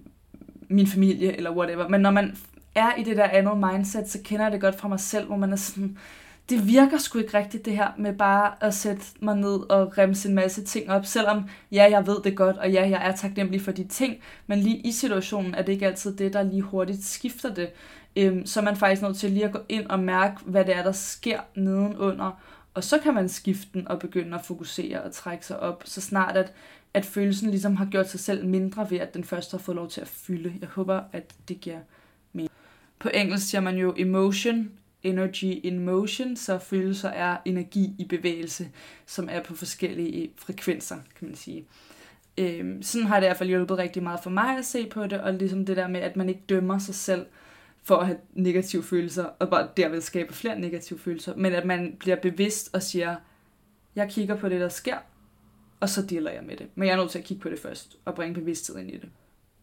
min 0.68 0.86
familie, 0.86 1.36
eller 1.36 1.56
whatever. 1.56 1.88
Men 1.88 2.00
når 2.00 2.10
man 2.10 2.36
er 2.74 2.94
i 2.94 3.02
det 3.02 3.16
der 3.16 3.24
andet 3.24 3.58
mindset, 3.58 4.10
så 4.10 4.18
kender 4.24 4.44
jeg 4.44 4.52
det 4.52 4.60
godt 4.60 4.78
fra 4.78 4.88
mig 4.88 5.00
selv, 5.00 5.26
hvor 5.26 5.36
man 5.36 5.52
er 5.52 5.56
sådan, 5.56 5.98
det 6.50 6.66
virker 6.66 6.98
sgu 6.98 7.18
ikke 7.18 7.38
rigtigt 7.38 7.64
det 7.64 7.76
her 7.76 7.88
med 7.98 8.12
bare 8.12 8.52
at 8.60 8.74
sætte 8.74 9.02
mig 9.20 9.36
ned 9.36 9.70
og 9.70 9.98
remse 9.98 10.28
en 10.28 10.34
masse 10.34 10.64
ting 10.64 10.90
op, 10.90 11.06
selvom 11.06 11.48
ja, 11.72 11.86
jeg 11.90 12.06
ved 12.06 12.16
det 12.24 12.36
godt, 12.36 12.56
og 12.56 12.70
ja, 12.70 12.88
jeg 12.88 13.08
er 13.08 13.16
taknemmelig 13.16 13.62
for 13.62 13.72
de 13.72 13.84
ting, 13.84 14.16
men 14.46 14.58
lige 14.58 14.76
i 14.76 14.92
situationen 14.92 15.54
er 15.54 15.62
det 15.62 15.72
ikke 15.72 15.86
altid 15.86 16.16
det, 16.16 16.32
der 16.32 16.42
lige 16.42 16.62
hurtigt 16.62 17.04
skifter 17.04 17.54
det. 17.54 17.68
Øhm, 18.16 18.46
så 18.46 18.60
er 18.60 18.64
man 18.64 18.76
faktisk 18.76 19.02
nødt 19.02 19.16
til 19.16 19.30
lige 19.30 19.44
at 19.44 19.52
gå 19.52 19.58
ind 19.68 19.86
og 19.86 20.00
mærke, 20.00 20.36
hvad 20.44 20.64
det 20.64 20.76
er, 20.76 20.82
der 20.82 20.92
sker 20.92 21.40
nedenunder, 21.54 22.40
og 22.74 22.84
så 22.84 22.98
kan 22.98 23.14
man 23.14 23.28
skifte 23.28 23.68
den 23.74 23.88
og 23.88 23.98
begynde 23.98 24.34
at 24.34 24.44
fokusere 24.44 25.02
og 25.02 25.12
trække 25.12 25.46
sig 25.46 25.60
op, 25.60 25.82
så 25.84 26.00
snart 26.00 26.36
at, 26.36 26.52
at 26.96 27.04
følelsen 27.04 27.50
ligesom 27.50 27.76
har 27.76 27.84
gjort 27.84 28.10
sig 28.10 28.20
selv 28.20 28.46
mindre 28.46 28.90
ved, 28.90 28.98
at 28.98 29.14
den 29.14 29.24
først 29.24 29.50
har 29.50 29.58
fået 29.58 29.76
lov 29.76 29.88
til 29.88 30.00
at 30.00 30.08
fylde. 30.08 30.54
Jeg 30.60 30.68
håber, 30.68 31.00
at 31.12 31.34
det 31.48 31.60
giver 31.60 31.78
på 32.98 33.08
engelsk 33.14 33.50
siger 33.50 33.60
man 33.60 33.76
jo 33.76 33.94
emotion, 33.96 34.70
energy 35.02 35.60
in 35.62 35.78
motion, 35.78 36.36
så 36.36 36.58
følelser 36.58 37.08
er 37.08 37.36
energi 37.44 37.94
i 37.98 38.04
bevægelse, 38.04 38.68
som 39.06 39.28
er 39.30 39.42
på 39.42 39.54
forskellige 39.54 40.24
e- 40.24 40.30
frekvenser, 40.36 40.96
kan 41.18 41.28
man 41.28 41.36
sige. 41.36 41.66
Øhm, 42.38 42.82
sådan 42.82 43.06
har 43.06 43.16
det 43.16 43.26
i 43.26 43.28
hvert 43.28 43.36
fald 43.36 43.48
hjulpet 43.48 43.78
rigtig 43.78 44.02
meget 44.02 44.20
for 44.22 44.30
mig 44.30 44.58
at 44.58 44.64
se 44.64 44.86
på 44.86 45.06
det, 45.06 45.20
og 45.20 45.34
ligesom 45.34 45.66
det 45.66 45.76
der 45.76 45.88
med, 45.88 46.00
at 46.00 46.16
man 46.16 46.28
ikke 46.28 46.42
dømmer 46.48 46.78
sig 46.78 46.94
selv 46.94 47.26
for 47.82 47.96
at 47.96 48.06
have 48.06 48.18
negative 48.34 48.82
følelser, 48.82 49.24
og 49.24 49.50
bare 49.50 49.68
derved 49.76 50.00
skabe 50.00 50.34
flere 50.34 50.60
negative 50.60 50.98
følelser, 50.98 51.36
men 51.36 51.52
at 51.52 51.64
man 51.64 51.96
bliver 51.98 52.16
bevidst 52.16 52.74
og 52.74 52.82
siger, 52.82 53.16
jeg 53.96 54.10
kigger 54.10 54.36
på 54.36 54.48
det, 54.48 54.60
der 54.60 54.68
sker, 54.68 54.96
og 55.80 55.88
så 55.88 56.02
deler 56.02 56.30
jeg 56.30 56.42
med 56.44 56.56
det. 56.56 56.66
Men 56.74 56.88
jeg 56.88 56.92
er 56.92 56.96
nødt 56.96 57.10
til 57.10 57.18
at 57.18 57.24
kigge 57.24 57.42
på 57.42 57.48
det 57.48 57.58
først, 57.58 57.96
og 58.04 58.14
bringe 58.14 58.34
bevidsthed 58.34 58.78
ind 58.78 58.90
i 58.90 58.96
det. 58.96 59.08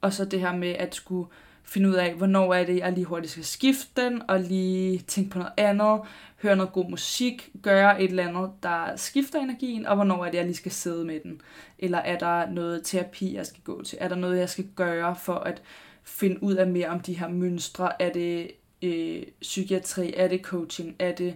Og 0.02 0.14
så 0.14 0.26
det 0.26 0.40
her 0.40 0.56
med 0.56 0.70
at 0.70 0.96
skulle 0.96 1.28
finde 1.64 1.90
ud 1.90 1.94
af, 1.94 2.14
hvornår 2.14 2.54
er 2.54 2.66
det, 2.66 2.78
jeg 2.78 2.94
lige 2.94 3.06
hurtigt 3.06 3.32
skal 3.32 3.44
skifte 3.44 4.02
den, 4.02 4.22
og 4.28 4.40
lige 4.40 5.00
tænke 5.00 5.30
på 5.30 5.38
noget 5.38 5.54
andet, 5.58 6.02
høre 6.42 6.56
noget 6.56 6.74
god 6.74 6.90
musik, 6.90 7.50
gøre 7.62 8.02
et 8.02 8.10
eller 8.10 8.28
andet, 8.28 8.52
der 8.64 8.96
skifter 8.96 9.40
energien, 9.40 9.86
og 9.86 9.96
hvornår 9.96 10.26
er 10.26 10.32
det, 10.32 10.38
jeg 10.38 10.46
lige 10.46 10.56
skal 10.56 10.72
sidde 10.72 11.06
med 11.06 11.20
den. 11.24 11.42
Eller 11.80 11.98
er 11.98 12.18
der 12.18 12.50
noget 12.50 12.82
terapi, 12.84 13.36
jeg 13.36 13.46
skal 13.46 13.62
gå 13.64 13.84
til? 13.84 13.98
Er 14.02 14.08
der 14.08 14.16
noget, 14.16 14.40
jeg 14.40 14.50
skal 14.50 14.68
gøre 14.76 15.16
for 15.16 15.36
at 15.36 15.62
finde 16.04 16.44
ud 16.44 16.54
af 16.54 16.68
mere 16.68 16.88
om 16.88 17.00
de 17.00 17.14
her 17.14 17.28
mønstre? 17.28 18.02
Er 18.02 18.14
det 18.14 18.52
øh, 18.82 19.24
psykiatri? 19.42 20.14
Er 20.18 20.28
det 20.28 20.42
coaching? 20.42 20.96
Er 21.00 21.16
det 21.16 21.36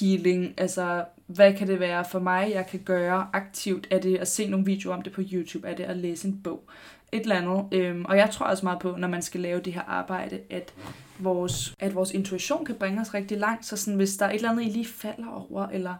healing? 0.00 0.54
Altså, 0.56 1.04
hvad 1.26 1.54
kan 1.54 1.68
det 1.68 1.80
være 1.80 2.04
for 2.10 2.18
mig, 2.18 2.50
jeg 2.54 2.66
kan 2.66 2.80
gøre 2.84 3.28
aktivt? 3.32 3.86
Er 3.90 4.00
det 4.00 4.16
at 4.16 4.28
se 4.28 4.48
nogle 4.48 4.66
videoer 4.66 4.96
om 4.96 5.02
det 5.02 5.12
på 5.12 5.22
YouTube? 5.32 5.68
Er 5.68 5.74
det 5.74 5.84
at 5.84 5.96
læse 5.96 6.28
en 6.28 6.40
bog? 6.42 6.68
et 7.12 7.22
eller 7.22 7.36
andet. 7.36 7.80
Øhm, 7.80 8.04
og 8.04 8.16
jeg 8.16 8.30
tror 8.30 8.46
også 8.46 8.66
meget 8.66 8.78
på, 8.78 8.96
når 8.98 9.08
man 9.08 9.22
skal 9.22 9.40
lave 9.40 9.60
det 9.60 9.72
her 9.72 9.82
arbejde, 9.82 10.40
at 10.50 10.74
vores, 11.18 11.74
at 11.78 11.94
vores 11.94 12.10
intuition 12.10 12.64
kan 12.64 12.74
bringe 12.74 13.00
os 13.00 13.14
rigtig 13.14 13.38
langt. 13.38 13.66
Så 13.66 13.76
sådan, 13.76 13.96
hvis 13.96 14.16
der 14.16 14.26
er 14.26 14.30
et 14.30 14.36
eller 14.36 14.50
andet, 14.50 14.64
I 14.64 14.68
lige 14.68 14.86
falder 14.86 15.46
over, 15.50 15.66
eller 15.66 15.94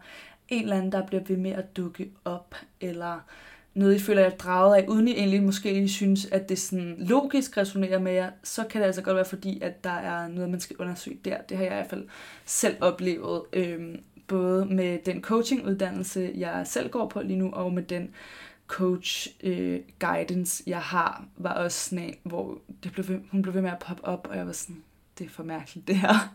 en 0.48 0.62
eller 0.62 0.76
anden, 0.76 0.92
der 0.92 1.06
bliver 1.06 1.22
ved 1.28 1.36
med 1.36 1.50
at 1.50 1.76
dukke 1.76 2.10
op, 2.24 2.54
eller 2.80 3.20
noget, 3.74 3.94
I 3.94 3.98
føler 3.98 4.22
jer 4.22 4.30
draget 4.30 4.76
af, 4.76 4.84
uden 4.88 5.08
I 5.08 5.12
egentlig 5.12 5.42
måske 5.42 5.82
I 5.82 5.88
synes, 5.88 6.26
at 6.26 6.48
det 6.48 6.58
sådan 6.58 6.96
logisk 6.98 7.56
resonerer 7.56 7.98
med 7.98 8.12
jer, 8.12 8.30
så 8.42 8.64
kan 8.64 8.80
det 8.80 8.86
altså 8.86 9.02
godt 9.02 9.16
være 9.16 9.24
fordi, 9.24 9.60
at 9.62 9.84
der 9.84 9.90
er 9.90 10.28
noget, 10.28 10.50
man 10.50 10.60
skal 10.60 10.76
undersøge 10.76 11.18
der. 11.24 11.36
Det 11.48 11.56
har 11.56 11.64
jeg 11.64 11.72
i 11.72 11.76
hvert 11.76 11.90
fald 11.90 12.08
selv 12.44 12.76
oplevet, 12.80 13.42
øhm, 13.52 14.00
både 14.26 14.66
med 14.66 14.98
den 15.06 15.22
coachinguddannelse, 15.22 16.32
jeg 16.36 16.62
selv 16.66 16.90
går 16.90 17.08
på 17.08 17.22
lige 17.22 17.38
nu, 17.38 17.50
og 17.50 17.72
med 17.72 17.82
den 17.82 18.10
coach 18.66 19.28
øh, 19.42 19.80
guidance, 19.98 20.62
jeg 20.66 20.80
har, 20.80 21.24
var 21.36 21.52
også 21.52 21.90
sådan 21.90 22.04
en, 22.04 22.14
hvor 22.22 22.58
det 22.82 22.92
blev 22.92 23.08
ved, 23.08 23.18
hun 23.30 23.42
blev 23.42 23.54
ved 23.54 23.62
med 23.62 23.70
at 23.70 23.78
poppe 23.78 24.04
op, 24.04 24.26
og 24.30 24.36
jeg 24.36 24.46
var 24.46 24.52
sådan, 24.52 24.82
det 25.18 25.24
er 25.26 25.30
for 25.30 25.42
mærkeligt 25.42 25.88
det 25.88 25.96
her. 25.96 26.34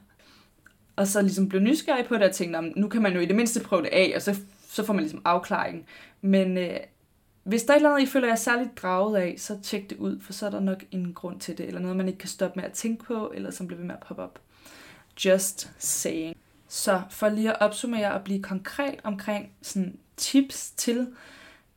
Og 0.95 1.07
så 1.07 1.21
ligesom 1.21 1.49
blev 1.49 1.61
nysgerrig 1.61 2.05
på 2.05 2.15
det, 2.15 2.23
og 2.23 2.31
tænkte, 2.31 2.61
nu 2.61 2.87
kan 2.87 3.01
man 3.01 3.13
jo 3.13 3.19
i 3.19 3.25
det 3.25 3.35
mindste 3.35 3.59
prøve 3.59 3.81
det 3.81 3.89
af, 3.89 4.13
og 4.15 4.21
så, 4.21 4.39
så 4.67 4.85
får 4.85 4.93
man 4.93 5.03
ligesom 5.03 5.21
afklaring. 5.25 5.85
Men 6.21 6.57
øh, 6.57 6.77
hvis 7.43 7.63
der 7.63 7.73
er 7.73 7.75
et 7.75 7.79
eller 7.79 7.89
andet, 7.89 8.07
I 8.07 8.11
føler 8.11 8.27
jer 8.27 8.35
særligt 8.35 8.77
draget 8.77 9.17
af, 9.17 9.35
så 9.37 9.59
tjek 9.63 9.89
det 9.89 9.97
ud, 9.97 10.19
for 10.21 10.33
så 10.33 10.45
er 10.45 10.49
der 10.49 10.59
nok 10.59 10.83
en 10.91 11.13
grund 11.13 11.39
til 11.39 11.57
det, 11.57 11.65
eller 11.67 11.81
noget, 11.81 11.97
man 11.97 12.07
ikke 12.07 12.19
kan 12.19 12.29
stoppe 12.29 12.59
med 12.59 12.69
at 12.69 12.73
tænke 12.73 13.03
på, 13.03 13.31
eller 13.35 13.51
som 13.51 13.67
bliver 13.67 13.77
ved 13.77 13.87
med 13.87 13.95
at 13.95 14.07
poppe 14.07 14.23
op. 14.23 14.39
Just 15.25 15.71
saying. 15.77 16.37
Så 16.73 17.01
for 17.09 17.29
lige 17.29 17.49
at 17.49 17.61
opsummere 17.61 18.11
og 18.11 18.23
blive 18.23 18.43
konkret 18.43 18.95
omkring 19.03 19.51
sådan 19.61 19.97
tips 20.17 20.71
til, 20.71 21.07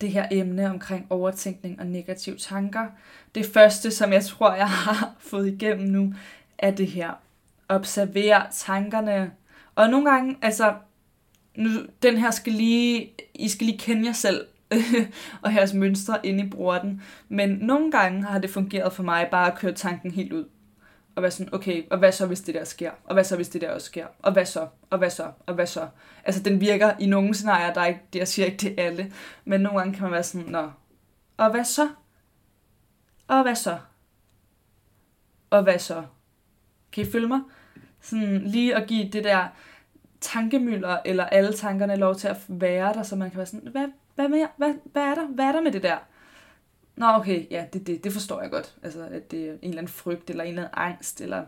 det 0.00 0.10
her 0.10 0.28
emne 0.30 0.70
omkring 0.70 1.06
overtænkning 1.10 1.80
og 1.80 1.86
negative 1.86 2.36
tanker. 2.36 2.86
Det 3.34 3.46
første, 3.46 3.90
som 3.90 4.12
jeg 4.12 4.24
tror, 4.24 4.54
jeg 4.54 4.68
har 4.86 5.14
fået 5.18 5.48
igennem 5.48 5.88
nu, 5.88 6.14
er 6.58 6.70
det 6.70 6.86
her. 6.86 7.10
Observer 7.68 8.42
tankerne. 8.52 9.32
Og 9.74 9.90
nogle 9.90 10.10
gange, 10.10 10.36
altså, 10.42 10.74
nu, 11.56 11.70
den 12.02 12.16
her 12.16 12.30
skal 12.30 12.52
lige, 12.52 13.12
I 13.34 13.48
skal 13.48 13.66
lige 13.66 13.78
kende 13.78 14.06
jer 14.06 14.12
selv 14.12 14.46
og 15.42 15.54
jeres 15.54 15.74
mønstre 15.74 16.26
ind 16.26 16.40
i 16.40 16.50
den. 16.82 17.02
Men 17.28 17.50
nogle 17.50 17.90
gange 17.90 18.24
har 18.24 18.38
det 18.38 18.50
fungeret 18.50 18.92
for 18.92 19.02
mig 19.02 19.28
bare 19.30 19.52
at 19.52 19.58
køre 19.58 19.72
tanken 19.72 20.10
helt 20.10 20.32
ud. 20.32 20.44
Og 21.16 21.22
være 21.22 21.30
sådan, 21.30 21.54
okay, 21.54 21.84
og 21.90 21.98
hvad 21.98 22.12
så, 22.12 22.26
hvis 22.26 22.40
det 22.40 22.54
der 22.54 22.64
sker? 22.64 22.90
Og 23.04 23.14
hvad 23.14 23.24
så, 23.24 23.36
hvis 23.36 23.48
det 23.48 23.60
der 23.60 23.70
også 23.70 23.86
sker? 23.86 24.06
Og 24.18 24.32
hvad 24.32 24.46
så? 24.46 24.68
Og 24.90 24.98
hvad 24.98 25.10
så? 25.10 25.32
Og 25.46 25.54
hvad 25.54 25.66
så? 25.66 25.88
Altså, 26.24 26.42
den 26.42 26.60
virker 26.60 26.92
i 27.00 27.06
nogle 27.06 27.34
scenarier, 27.34 27.72
der 27.72 27.80
er 27.80 27.86
ikke, 27.86 28.00
jeg 28.14 28.28
siger 28.28 28.46
ikke 28.46 28.56
det 28.58 28.74
alle, 28.80 29.12
men 29.44 29.60
nogle 29.60 29.78
gange 29.78 29.94
kan 29.94 30.02
man 30.02 30.12
være 30.12 30.22
sådan, 30.22 30.46
nå, 30.46 30.70
og 31.36 31.50
hvad 31.50 31.64
så? 31.64 31.88
Og 33.28 33.42
hvad 33.42 33.54
så? 33.54 33.78
Og 35.50 35.62
hvad 35.62 35.78
så? 35.78 36.02
Kan 36.92 37.06
I 37.06 37.10
følge 37.10 37.28
mig? 37.28 37.40
Sådan 38.00 38.40
lige 38.46 38.76
at 38.76 38.86
give 38.86 39.08
det 39.08 39.24
der 39.24 39.48
tankemøller, 40.20 40.98
eller 41.04 41.24
alle 41.24 41.52
tankerne 41.52 41.96
lov 41.96 42.14
til 42.14 42.28
at 42.28 42.36
være 42.48 42.94
der, 42.94 43.02
så 43.02 43.16
man 43.16 43.30
kan 43.30 43.36
være 43.36 43.46
sådan, 43.46 43.68
hvad, 43.68 43.88
hvad, 44.14 44.28
med, 44.28 44.46
hvad, 44.56 44.74
hvad, 44.84 45.02
er 45.02 45.14
der? 45.14 45.26
hvad 45.26 45.44
er 45.44 45.52
der 45.52 45.60
med 45.60 45.72
det 45.72 45.82
der? 45.82 45.96
Nå, 46.96 47.06
okay, 47.06 47.46
ja, 47.50 47.64
det, 47.72 47.86
det, 47.86 48.04
det 48.04 48.12
forstår 48.12 48.42
jeg 48.42 48.50
godt. 48.50 48.74
Altså, 48.82 49.08
at 49.10 49.30
det 49.30 49.48
er 49.48 49.52
en 49.52 49.58
eller 49.62 49.78
anden 49.78 49.92
frygt, 49.92 50.30
eller 50.30 50.44
en 50.44 50.48
eller 50.48 50.62
anden 50.62 50.74
angst, 50.76 51.20
eller 51.20 51.44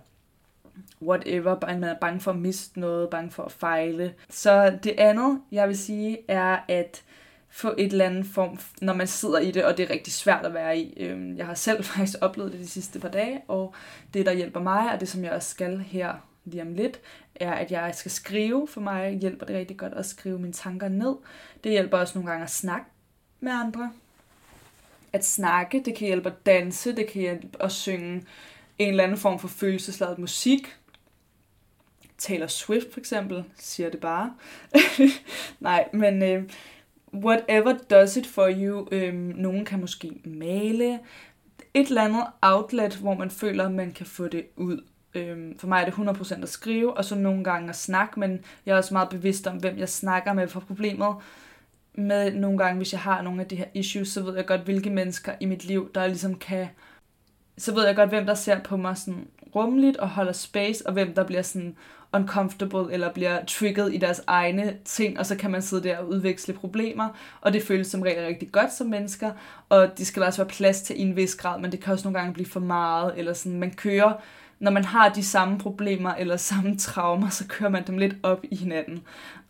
whatever. 1.02 1.59
Man 1.66 1.85
er 1.85 1.94
bange 2.00 2.20
for 2.20 2.30
at 2.30 2.38
miste 2.38 2.80
noget, 2.80 3.11
bange 3.11 3.30
for 3.30 3.42
at 3.42 3.52
fejle. 3.52 4.14
Så 4.30 4.78
det 4.82 4.94
andet, 4.98 5.40
jeg 5.52 5.68
vil 5.68 5.78
sige, 5.78 6.18
er 6.28 6.59
at 6.68 7.04
få 7.48 7.74
et 7.78 7.92
eller 7.92 8.04
andet 8.04 8.26
form, 8.26 8.59
når 8.82 8.92
man 8.92 9.06
sidder 9.06 9.38
i 9.38 9.50
det, 9.50 9.64
og 9.64 9.76
det 9.76 9.82
er 9.82 9.90
rigtig 9.90 10.12
svært 10.12 10.46
at 10.46 10.54
være 10.54 10.78
i. 10.78 10.94
Øhm, 10.96 11.37
jeg 11.37 11.46
har 11.46 11.54
selv 11.54 11.85
faktisk 11.94 12.18
oplevet 12.20 12.52
det 12.52 12.61
de 12.61 12.68
sidste 12.68 13.00
par 13.00 13.09
dage, 13.09 13.42
og 13.48 13.74
det, 14.14 14.26
der 14.26 14.32
hjælper 14.32 14.61
mig, 14.61 14.92
og 14.92 15.00
det, 15.00 15.09
som 15.09 15.24
jeg 15.24 15.32
også 15.32 15.50
skal 15.50 15.78
her 15.78 16.14
lige 16.44 16.62
om 16.62 16.74
lidt, 16.74 17.00
er, 17.35 17.52
at 17.52 17.70
jeg 17.70 17.94
skal 17.94 18.11
skrive. 18.11 18.68
For 18.68 18.80
mig 18.80 19.18
hjælper 19.20 19.46
det 19.46 19.56
rigtig 19.56 19.76
godt 19.76 19.94
at 19.94 20.06
skrive 20.06 20.38
mine 20.38 20.52
tanker 20.52 20.88
ned. 20.88 21.14
Det 21.64 21.72
hjælper 21.72 21.98
også 21.98 22.18
nogle 22.18 22.30
gange 22.30 22.44
at 22.44 22.50
snakke 22.50 22.87
med 23.40 23.52
andre. 23.52 23.92
At 25.16 25.24
snakke, 25.24 25.83
det 25.85 25.94
kan 25.94 26.07
hjælpe 26.07 26.29
at 26.29 26.46
danse, 26.46 26.96
det 26.96 27.07
kan 27.07 27.20
hjælpe 27.20 27.62
at 27.62 27.72
synge 27.72 28.22
en 28.79 28.88
eller 28.88 29.05
anden 29.05 29.18
form 29.18 29.38
for 29.38 29.48
følelsesladet 29.48 30.18
musik. 30.18 30.76
Taylor 32.18 32.46
Swift 32.46 32.92
for 32.92 33.00
eksempel, 33.00 33.44
siger 33.57 33.90
det 33.90 34.00
bare. 34.00 34.35
Nej, 35.61 35.88
men 35.92 36.22
øh, 36.22 36.42
whatever 37.14 37.74
does 37.90 38.16
it 38.16 38.26
for 38.26 38.52
you. 38.57 38.88
Øh, 38.92 39.14
nogen 39.14 39.64
kan 39.64 39.81
måske 39.81 40.11
male. 40.24 40.98
Et 41.74 41.88
eller 41.88 42.02
andet 42.02 42.24
outlet, 42.42 42.96
hvor 42.96 43.14
man 43.14 43.31
føler, 43.31 43.64
at 43.64 43.72
man 43.72 43.92
kan 43.92 44.07
få 44.07 44.29
det 44.29 44.46
ud. 44.57 44.85
Øhm, 45.14 45.59
for 45.59 45.66
mig 45.66 45.81
er 45.81 45.85
det 45.85 45.92
100% 45.92 46.42
at 46.42 46.48
skrive, 46.48 46.96
og 46.96 47.05
så 47.05 47.14
nogle 47.14 47.44
gange 47.44 47.68
at 47.68 47.76
snakke, 47.76 48.20
men 48.20 48.44
jeg 48.66 48.72
er 48.72 48.76
også 48.76 48.94
meget 48.94 49.09
bevidst 49.09 49.46
om, 49.46 49.57
hvem 49.57 49.79
jeg 49.79 49.88
snakker 49.88 50.33
med 50.33 50.48
for 50.48 50.61
problemet. 50.61 51.14
Med 51.96 52.32
nogle 52.35 52.59
gange, 52.59 52.76
hvis 52.76 52.92
jeg 52.92 53.00
har 53.00 53.22
nogle 53.22 53.42
af 53.42 53.48
de 53.48 53.56
her 53.56 53.66
issues, 53.74 54.09
så 54.09 54.22
ved 54.22 54.37
jeg 54.37 54.46
godt, 54.46 54.61
hvilke 54.61 54.90
mennesker 54.90 55.32
i 55.40 55.46
mit 55.46 55.64
liv, 55.64 55.90
der 55.94 56.06
ligesom 56.06 56.35
kan... 56.35 56.68
Så 57.59 57.74
ved 57.74 57.87
jeg 57.87 57.96
godt, 57.96 58.09
hvem 58.09 58.26
der 58.26 58.35
ser 58.35 58.61
på 58.61 58.76
mig 58.76 58.96
sådan 58.96 59.28
rummeligt 59.54 59.96
og 59.96 60.09
holder 60.09 60.32
space, 60.32 60.87
og 60.87 60.92
hvem 60.92 61.14
der 61.14 61.24
bliver 61.24 61.42
sådan 61.42 61.76
uncomfortable 62.12 62.92
eller 62.92 63.12
bliver 63.12 63.44
trigget 63.44 63.94
i 63.94 63.96
deres 63.96 64.22
egne 64.26 64.76
ting, 64.85 65.18
og 65.18 65.26
så 65.26 65.37
kan 65.37 65.50
man 65.50 65.62
sidde 65.62 65.82
der 65.82 65.98
og 65.98 66.09
udveksle 66.09 66.54
problemer, 66.54 67.09
og 67.40 67.52
det 67.52 67.62
føles 67.62 67.87
som 67.87 68.02
regel 68.02 68.24
rigtig 68.24 68.52
godt 68.52 68.72
som 68.72 68.87
mennesker, 68.87 69.30
og 69.68 69.98
det 69.98 70.06
skal 70.06 70.22
også 70.22 70.42
være 70.42 70.48
plads 70.48 70.82
til 70.82 71.00
i 71.00 71.02
en 71.02 71.16
vis 71.16 71.35
grad, 71.35 71.61
men 71.61 71.72
det 71.72 71.80
kan 71.80 71.92
også 71.92 72.04
nogle 72.04 72.18
gange 72.18 72.35
blive 72.35 72.46
for 72.46 72.61
meget, 72.61 73.12
eller 73.16 73.32
sådan, 73.32 73.59
man 73.59 73.70
kører 73.70 74.12
når 74.59 74.70
man 74.70 74.85
har 74.85 75.09
de 75.09 75.24
samme 75.24 75.59
problemer 75.59 76.14
eller 76.14 76.37
samme 76.37 76.76
traumer, 76.76 77.28
så 77.28 77.44
kører 77.48 77.70
man 77.70 77.87
dem 77.87 77.98
lidt 77.98 78.16
op 78.22 78.44
i 78.50 78.56
hinanden. 78.56 79.02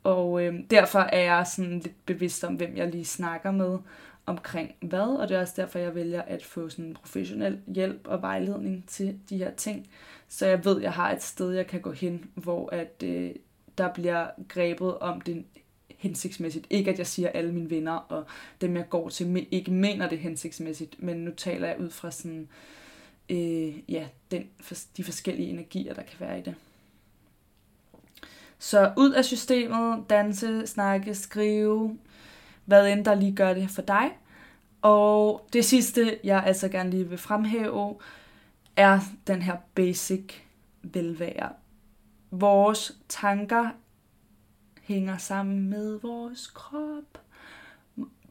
Og 0.06 0.42
øh, 0.42 0.54
derfor 0.70 0.98
er 0.98 1.22
jeg 1.22 1.46
sådan 1.46 1.78
lidt 1.78 2.06
bevidst 2.06 2.44
om, 2.44 2.54
hvem 2.54 2.76
jeg 2.76 2.88
lige 2.90 3.04
snakker 3.04 3.50
med 3.50 3.78
omkring 4.26 4.74
hvad, 4.80 5.18
og 5.20 5.28
det 5.28 5.36
er 5.36 5.40
også 5.40 5.54
derfor, 5.56 5.78
jeg 5.78 5.94
vælger 5.94 6.22
at 6.22 6.44
få 6.44 6.68
sådan 6.68 6.94
professionel 6.94 7.60
hjælp 7.66 8.06
og 8.06 8.22
vejledning 8.22 8.84
til 8.88 9.18
de 9.30 9.36
her 9.36 9.50
ting, 9.50 9.88
så 10.28 10.46
jeg 10.46 10.64
ved, 10.64 10.80
jeg 10.80 10.92
har 10.92 11.12
et 11.12 11.22
sted, 11.22 11.52
jeg 11.52 11.66
kan 11.66 11.80
gå 11.80 11.92
hen, 11.92 12.30
hvor 12.34 12.68
at 12.74 13.02
øh, 13.04 13.30
der 13.78 13.92
bliver 13.92 14.26
grebet 14.48 14.98
om 14.98 15.20
det 15.20 15.44
hensigtsmæssigt. 15.96 16.66
Ikke 16.70 16.90
at 16.90 16.98
jeg 16.98 17.06
siger, 17.06 17.28
at 17.28 17.36
alle 17.36 17.52
mine 17.52 17.70
venner 17.70 17.92
og 17.92 18.24
dem, 18.60 18.76
jeg 18.76 18.88
går 18.88 19.08
til, 19.08 19.46
ikke 19.50 19.70
mener 19.70 20.08
det 20.08 20.18
hensigtsmæssigt, 20.18 21.02
men 21.02 21.16
nu 21.16 21.30
taler 21.30 21.68
jeg 21.68 21.80
ud 21.80 21.90
fra 21.90 22.10
sådan 22.10 22.48
øh, 23.30 23.92
ja, 23.92 24.08
den, 24.30 24.48
de 24.96 25.04
forskellige 25.04 25.48
energier, 25.48 25.94
der 25.94 26.02
kan 26.02 26.20
være 26.20 26.38
i 26.38 26.42
det. 26.42 26.54
Så 28.66 28.92
ud 28.96 29.12
af 29.12 29.24
systemet, 29.24 30.11
danse, 30.11 30.66
snakke, 30.66 31.14
skrive, 31.14 31.98
hvad 32.64 32.92
end 32.92 33.05
der 33.05 33.14
lige 33.14 33.37
gør 33.37 33.55
det 33.55 33.70
for 33.70 33.83
dig. 33.83 34.18
Og 34.83 35.48
det 35.52 35.64
sidste, 35.64 36.18
jeg 36.24 36.42
altså 36.46 36.68
gerne 36.68 36.90
lige 36.90 37.09
vil 37.09 37.18
fremhæve, 37.18 37.96
er 38.76 39.00
den 39.26 39.42
her 39.42 39.57
basic 39.74 40.35
velvære. 40.83 41.52
Vores 42.31 42.98
tanker 43.09 43.70
hænger 44.83 45.16
sammen 45.16 45.70
med 45.70 46.00
vores 46.02 46.46
krop. 46.46 47.20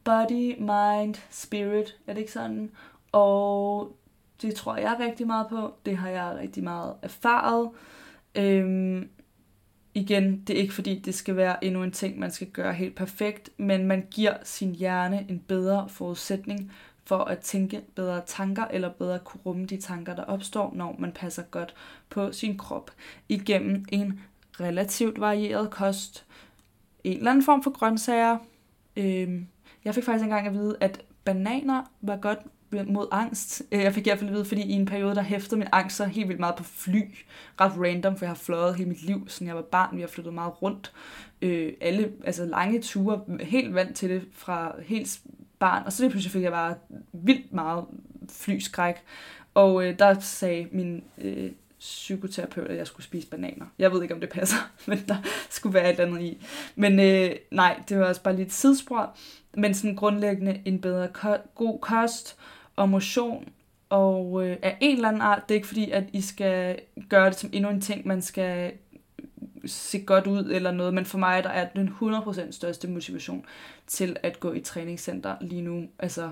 Body, 0.04 0.60
mind, 0.60 1.16
spirit, 1.30 2.00
er 2.08 2.14
det 2.14 2.20
ikke 2.20 2.32
sådan? 2.32 2.72
Og 3.12 3.92
det 4.42 4.56
tror 4.56 4.78
jeg 4.78 4.98
rigtig 5.00 5.28
meget 5.28 5.48
på. 5.48 5.74
Det 5.86 5.98
har 5.98 6.10
jeg 6.10 6.38
rigtig 6.40 6.64
meget 6.64 6.96
erfaret. 7.02 7.70
Øhm, 8.36 9.10
igen, 9.96 10.42
det 10.48 10.58
er 10.58 10.62
ikke 10.62 10.74
fordi, 10.74 11.00
det 11.00 11.16
skal 11.16 11.36
være 11.36 11.64
endnu 11.64 11.84
en 11.84 11.92
ting, 11.92 12.20
man 12.20 12.32
skal 12.32 12.48
gøre 12.48 12.74
helt 12.74 12.96
perfekt, 12.96 13.50
men 13.58 13.88
man 13.88 14.08
giver 14.12 14.34
sin 14.44 14.76
hjerne 14.76 15.26
en 15.30 15.40
bedre 15.40 15.90
forudsætning 15.90 16.72
for 17.06 17.18
at 17.18 17.40
tænke 17.40 17.82
bedre 17.96 18.22
tanker, 18.26 18.66
eller 18.66 18.90
bedre 18.90 19.20
kunne 19.20 19.42
rumme 19.46 19.66
de 19.66 19.78
tanker, 19.78 20.16
der 20.16 20.24
opstår, 20.24 20.72
når 20.76 20.96
man 21.00 21.12
passer 21.12 21.44
godt 21.44 21.76
på 22.10 22.32
sin 22.32 22.58
krop 22.58 22.92
igennem 23.30 23.86
en 23.90 24.20
relativt 24.60 25.20
varieret 25.20 25.70
kost. 25.70 26.26
En 27.04 27.18
eller 27.18 27.32
anden 27.32 27.46
form 27.46 27.64
for 27.64 27.72
grøntsager. 27.72 28.38
Øhm, 28.96 29.48
jeg 29.86 29.96
fik 29.96 30.04
faktisk 30.04 30.24
engang 30.24 30.48
at 30.48 30.54
vide, 30.54 30.78
at 30.82 31.02
bananer 31.24 31.84
var 32.02 32.18
godt 32.18 32.40
mod 32.84 33.08
angst. 33.12 33.64
Øh, 33.72 33.82
jeg 33.82 33.94
fik 33.94 34.08
i 34.08 34.10
hvert 34.10 34.20
fald 34.20 34.30
at 34.30 34.34
vide, 34.34 34.46
fordi 34.46 34.62
i 34.62 34.72
en 34.72 34.86
periode, 34.86 35.16
der 35.16 35.22
hæftede 35.22 35.60
min 35.60 35.68
angst 35.72 35.98
så 35.98 36.06
helt 36.06 36.28
vildt 36.28 36.40
meget 36.40 36.56
på 36.56 36.64
fly. 36.64 37.02
Ret 37.62 37.72
random, 37.78 38.18
for 38.18 38.26
jeg 38.26 38.30
har 38.30 38.36
fløjet 38.36 38.76
hele 38.76 38.90
mit 38.90 39.04
liv, 39.04 39.26
siden 39.28 39.48
jeg 39.48 39.56
var 39.56 39.62
barn. 39.62 39.96
Vi 39.96 40.02
har 40.02 40.08
flyttet 40.08 40.34
meget 40.34 40.62
rundt. 40.62 40.94
Øh, 41.42 41.74
alle, 41.82 42.12
altså 42.26 42.46
lange 42.46 42.82
ture, 42.82 43.22
helt 43.42 43.74
vant 43.74 43.96
til 43.96 44.10
det 44.10 44.24
fra 44.34 44.76
helt 44.86 45.20
barn. 45.60 45.84
Og 45.86 45.94
så 45.94 46.04
det 46.04 46.12
pludselig 46.12 46.32
fik 46.32 46.44
jeg 46.44 46.52
bare 46.52 46.76
vildt 47.14 47.54
meget 47.54 47.86
flyskræk. 48.30 48.96
Og 49.54 49.86
øh, 49.86 50.00
der 50.00 50.20
sagde 50.20 50.68
min 50.72 51.04
øh, 51.18 51.52
psykoterapeut, 51.80 52.68
at 52.68 52.78
jeg 52.78 52.88
skulle 52.88 53.04
spise 53.04 53.28
bananer. 53.28 53.66
Jeg 53.80 53.92
ved 53.92 54.02
ikke, 54.02 54.14
om 54.14 54.20
det 54.20 54.30
passer, 54.30 54.58
men 54.88 55.00
der 55.08 55.16
skulle 55.50 55.74
være 55.74 55.84
et 55.84 55.90
eller 55.90 56.06
andet 56.06 56.22
i. 56.22 56.46
Men 56.76 57.00
øh, 57.00 57.36
nej, 57.52 57.80
det 57.90 58.00
var 58.00 58.06
også 58.06 58.24
bare 58.24 58.36
lidt 58.36 58.54
sidespor. 58.54 59.16
Men 59.58 59.74
sådan 59.74 59.96
grundlæggende 59.96 60.62
en 60.66 60.82
bedre 60.82 61.08
ko- 61.08 61.48
god 61.56 61.80
kost, 61.80 62.38
og 62.76 62.90
motion 62.90 63.50
og 63.90 64.48
øh, 64.48 64.58
af 64.62 64.78
en 64.82 64.96
eller 64.96 65.08
anden 65.08 65.22
art. 65.22 65.50
Det 65.50 65.56
er 65.56 65.56
ikke 65.56 65.68
fordi, 65.68 65.92
at 65.92 66.04
I 66.14 66.22
skal 66.22 66.80
gøre 67.10 67.30
det 67.30 67.40
som 67.40 67.50
endnu 67.54 67.70
en 67.70 67.82
ting, 67.82 68.08
man 68.08 68.22
skal 68.22 68.72
se 69.66 70.00
godt 70.00 70.28
ud 70.28 70.52
eller 70.52 70.72
noget, 70.72 70.94
men 70.94 71.06
for 71.06 71.18
mig 71.18 71.44
der 71.44 71.50
er 71.50 71.70
den 71.70 71.96
100% 72.02 72.52
største 72.52 72.88
motivation 72.88 73.46
til 73.88 74.18
at 74.24 74.40
gå 74.40 74.54
i 74.54 74.60
træningscenter 74.60 75.36
lige 75.42 75.62
nu. 75.62 75.88
Altså 76.00 76.30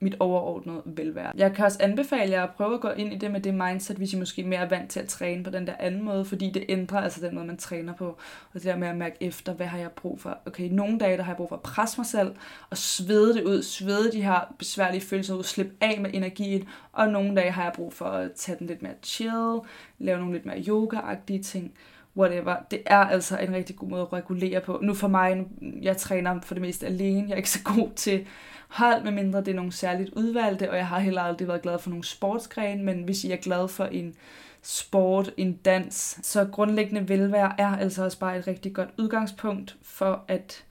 mit 0.00 0.16
overordnede 0.20 0.82
velvære. 0.84 1.32
Jeg 1.34 1.52
kan 1.52 1.64
også 1.64 1.78
anbefale 1.80 2.32
jer 2.32 2.42
at 2.42 2.50
prøve 2.50 2.74
at 2.74 2.80
gå 2.80 2.88
ind 2.88 3.12
i 3.12 3.16
det 3.16 3.30
med 3.30 3.40
det 3.40 3.54
mindset, 3.54 3.96
hvis 3.96 4.12
I 4.12 4.18
måske 4.18 4.42
er 4.42 4.46
mere 4.46 4.70
vant 4.70 4.90
til 4.90 5.00
at 5.00 5.08
træne 5.08 5.44
på 5.44 5.50
den 5.50 5.66
der 5.66 5.72
anden 5.78 6.02
måde, 6.02 6.24
fordi 6.24 6.50
det 6.50 6.64
ændrer 6.68 7.00
altså 7.00 7.26
den 7.26 7.34
måde, 7.34 7.46
man 7.46 7.56
træner 7.56 7.94
på. 7.94 8.06
Og 8.06 8.54
det 8.54 8.64
der 8.64 8.76
med 8.76 8.88
at 8.88 8.96
mærke 8.96 9.16
efter, 9.20 9.52
hvad 9.52 9.66
har 9.66 9.78
jeg 9.78 9.90
brug 9.90 10.20
for? 10.20 10.38
Okay, 10.46 10.68
nogle 10.70 10.98
dage, 10.98 11.16
der 11.16 11.22
har 11.22 11.32
jeg 11.32 11.36
brug 11.36 11.48
for 11.48 11.56
at 11.56 11.62
presse 11.62 12.00
mig 12.00 12.06
selv 12.06 12.34
og 12.70 12.76
svede 12.76 13.34
det 13.34 13.44
ud, 13.44 13.62
svede 13.62 14.12
de 14.12 14.22
her 14.22 14.54
besværlige 14.58 15.00
følelser 15.00 15.34
ud, 15.34 15.42
slippe 15.42 15.72
af 15.80 16.00
med 16.00 16.10
energien, 16.14 16.68
og 16.92 17.08
nogle 17.08 17.36
dage 17.36 17.50
har 17.50 17.62
jeg 17.62 17.72
brug 17.72 17.92
for 17.92 18.04
at 18.04 18.32
tage 18.32 18.58
den 18.58 18.66
lidt 18.66 18.82
mere 18.82 18.94
chill, 19.02 19.58
lave 19.98 20.18
nogle 20.18 20.32
lidt 20.32 20.46
mere 20.46 20.58
yoga-agtige 20.58 21.42
ting 21.42 21.72
whatever. 22.16 22.56
Det 22.70 22.82
er 22.86 22.98
altså 22.98 23.38
en 23.38 23.54
rigtig 23.54 23.76
god 23.76 23.88
måde 23.88 24.02
at 24.02 24.12
regulere 24.12 24.60
på. 24.60 24.80
Nu 24.82 24.94
for 24.94 25.08
mig, 25.08 25.46
jeg 25.82 25.96
træner 25.96 26.40
for 26.40 26.54
det 26.54 26.60
meste 26.60 26.86
alene. 26.86 27.22
Jeg 27.22 27.32
er 27.32 27.36
ikke 27.36 27.50
så 27.50 27.62
god 27.62 27.90
til 27.96 28.26
hold, 28.68 29.04
medmindre 29.04 29.40
det 29.40 29.48
er 29.48 29.54
nogle 29.54 29.72
særligt 29.72 30.10
udvalgte, 30.10 30.70
og 30.70 30.76
jeg 30.76 30.86
har 30.86 30.98
heller 30.98 31.22
aldrig 31.22 31.48
været 31.48 31.62
glad 31.62 31.78
for 31.78 31.90
nogle 31.90 32.04
sportsgrene, 32.04 32.82
men 32.82 33.02
hvis 33.02 33.24
I 33.24 33.30
er 33.30 33.36
glad 33.36 33.68
for 33.68 33.84
en 33.84 34.14
sport, 34.62 35.30
en 35.36 35.56
dans, 35.56 36.18
så 36.22 36.44
grundlæggende 36.52 37.08
velvære 37.08 37.54
er 37.58 37.76
altså 37.76 38.04
også 38.04 38.18
bare 38.18 38.38
et 38.38 38.46
rigtig 38.46 38.74
godt 38.74 38.88
udgangspunkt 38.98 39.76
for, 39.82 40.24
at 40.28 40.64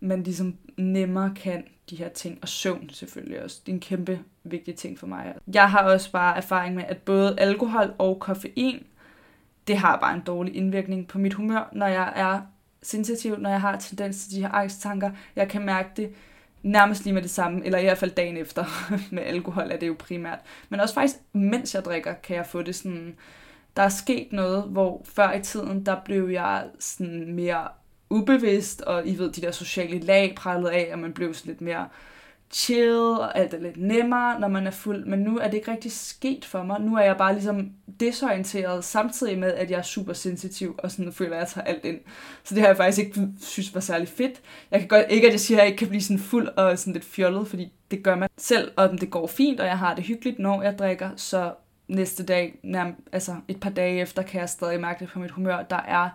man 0.00 0.22
ligesom 0.22 0.56
nemmere 0.76 1.32
kan 1.36 1.64
de 1.90 1.96
her 1.96 2.08
ting, 2.08 2.38
og 2.42 2.48
søvn 2.48 2.90
selvfølgelig 2.90 3.42
også. 3.42 3.60
Det 3.66 3.72
er 3.72 3.76
en 3.76 3.80
kæmpe 3.80 4.20
vigtig 4.44 4.74
ting 4.74 4.98
for 4.98 5.06
mig. 5.06 5.34
Jeg 5.54 5.70
har 5.70 5.82
også 5.82 6.12
bare 6.12 6.36
erfaring 6.36 6.74
med, 6.74 6.84
at 6.88 6.98
både 6.98 7.40
alkohol 7.40 7.94
og 7.98 8.20
koffein 8.20 8.86
det 9.66 9.76
har 9.76 9.96
bare 9.96 10.14
en 10.14 10.20
dårlig 10.20 10.56
indvirkning 10.56 11.08
på 11.08 11.18
mit 11.18 11.34
humør, 11.34 11.68
når 11.72 11.86
jeg 11.86 12.12
er 12.16 12.40
sensitiv, 12.82 13.38
når 13.38 13.50
jeg 13.50 13.60
har 13.60 13.76
tendens 13.76 14.26
til 14.26 14.36
de 14.36 14.40
her 14.40 14.50
angsttanker. 14.52 15.10
Jeg 15.36 15.48
kan 15.48 15.62
mærke 15.62 15.88
det 15.96 16.10
nærmest 16.62 17.04
lige 17.04 17.14
med 17.14 17.22
det 17.22 17.30
samme, 17.30 17.64
eller 17.64 17.78
i 17.78 17.82
hvert 17.82 17.98
fald 17.98 18.10
dagen 18.10 18.36
efter 18.36 18.64
med 19.14 19.22
alkohol 19.22 19.70
er 19.70 19.76
det 19.76 19.88
jo 19.88 19.96
primært. 19.98 20.38
Men 20.68 20.80
også 20.80 20.94
faktisk, 20.94 21.16
mens 21.32 21.74
jeg 21.74 21.84
drikker, 21.84 22.14
kan 22.14 22.36
jeg 22.36 22.46
få 22.46 22.62
det 22.62 22.74
sådan... 22.74 23.16
Der 23.76 23.82
er 23.82 23.88
sket 23.88 24.28
noget, 24.32 24.62
hvor 24.62 25.02
før 25.04 25.32
i 25.32 25.42
tiden, 25.42 25.86
der 25.86 25.96
blev 26.04 26.28
jeg 26.28 26.64
sådan 26.78 27.34
mere 27.34 27.68
ubevidst, 28.10 28.80
og 28.80 29.06
I 29.06 29.18
ved, 29.18 29.32
de 29.32 29.40
der 29.40 29.50
sociale 29.50 29.98
lag 29.98 30.34
prallede 30.36 30.72
af, 30.72 30.88
at 30.92 30.98
man 30.98 31.12
blev 31.12 31.34
sådan 31.34 31.50
lidt 31.50 31.60
mere 31.60 31.88
chill, 32.50 32.98
og 32.98 33.38
alt 33.38 33.54
er 33.54 33.58
lidt 33.58 33.76
nemmere, 33.76 34.40
når 34.40 34.48
man 34.48 34.66
er 34.66 34.70
fuld, 34.70 35.04
men 35.04 35.18
nu 35.18 35.38
er 35.38 35.44
det 35.48 35.54
ikke 35.54 35.70
rigtig 35.70 35.92
sket 35.92 36.44
for 36.44 36.62
mig. 36.62 36.80
Nu 36.80 36.96
er 36.96 37.02
jeg 37.02 37.16
bare 37.16 37.32
ligesom 37.32 37.70
desorienteret, 38.00 38.84
samtidig 38.84 39.38
med, 39.38 39.52
at 39.52 39.70
jeg 39.70 39.78
er 39.78 39.82
super 39.82 40.12
sensitiv, 40.12 40.74
og 40.78 40.90
sådan 40.90 41.12
føler, 41.12 41.36
at 41.36 41.40
jeg 41.40 41.48
tager 41.48 41.64
alt 41.64 41.84
ind. 41.84 42.00
Så 42.44 42.54
det 42.54 42.62
har 42.62 42.68
jeg 42.68 42.76
faktisk 42.76 43.06
ikke 43.06 43.28
synes 43.40 43.74
var 43.74 43.80
særlig 43.80 44.08
fedt. 44.08 44.40
Jeg 44.70 44.80
kan 44.80 44.88
godt, 44.88 45.06
ikke 45.08 45.26
at 45.26 45.32
jeg 45.32 45.40
siger, 45.40 45.58
at 45.58 45.62
jeg 45.62 45.66
ikke 45.66 45.78
kan 45.78 45.88
blive 45.88 46.02
sådan 46.02 46.18
fuld 46.18 46.48
og 46.48 46.78
sådan 46.78 46.92
lidt 46.92 47.04
fjollet, 47.04 47.48
fordi 47.48 47.72
det 47.90 48.02
gør 48.02 48.14
man 48.14 48.28
selv, 48.36 48.72
og 48.76 49.00
det 49.00 49.10
går 49.10 49.26
fint, 49.26 49.60
og 49.60 49.66
jeg 49.66 49.78
har 49.78 49.94
det 49.94 50.04
hyggeligt, 50.04 50.38
når 50.38 50.62
jeg 50.62 50.78
drikker, 50.78 51.10
så 51.16 51.52
næste 51.88 52.24
dag, 52.24 52.58
nærmest, 52.62 52.98
altså 53.12 53.34
et 53.48 53.60
par 53.60 53.70
dage 53.70 54.00
efter, 54.00 54.22
kan 54.22 54.40
jeg 54.40 54.48
stadig 54.48 54.80
mærke 54.80 55.00
det 55.00 55.08
på 55.08 55.18
mit 55.18 55.30
humør. 55.30 55.62
Der 55.62 55.80
er 55.80 56.08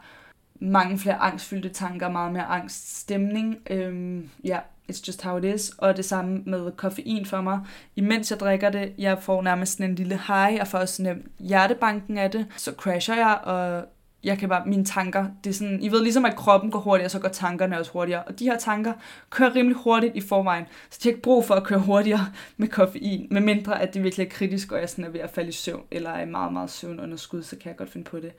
mange 0.60 0.98
flere 1.00 1.16
angstfyldte 1.16 1.70
tanker, 1.70 2.10
meget 2.10 2.34
mere 2.34 2.46
angststemning. 2.46 3.58
Øhm, 3.70 4.30
ja, 4.44 4.60
it's 4.92 5.08
just 5.08 5.22
how 5.22 5.38
it 5.38 5.44
is. 5.44 5.72
Og 5.78 5.98
det 5.98 6.06
samme 6.06 6.42
med 6.46 6.72
koffein 6.72 7.26
for 7.26 7.42
mig. 7.42 7.60
Imens 7.96 8.32
jeg 8.32 8.40
drikker 8.40 8.70
det, 8.70 8.94
jeg 8.98 9.20
får 9.22 9.42
nærmest 9.42 9.72
sådan 9.74 9.90
en 9.90 9.96
lille 9.96 10.20
high, 10.28 10.56
jeg 10.56 10.68
får 10.68 10.78
også 10.78 10.96
sådan 10.96 11.24
hjertebanken 11.40 12.18
af 12.18 12.32
det. 12.32 12.46
Så 12.58 12.72
crasher 12.78 13.16
jeg, 13.16 13.40
og 13.44 13.86
jeg 14.24 14.38
kan 14.38 14.50
bare, 14.50 14.66
mine 14.66 14.86
tanker, 14.86 15.26
det 15.44 15.50
er 15.50 15.54
sådan, 15.54 15.82
I 15.82 15.92
ved 15.92 16.02
ligesom, 16.04 16.26
at 16.26 16.36
kroppen 16.36 16.72
går 16.72 16.80
hurtigere, 16.80 17.10
så 17.10 17.20
går 17.20 17.30
tankerne 17.30 17.80
også 17.80 17.92
hurtigere. 17.92 18.24
Og 18.24 18.40
de 18.40 18.46
her 18.46 18.58
tanker 18.58 18.94
kører 19.30 19.56
rimelig 19.56 19.78
hurtigt 19.78 20.16
i 20.16 20.22
forvejen, 20.22 20.66
så 20.90 21.00
de 21.04 21.10
har 21.10 21.12
ikke 21.12 21.22
brug 21.22 21.46
for 21.46 21.56
at 21.56 21.64
køre 21.64 21.80
hurtigere 21.80 22.28
med 22.58 22.68
koffein, 22.68 23.28
med 23.32 23.42
mindre 23.42 23.82
at 23.82 23.94
det 23.94 24.04
virkelig 24.04 24.26
er 24.26 24.30
kritisk, 24.30 24.72
og 24.72 24.80
jeg 24.80 24.90
sådan 24.90 25.06
er 25.06 25.10
ved 25.10 25.20
at 25.20 25.30
falde 25.30 25.50
i 25.50 25.52
søvn, 25.52 25.84
eller 25.92 26.10
er 26.10 26.26
meget, 26.26 26.54
meget 26.54 26.70
søvnunderskud, 26.70 27.44
så 27.44 27.56
kan 27.56 27.70
jeg 27.70 27.78
godt 27.78 27.90
finde 27.90 28.10
på 28.10 28.18
det. 28.18 28.32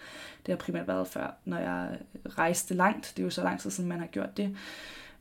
Det 0.47 0.53
har 0.53 0.57
primært 0.57 0.88
været 0.88 1.09
før, 1.09 1.35
når 1.45 1.59
jeg 1.59 1.88
rejste 2.38 2.75
langt. 2.75 3.12
Det 3.17 3.23
er 3.23 3.25
jo 3.25 3.31
så 3.31 3.43
lang 3.43 3.61
tid 3.61 3.71
siden, 3.71 3.88
man 3.88 3.99
har 3.99 4.07
gjort 4.07 4.37
det. 4.37 4.57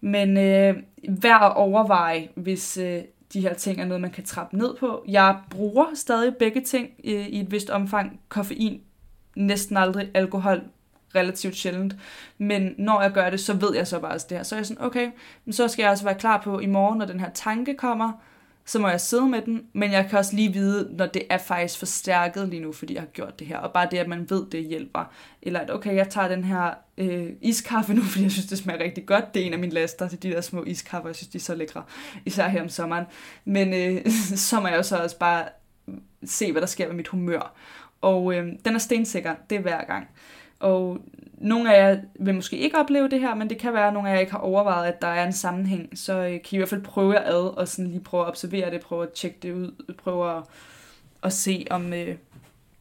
Men 0.01 0.37
øh, 0.37 0.75
værd 1.09 1.43
at 1.43 1.55
overveje, 1.55 2.29
hvis 2.35 2.77
øh, 2.77 3.01
de 3.33 3.41
her 3.41 3.53
ting 3.53 3.81
er 3.81 3.85
noget, 3.85 4.01
man 4.01 4.11
kan 4.11 4.25
trappe 4.25 4.57
ned 4.57 4.75
på. 4.75 5.03
Jeg 5.07 5.37
bruger 5.49 5.85
stadig 5.93 6.35
begge 6.35 6.61
ting 6.61 6.89
øh, 7.03 7.27
i 7.27 7.39
et 7.39 7.51
vist 7.51 7.69
omfang. 7.69 8.19
Koffein 8.29 8.81
næsten 9.35 9.77
aldrig 9.77 10.09
alkohol 10.13 10.61
relativt 11.15 11.55
sjældent. 11.55 11.95
Men 12.37 12.75
når 12.77 13.01
jeg 13.01 13.11
gør 13.11 13.29
det, 13.29 13.39
så 13.39 13.53
ved 13.53 13.75
jeg 13.75 13.87
så 13.87 13.99
bare 13.99 14.13
det 14.13 14.37
her. 14.37 14.43
Så 14.43 14.55
er 14.55 14.59
jeg 14.59 14.65
sådan, 14.65 14.83
okay, 14.83 15.09
men 15.45 15.53
så 15.53 15.67
skal 15.67 15.83
jeg 15.83 15.91
også 15.91 16.03
være 16.03 16.15
klar 16.15 16.41
på 16.41 16.59
i 16.59 16.65
morgen, 16.65 16.99
når 16.99 17.05
den 17.05 17.19
her 17.19 17.29
tanke 17.29 17.73
kommer, 17.73 18.11
så 18.71 18.79
må 18.79 18.87
jeg 18.87 19.01
sidde 19.01 19.29
med 19.29 19.41
den, 19.41 19.65
men 19.73 19.91
jeg 19.91 20.07
kan 20.09 20.19
også 20.19 20.35
lige 20.35 20.53
vide, 20.53 20.95
når 20.97 21.05
det 21.05 21.23
er 21.29 21.37
faktisk 21.37 21.79
forstærket 21.79 22.49
lige 22.49 22.61
nu, 22.61 22.71
fordi 22.71 22.93
jeg 22.93 23.01
har 23.01 23.07
gjort 23.07 23.39
det 23.39 23.47
her, 23.47 23.57
og 23.57 23.73
bare 23.73 23.87
det, 23.91 23.97
at 23.97 24.07
man 24.07 24.29
ved, 24.29 24.45
det 24.51 24.63
hjælper. 24.63 25.13
Eller 25.41 25.59
at, 25.59 25.71
okay, 25.71 25.95
jeg 25.95 26.09
tager 26.09 26.27
den 26.27 26.43
her 26.43 26.73
øh, 26.97 27.29
iskaffe 27.41 27.93
nu, 27.93 28.01
fordi 28.11 28.23
jeg 28.23 28.31
synes, 28.31 28.47
det 28.47 28.57
smager 28.57 28.83
rigtig 28.83 29.05
godt. 29.05 29.33
Det 29.33 29.41
er 29.41 29.45
en 29.45 29.53
af 29.53 29.59
mine 29.59 29.73
laster 29.73 30.07
til 30.07 30.23
de 30.23 30.29
der 30.29 30.41
små 30.41 30.63
iskaffer, 30.63 31.09
jeg 31.09 31.15
synes, 31.15 31.27
de 31.27 31.37
er 31.37 31.41
så 31.41 31.55
lækre, 31.55 31.83
især 32.25 32.47
her 32.47 32.61
om 32.61 32.69
sommeren. 32.69 33.05
Men 33.45 33.73
øh, 33.73 34.11
så 34.47 34.59
må 34.59 34.67
jeg 34.67 34.77
jo 34.77 34.83
så 34.83 34.97
også 34.97 35.17
bare 35.17 35.45
se, 36.23 36.51
hvad 36.51 36.61
der 36.61 36.67
sker 36.67 36.87
med 36.87 36.95
mit 36.95 37.07
humør. 37.07 37.53
Og 38.01 38.33
øh, 38.33 38.47
den 38.65 38.75
er 38.75 38.79
stensikker, 38.79 39.35
det 39.49 39.55
er 39.57 39.61
hver 39.61 39.85
gang. 39.85 40.07
Og 40.59 40.97
nogle 41.41 41.75
af 41.75 41.93
jer 41.93 42.01
vil 42.19 42.35
måske 42.35 42.57
ikke 42.57 42.77
opleve 42.77 43.09
det 43.09 43.19
her, 43.19 43.35
men 43.35 43.49
det 43.49 43.57
kan 43.57 43.73
være, 43.73 43.87
at 43.87 43.93
nogle 43.93 44.09
af 44.09 44.13
jer 44.13 44.19
ikke 44.19 44.31
har 44.31 44.39
overvejet, 44.39 44.87
at 44.87 45.01
der 45.01 45.07
er 45.07 45.25
en 45.25 45.33
sammenhæng. 45.33 45.97
Så 45.97 46.13
øh, 46.13 46.29
kan 46.29 46.41
I 46.51 46.55
i 46.55 46.57
hvert 46.57 46.69
fald 46.69 46.83
prøve 46.83 47.17
at 47.17 47.33
ad 47.33 47.57
og 47.57 47.67
sådan 47.67 47.91
lige 47.91 48.03
prøve 48.03 48.23
at 48.23 48.27
observere 48.27 48.71
det, 48.71 48.81
prøve 48.81 49.03
at 49.03 49.11
tjekke 49.11 49.37
det 49.41 49.53
ud, 49.53 49.93
prøve 49.97 50.37
at, 50.37 50.43
at 51.23 51.33
se, 51.33 51.67
om 51.69 51.93
øh, 51.93 52.17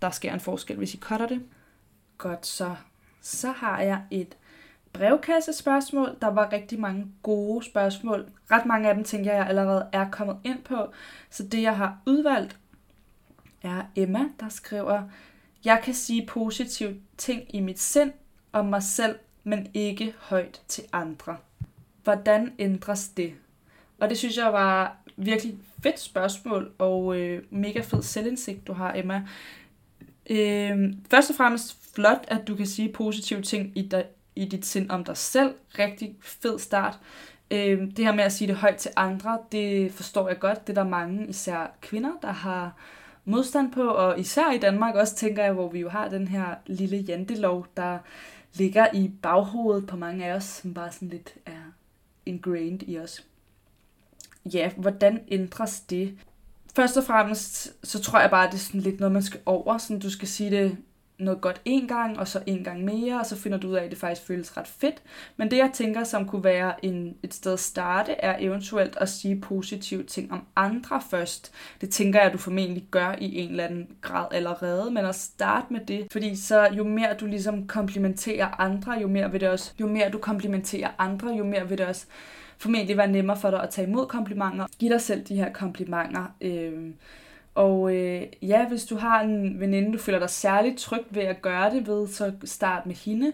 der 0.03 0.11
sker 0.11 0.35
en 0.35 0.41
forskel, 0.41 0.77
hvis 0.77 0.95
I 0.95 0.99
cutter 0.99 1.27
det. 1.27 1.43
Godt, 2.19 2.47
så, 2.47 2.75
så 3.21 3.51
har 3.51 3.81
jeg 3.81 4.01
et 4.11 4.37
brevkassespørgsmål. 4.93 6.17
Der 6.21 6.29
var 6.29 6.53
rigtig 6.53 6.81
mange 6.81 7.07
gode 7.23 7.65
spørgsmål. 7.65 8.27
Ret 8.51 8.67
mange 8.67 8.89
af 8.89 8.95
dem 8.95 9.05
tænker 9.05 9.33
jeg 9.33 9.47
allerede 9.47 9.87
er 9.93 10.11
kommet 10.11 10.37
ind 10.45 10.63
på. 10.63 10.93
Så 11.31 11.43
det, 11.43 11.63
jeg 11.63 11.77
har 11.77 11.99
udvalgt, 12.07 12.59
er 13.63 13.83
Emma, 13.97 14.25
der 14.41 14.49
skriver, 14.49 15.03
jeg 15.65 15.81
kan 15.85 15.95
sige 15.95 16.27
positive 16.27 16.97
ting 17.17 17.55
i 17.55 17.61
mit 17.61 17.81
sind 17.81 18.13
om 18.53 18.67
mig 18.67 18.83
selv, 18.83 19.19
men 19.45 19.67
ikke 19.75 20.15
højt 20.19 20.61
til 20.69 20.85
andre. 20.93 21.37
Hvordan 22.03 22.53
ændres 22.59 23.09
det? 23.09 23.33
Og 24.01 24.11
det 24.11 24.19
synes 24.19 24.37
jeg 24.37 24.53
var 24.53 24.97
virkelig 25.17 25.59
fedt 25.83 26.01
spørgsmål, 26.01 26.73
og 26.79 27.17
øh, 27.17 27.43
mega 27.51 27.81
fed 27.81 28.03
selvindsigt, 28.03 28.67
du 28.67 28.73
har, 28.73 28.95
Emma. 28.95 29.23
Øh, 30.31 30.93
først 31.11 31.31
og 31.31 31.37
fremmest 31.37 31.95
flot, 31.95 32.25
at 32.29 32.49
du 32.49 32.57
kan 32.57 32.67
sige 32.67 32.93
positive 32.93 33.43
ting 33.43 33.73
i, 33.75 33.83
dig, 33.83 34.05
i 34.37 34.45
dit 34.45 34.67
sind 34.67 34.91
om 34.91 35.05
dig 35.05 35.17
selv. 35.17 35.55
Rigtig 35.79 36.17
fed 36.21 36.59
start. 36.59 36.99
Øh, 37.51 37.79
det 37.97 38.05
her 38.05 38.15
med 38.15 38.25
at 38.25 38.33
sige 38.33 38.49
det 38.49 38.57
højt 38.57 38.77
til 38.77 38.91
andre, 38.97 39.39
det 39.53 39.93
forstår 39.93 40.29
jeg 40.29 40.39
godt. 40.39 40.67
Det 40.67 40.79
er 40.79 40.83
der 40.83 40.91
mange, 40.91 41.27
især 41.27 41.77
kvinder, 41.81 42.13
der 42.23 42.33
har 42.33 42.73
modstand 43.25 43.73
på, 43.73 43.83
og 43.83 44.21
især 44.21 44.53
i 44.53 44.59
Danmark 44.59 44.95
også, 44.95 45.17
tænker 45.17 45.45
jeg, 45.45 45.53
hvor 45.53 45.69
vi 45.69 45.81
jo 45.81 45.89
har 45.89 46.09
den 46.09 46.29
her 46.29 46.55
lille 46.67 46.97
jantelov, 46.97 47.67
der 47.77 47.99
ligger 48.55 48.87
i 48.95 49.09
baghovedet 49.23 49.87
på 49.87 49.97
mange 49.97 50.27
af 50.27 50.35
os, 50.35 50.45
som 50.45 50.75
bare 50.75 50.93
sådan 50.93 51.09
lidt 51.09 51.35
er 51.47 51.73
ingrained 52.27 52.83
i 52.83 52.99
os. 52.99 53.27
Ja, 54.53 54.71
hvordan 54.77 55.21
ændres 55.29 55.81
det? 55.81 56.19
Først 56.77 56.97
og 56.97 57.05
fremmest, 57.05 57.77
så 57.87 58.01
tror 58.01 58.21
jeg 58.21 58.31
bare, 58.31 58.47
at 58.47 58.53
det 58.53 58.59
er 58.59 58.63
sådan 58.63 58.81
lidt 58.81 59.01
noget, 59.01 59.13
man 59.13 59.23
skal 59.23 59.41
over. 59.47 59.79
Sådan, 59.79 60.01
du 60.01 60.11
skal 60.11 60.29
sige 60.29 60.51
det 60.51 60.77
noget 61.21 61.41
godt 61.41 61.61
en 61.65 61.89
gang, 61.89 62.19
og 62.19 62.29
så 62.29 62.43
en 62.47 62.65
gang 62.65 62.85
mere, 62.85 63.21
og 63.21 63.27
så 63.27 63.37
finder 63.37 63.59
du 63.59 63.69
ud 63.69 63.75
af, 63.75 63.85
at 63.85 63.91
det 63.91 63.99
faktisk 63.99 64.27
føles 64.27 64.57
ret 64.57 64.67
fedt. 64.67 65.03
Men 65.37 65.51
det, 65.51 65.57
jeg 65.57 65.71
tænker, 65.75 66.05
som 66.05 66.29
kunne 66.29 66.45
være 66.45 66.85
en, 66.85 67.17
et 67.23 67.35
sted 67.35 67.53
at 67.53 67.61
starte, 67.61 68.13
er 68.13 68.37
eventuelt 68.39 68.97
at 68.97 69.09
sige 69.09 69.41
positive 69.41 70.03
ting 70.03 70.33
om 70.33 70.47
andre 70.57 71.03
først. 71.11 71.53
Det 71.81 71.91
tænker 71.91 72.19
jeg, 72.19 72.27
at 72.27 72.33
du 72.33 72.39
formentlig 72.39 72.85
gør 72.91 73.15
i 73.19 73.37
en 73.37 73.51
eller 73.51 73.65
anden 73.65 73.89
grad 74.01 74.27
allerede, 74.31 74.91
men 74.91 75.05
at 75.05 75.15
starte 75.15 75.67
med 75.73 75.81
det, 75.81 76.07
fordi 76.13 76.37
så 76.37 76.69
jo 76.73 76.85
mere 76.85 77.15
du 77.21 77.27
ligesom 77.27 77.67
komplimenterer 77.67 78.61
andre, 78.61 78.93
jo 78.93 79.09
mere 79.09 79.31
vil 79.31 79.41
det 79.41 79.49
også, 79.49 79.73
jo 79.81 79.87
mere 79.87 80.11
du 80.11 80.19
komplimenterer 80.19 80.91
andre, 80.99 81.29
jo 81.29 81.45
mere 81.45 81.69
vil 81.69 81.79
det 81.79 81.87
også 81.87 82.07
formentlig 82.59 82.97
være 82.97 83.09
nemmere 83.09 83.37
for 83.37 83.51
dig 83.51 83.63
at 83.63 83.71
tage 83.71 83.89
imod 83.89 84.07
komplimenter. 84.07 84.67
Giv 84.79 84.91
dig 84.91 85.01
selv 85.01 85.23
de 85.23 85.37
her 85.37 85.53
komplimenter. 85.53 86.35
Øh, 86.41 86.91
og 87.61 87.95
øh, 87.97 88.23
ja, 88.43 88.69
hvis 88.69 88.85
du 88.85 88.97
har 88.97 89.21
en 89.21 89.61
veninde, 89.61 89.93
du 89.93 89.99
føler 89.99 90.19
dig 90.19 90.31
særligt 90.31 90.79
tryg 90.79 91.05
ved 91.11 91.23
at 91.23 91.43
gøre 91.43 91.71
det 91.75 91.87
ved, 91.87 92.09
så 92.09 92.33
start 92.45 92.87
med 92.87 92.95
hende 92.95 93.33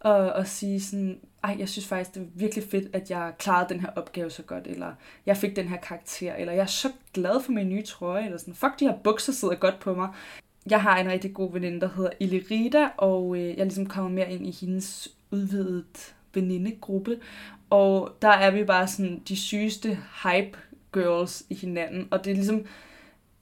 og, 0.00 0.16
og 0.16 0.46
sige 0.46 0.80
sådan, 0.80 1.18
ej, 1.44 1.56
jeg 1.58 1.68
synes 1.68 1.86
faktisk, 1.86 2.14
det 2.14 2.22
er 2.22 2.26
virkelig 2.34 2.64
fedt, 2.70 2.96
at 2.96 3.10
jeg 3.10 3.32
klarede 3.38 3.74
den 3.74 3.80
her 3.80 3.88
opgave 3.96 4.30
så 4.30 4.42
godt, 4.42 4.66
eller 4.66 4.92
jeg 5.26 5.36
fik 5.36 5.56
den 5.56 5.68
her 5.68 5.76
karakter, 5.76 6.34
eller 6.34 6.52
jeg 6.52 6.62
er 6.62 6.66
så 6.66 6.88
glad 7.14 7.42
for 7.42 7.52
min 7.52 7.68
nye 7.68 7.82
trøje, 7.82 8.24
eller 8.24 8.38
sådan, 8.38 8.54
fuck, 8.54 8.80
de 8.80 8.88
her 8.88 8.96
bukser 9.04 9.32
sidder 9.32 9.54
godt 9.54 9.80
på 9.80 9.94
mig. 9.94 10.08
Jeg 10.70 10.82
har 10.82 10.98
en 10.98 11.10
rigtig 11.10 11.34
god 11.34 11.52
veninde, 11.52 11.80
der 11.80 11.88
hedder 11.96 12.10
Ilirida, 12.20 12.88
og 12.96 13.36
øh, 13.36 13.48
jeg 13.48 13.66
ligesom 13.66 13.86
kommet 13.86 14.12
mere 14.12 14.32
ind 14.32 14.46
i 14.46 14.56
hendes 14.60 15.08
udvidet 15.30 16.14
venindegruppe, 16.34 17.18
og 17.70 18.16
der 18.22 18.28
er 18.28 18.50
vi 18.50 18.64
bare 18.64 18.88
sådan 18.88 19.22
de 19.28 19.36
sygeste 19.36 19.98
hype 20.22 20.58
girls 20.92 21.44
i 21.50 21.54
hinanden, 21.54 22.08
og 22.10 22.24
det 22.24 22.30
er 22.30 22.34
ligesom, 22.34 22.66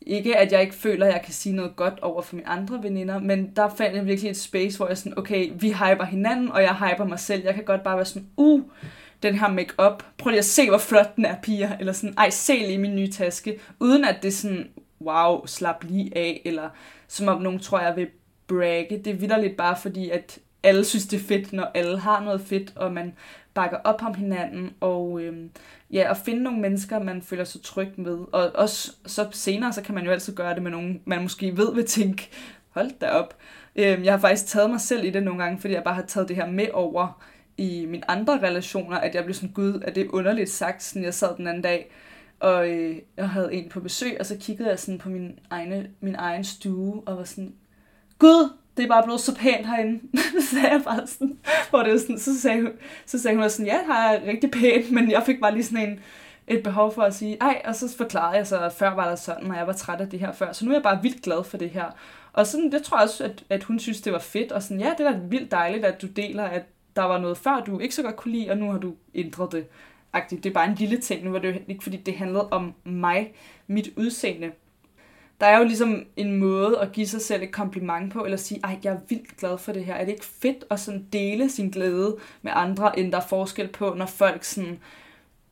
ikke, 0.07 0.37
at 0.37 0.53
jeg 0.53 0.63
ikke 0.63 0.75
føler, 0.75 1.07
at 1.07 1.13
jeg 1.13 1.23
kan 1.25 1.33
sige 1.33 1.57
noget 1.57 1.77
godt 1.77 2.01
over 2.03 2.23
for 2.23 2.37
mine 2.37 2.49
andre 2.49 2.83
veninder, 2.83 3.19
men 3.19 3.53
der 3.57 3.69
fandt 3.77 3.97
jeg 3.97 4.07
virkelig 4.07 4.31
et 4.31 4.37
space, 4.37 4.77
hvor 4.77 4.89
jeg 4.89 4.99
sådan, 4.99 5.19
okay, 5.19 5.53
vi 5.55 5.69
hyper 5.73 6.05
hinanden, 6.05 6.53
og 6.53 6.63
jeg 6.63 6.75
hyper 6.75 7.05
mig 7.05 7.19
selv. 7.19 7.45
Jeg 7.45 7.55
kan 7.55 7.65
godt 7.65 7.83
bare 7.83 7.97
være 7.97 8.05
sådan, 8.05 8.29
uh, 8.37 8.63
den 9.23 9.35
her 9.35 9.49
makeup. 9.49 10.05
Prøv 10.19 10.31
lige 10.31 10.39
at 10.39 10.45
se, 10.45 10.69
hvor 10.69 10.79
flot 10.79 11.17
den 11.17 11.25
er, 11.25 11.37
piger. 11.43 11.79
Eller 11.79 11.93
sådan, 11.93 12.15
ej, 12.19 12.31
se 12.31 12.53
lige 12.53 12.79
min 12.79 12.97
nye 12.97 13.11
taske. 13.11 13.59
Uden 13.81 14.05
at 14.05 14.17
det 14.23 14.29
er 14.29 14.33
sådan, 14.33 14.69
wow, 15.01 15.47
slap 15.47 15.85
lige 15.85 16.17
af. 16.17 16.43
Eller 16.45 16.69
som 17.09 17.29
om 17.29 17.43
nogen 17.43 17.59
tror, 17.59 17.81
jeg 17.81 17.97
vil 17.97 18.09
bragge. 18.47 18.99
Det 18.99 19.31
er 19.31 19.37
lidt 19.37 19.57
bare 19.57 19.77
fordi, 19.77 20.11
at 20.11 20.39
alle 20.63 20.85
synes, 20.85 21.07
det 21.07 21.21
er 21.21 21.25
fedt, 21.25 21.53
når 21.53 21.71
alle 21.75 21.99
har 21.99 22.25
noget 22.25 22.41
fedt, 22.41 22.73
og 22.77 22.93
man 22.93 23.13
bakker 23.55 23.79
op 23.85 24.03
om 24.03 24.15
hinanden, 24.15 24.71
og 24.81 25.21
øh, 25.21 25.51
ja, 25.91 26.11
at 26.11 26.17
finde 26.17 26.43
nogle 26.43 26.61
mennesker, 26.61 26.99
man 27.03 27.23
føler 27.23 27.45
sig 27.45 27.63
tryg 27.63 27.89
med. 27.97 28.19
Og 28.33 28.51
også 28.55 28.93
så 29.07 29.29
senere, 29.33 29.73
så 29.73 29.83
kan 29.83 29.95
man 29.95 30.05
jo 30.05 30.11
altid 30.11 30.35
gøre 30.35 30.55
det 30.55 30.63
med 30.63 30.71
nogen, 30.71 31.03
man 31.05 31.23
måske 31.23 31.57
ved 31.57 31.75
vil 31.75 31.87
tænke, 31.87 32.31
hold 32.71 32.91
da 33.01 33.11
op. 33.11 33.37
Øh, 33.77 34.05
jeg 34.05 34.13
har 34.13 34.19
faktisk 34.19 34.47
taget 34.47 34.71
mig 34.71 34.81
selv 34.81 35.05
i 35.05 35.11
det 35.11 35.23
nogle 35.23 35.43
gange, 35.43 35.61
fordi 35.61 35.75
jeg 35.75 35.85
bare 35.85 35.95
har 35.95 36.03
taget 36.03 36.29
det 36.29 36.37
her 36.37 36.47
med 36.47 36.67
over 36.73 37.25
i 37.59 37.87
mine 37.87 38.11
andre 38.11 38.39
relationer, 38.39 38.97
at 38.97 39.15
jeg 39.15 39.25
blev 39.25 39.35
sådan, 39.35 39.53
gud, 39.55 39.81
at 39.85 39.95
det 39.95 40.05
er 40.07 40.15
underligt 40.15 40.51
sagt, 40.51 40.83
sådan 40.83 41.05
jeg 41.05 41.15
sad 41.15 41.37
den 41.37 41.47
anden 41.47 41.63
dag, 41.63 41.91
og 42.41 42.69
øh, 42.71 42.97
jeg 43.17 43.29
havde 43.29 43.55
en 43.55 43.69
på 43.69 43.81
besøg, 43.81 44.17
og 44.21 44.27
så 44.27 44.37
kiggede 44.41 44.69
jeg 44.69 44.79
sådan 44.79 44.99
på 44.99 45.09
min, 45.09 45.39
egne, 45.51 45.91
min 46.01 46.15
egen 46.15 46.45
stue, 46.45 47.03
og 47.07 47.17
var 47.17 47.25
sådan, 47.25 47.55
gud, 48.19 48.51
det 48.77 48.85
er 48.85 48.89
bare 48.89 49.03
blevet 49.03 49.21
så 49.21 49.37
pænt 49.37 49.67
herinde. 49.67 50.01
sagde 50.51 50.69
jeg 50.69 50.83
bare 50.85 51.07
sådan, 51.07 51.39
hvor 51.71 51.83
det 51.83 51.93
var 51.93 51.99
sådan, 51.99 52.19
så 52.19 52.41
sagde 52.41 52.63
hun, 52.63 52.71
så 53.07 53.19
sagde 53.19 53.37
hun 53.37 53.51
sådan, 53.51 53.67
ja, 53.67 53.79
her 53.87 53.95
er 53.95 54.27
rigtig 54.27 54.51
pænt, 54.51 54.93
men 54.93 55.11
jeg 55.11 55.23
fik 55.27 55.41
bare 55.41 55.53
lige 55.55 55.65
sådan 55.65 55.89
en, 55.89 56.01
et 56.47 56.63
behov 56.63 56.95
for 56.95 57.03
at 57.03 57.15
sige, 57.15 57.37
ej, 57.41 57.63
og 57.65 57.75
så 57.75 57.97
forklarede 57.97 58.37
jeg 58.37 58.47
så, 58.47 58.59
at 58.59 58.73
før 58.73 58.95
var 58.95 59.09
der 59.09 59.17
sådan, 59.17 59.51
og 59.51 59.57
jeg 59.57 59.67
var 59.67 59.73
træt 59.73 60.01
af 60.01 60.11
det 60.11 60.21
her 60.21 60.33
før, 60.33 60.53
så 60.53 60.65
nu 60.65 60.71
er 60.71 60.75
jeg 60.75 60.83
bare 60.83 61.03
vildt 61.03 61.23
glad 61.23 61.45
for 61.45 61.57
det 61.57 61.71
her. 61.71 61.91
Og 62.33 62.47
sådan, 62.47 62.73
det 62.73 62.83
tror 62.83 62.97
jeg 62.97 63.05
også, 63.05 63.25
at, 63.25 63.45
at 63.51 63.65
hun 63.65 63.79
synes, 63.79 64.01
det 64.01 64.13
var 64.13 64.19
fedt, 64.19 64.53
og 64.53 64.63
sådan, 64.63 64.81
ja, 64.81 64.93
det 64.99 65.07
er 65.07 65.19
vildt 65.19 65.51
dejligt, 65.51 65.85
at 65.85 66.03
du 66.03 66.07
deler, 66.07 66.45
at 66.45 66.63
der 66.97 67.03
var 67.03 67.19
noget 67.19 67.39
før, 67.39 67.63
du 67.67 67.79
ikke 67.79 67.95
så 67.95 68.03
godt 68.03 68.17
kunne 68.17 68.33
lide, 68.33 68.51
og 68.51 68.59
nu 68.59 68.71
har 68.71 68.79
du 68.79 68.95
ændret 69.15 69.53
det. 69.53 69.67
Det 70.31 70.47
er 70.47 70.51
bare 70.51 70.69
en 70.69 70.75
lille 70.75 71.01
ting, 71.01 71.25
nu 71.25 71.31
var 71.31 71.39
det 71.39 71.63
ikke, 71.69 71.83
fordi 71.83 71.97
det 71.97 72.15
handlede 72.15 72.49
om 72.49 72.75
mig, 72.85 73.35
mit 73.67 73.89
udseende. 73.97 74.53
Der 75.41 75.47
er 75.47 75.59
jo 75.59 75.65
ligesom 75.65 76.05
en 76.17 76.37
måde 76.37 76.81
at 76.81 76.93
give 76.93 77.07
sig 77.07 77.21
selv 77.21 77.43
et 77.43 77.53
kompliment 77.53 78.13
på, 78.13 78.25
eller 78.25 78.37
sige, 78.37 78.61
ej, 78.65 78.79
jeg 78.85 78.93
er 78.93 78.99
vildt 79.09 79.37
glad 79.37 79.59
for 79.59 79.73
det 79.73 79.85
her. 79.85 79.95
Er 79.95 80.05
det 80.05 80.13
ikke 80.13 80.25
fedt 80.25 80.65
at 80.71 80.81
sådan 80.81 81.07
dele 81.13 81.51
sin 81.51 81.71
glæde 81.71 82.17
med 82.43 82.53
andre, 82.55 82.99
end 82.99 83.13
der 83.13 83.19
er 83.19 83.27
forskel 83.29 83.69
på, 83.69 83.95
når 83.95 84.07
folk 84.07 84.45
sådan 84.45 84.79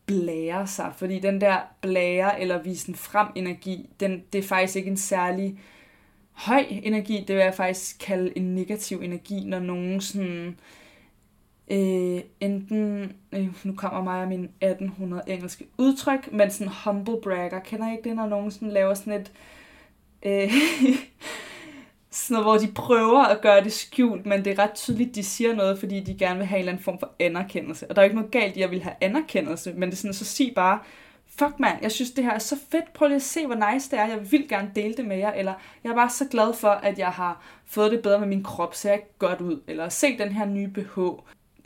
blærer 0.07 0.65
sig? 0.65 0.93
Fordi 0.97 1.19
den 1.19 1.41
der 1.41 1.59
blære 1.81 2.41
eller 2.41 2.63
visen 2.63 2.95
frem 2.95 3.27
energi, 3.35 3.89
den, 4.01 4.23
det 4.33 4.39
er 4.39 4.43
faktisk 4.43 4.77
ikke 4.77 4.91
en 4.91 4.97
særlig 4.97 5.59
høj 6.33 6.65
energi. 6.69 7.25
Det 7.29 7.37
vil 7.37 7.43
jeg 7.43 7.55
faktisk 7.55 7.99
kalde 7.99 8.39
en 8.39 8.55
negativ 8.55 9.01
energi, 9.03 9.45
når 9.45 9.59
nogen 9.59 10.01
sådan 10.01 10.57
øh, 11.71 12.21
enten, 12.41 13.13
øh, 13.33 13.49
nu 13.65 13.75
kommer 13.77 14.03
mig 14.03 14.23
og 14.23 14.29
min 14.29 14.45
1800 14.45 15.23
engelske 15.27 15.67
udtryk, 15.79 16.33
men 16.33 16.51
sådan 16.51 16.73
humble 16.85 17.21
bragger, 17.23 17.61
kender 17.61 17.89
I 17.89 17.93
ikke 17.93 18.09
det, 18.09 18.17
når 18.17 18.27
nogen 18.27 18.51
sådan 18.51 18.71
laver 18.71 18.95
sådan 18.95 19.21
et, 19.21 19.33
øh, 19.35 19.62
Øh, 20.25 20.53
sådan 22.11 22.35
noget, 22.35 22.45
hvor 22.45 22.67
de 22.67 22.73
prøver 22.73 23.25
at 23.25 23.41
gøre 23.41 23.65
det 23.65 23.73
skjult, 23.73 24.27
men 24.27 24.45
det 24.45 24.59
er 24.59 24.63
ret 24.63 24.75
tydeligt, 24.75 25.15
de 25.15 25.23
siger 25.23 25.55
noget, 25.55 25.79
fordi 25.79 26.01
de 26.01 26.19
gerne 26.19 26.39
vil 26.39 26.47
have 26.47 26.57
en 26.57 26.61
eller 26.61 26.73
anden 26.73 26.85
form 26.85 26.99
for 26.99 27.13
anerkendelse. 27.19 27.91
Og 27.91 27.97
der 27.97 28.03
er 28.03 28.07
jo 28.07 28.09
ikke 28.09 28.17
noget 28.17 28.31
galt 28.31 28.57
i, 28.57 28.59
at 28.59 28.61
jeg 28.61 28.71
vil 28.71 28.83
have 28.83 28.95
anerkendelse, 29.01 29.73
men 29.73 29.83
det 29.83 29.93
er 29.93 29.97
sådan, 29.97 30.15
så 30.15 30.25
sig 30.25 30.53
bare, 30.55 30.79
fuck 31.39 31.61
mand, 31.61 31.79
jeg 31.83 31.93
synes 31.93 32.11
det 32.11 32.25
her 32.25 32.33
er 32.33 32.39
så 32.39 32.57
fedt, 32.71 32.93
prøv 32.93 33.09
lige 33.09 33.17
at 33.17 33.23
se, 33.23 33.47
hvor 33.47 33.73
nice 33.73 33.91
det 33.91 33.99
er, 33.99 34.07
jeg 34.07 34.33
vil 34.33 34.49
gerne 34.49 34.71
dele 34.75 34.95
det 34.95 35.05
med 35.05 35.17
jer, 35.17 35.33
eller 35.33 35.53
jeg 35.85 35.91
er 35.91 35.95
bare 35.95 36.11
så 36.11 36.25
glad 36.31 36.55
for, 36.55 36.69
at 36.69 36.99
jeg 36.99 37.11
har 37.11 37.45
fået 37.67 37.93
det 37.93 38.03
bedre 38.03 38.19
med 38.19 38.29
min 38.29 38.45
krop, 38.45 38.75
ser 38.75 38.91
jeg 38.91 39.03
godt 39.19 39.41
ud, 39.41 39.63
eller 39.67 39.89
se 39.89 40.19
den 40.19 40.33
her 40.33 40.45
nye 40.45 40.69
BH, 40.69 40.99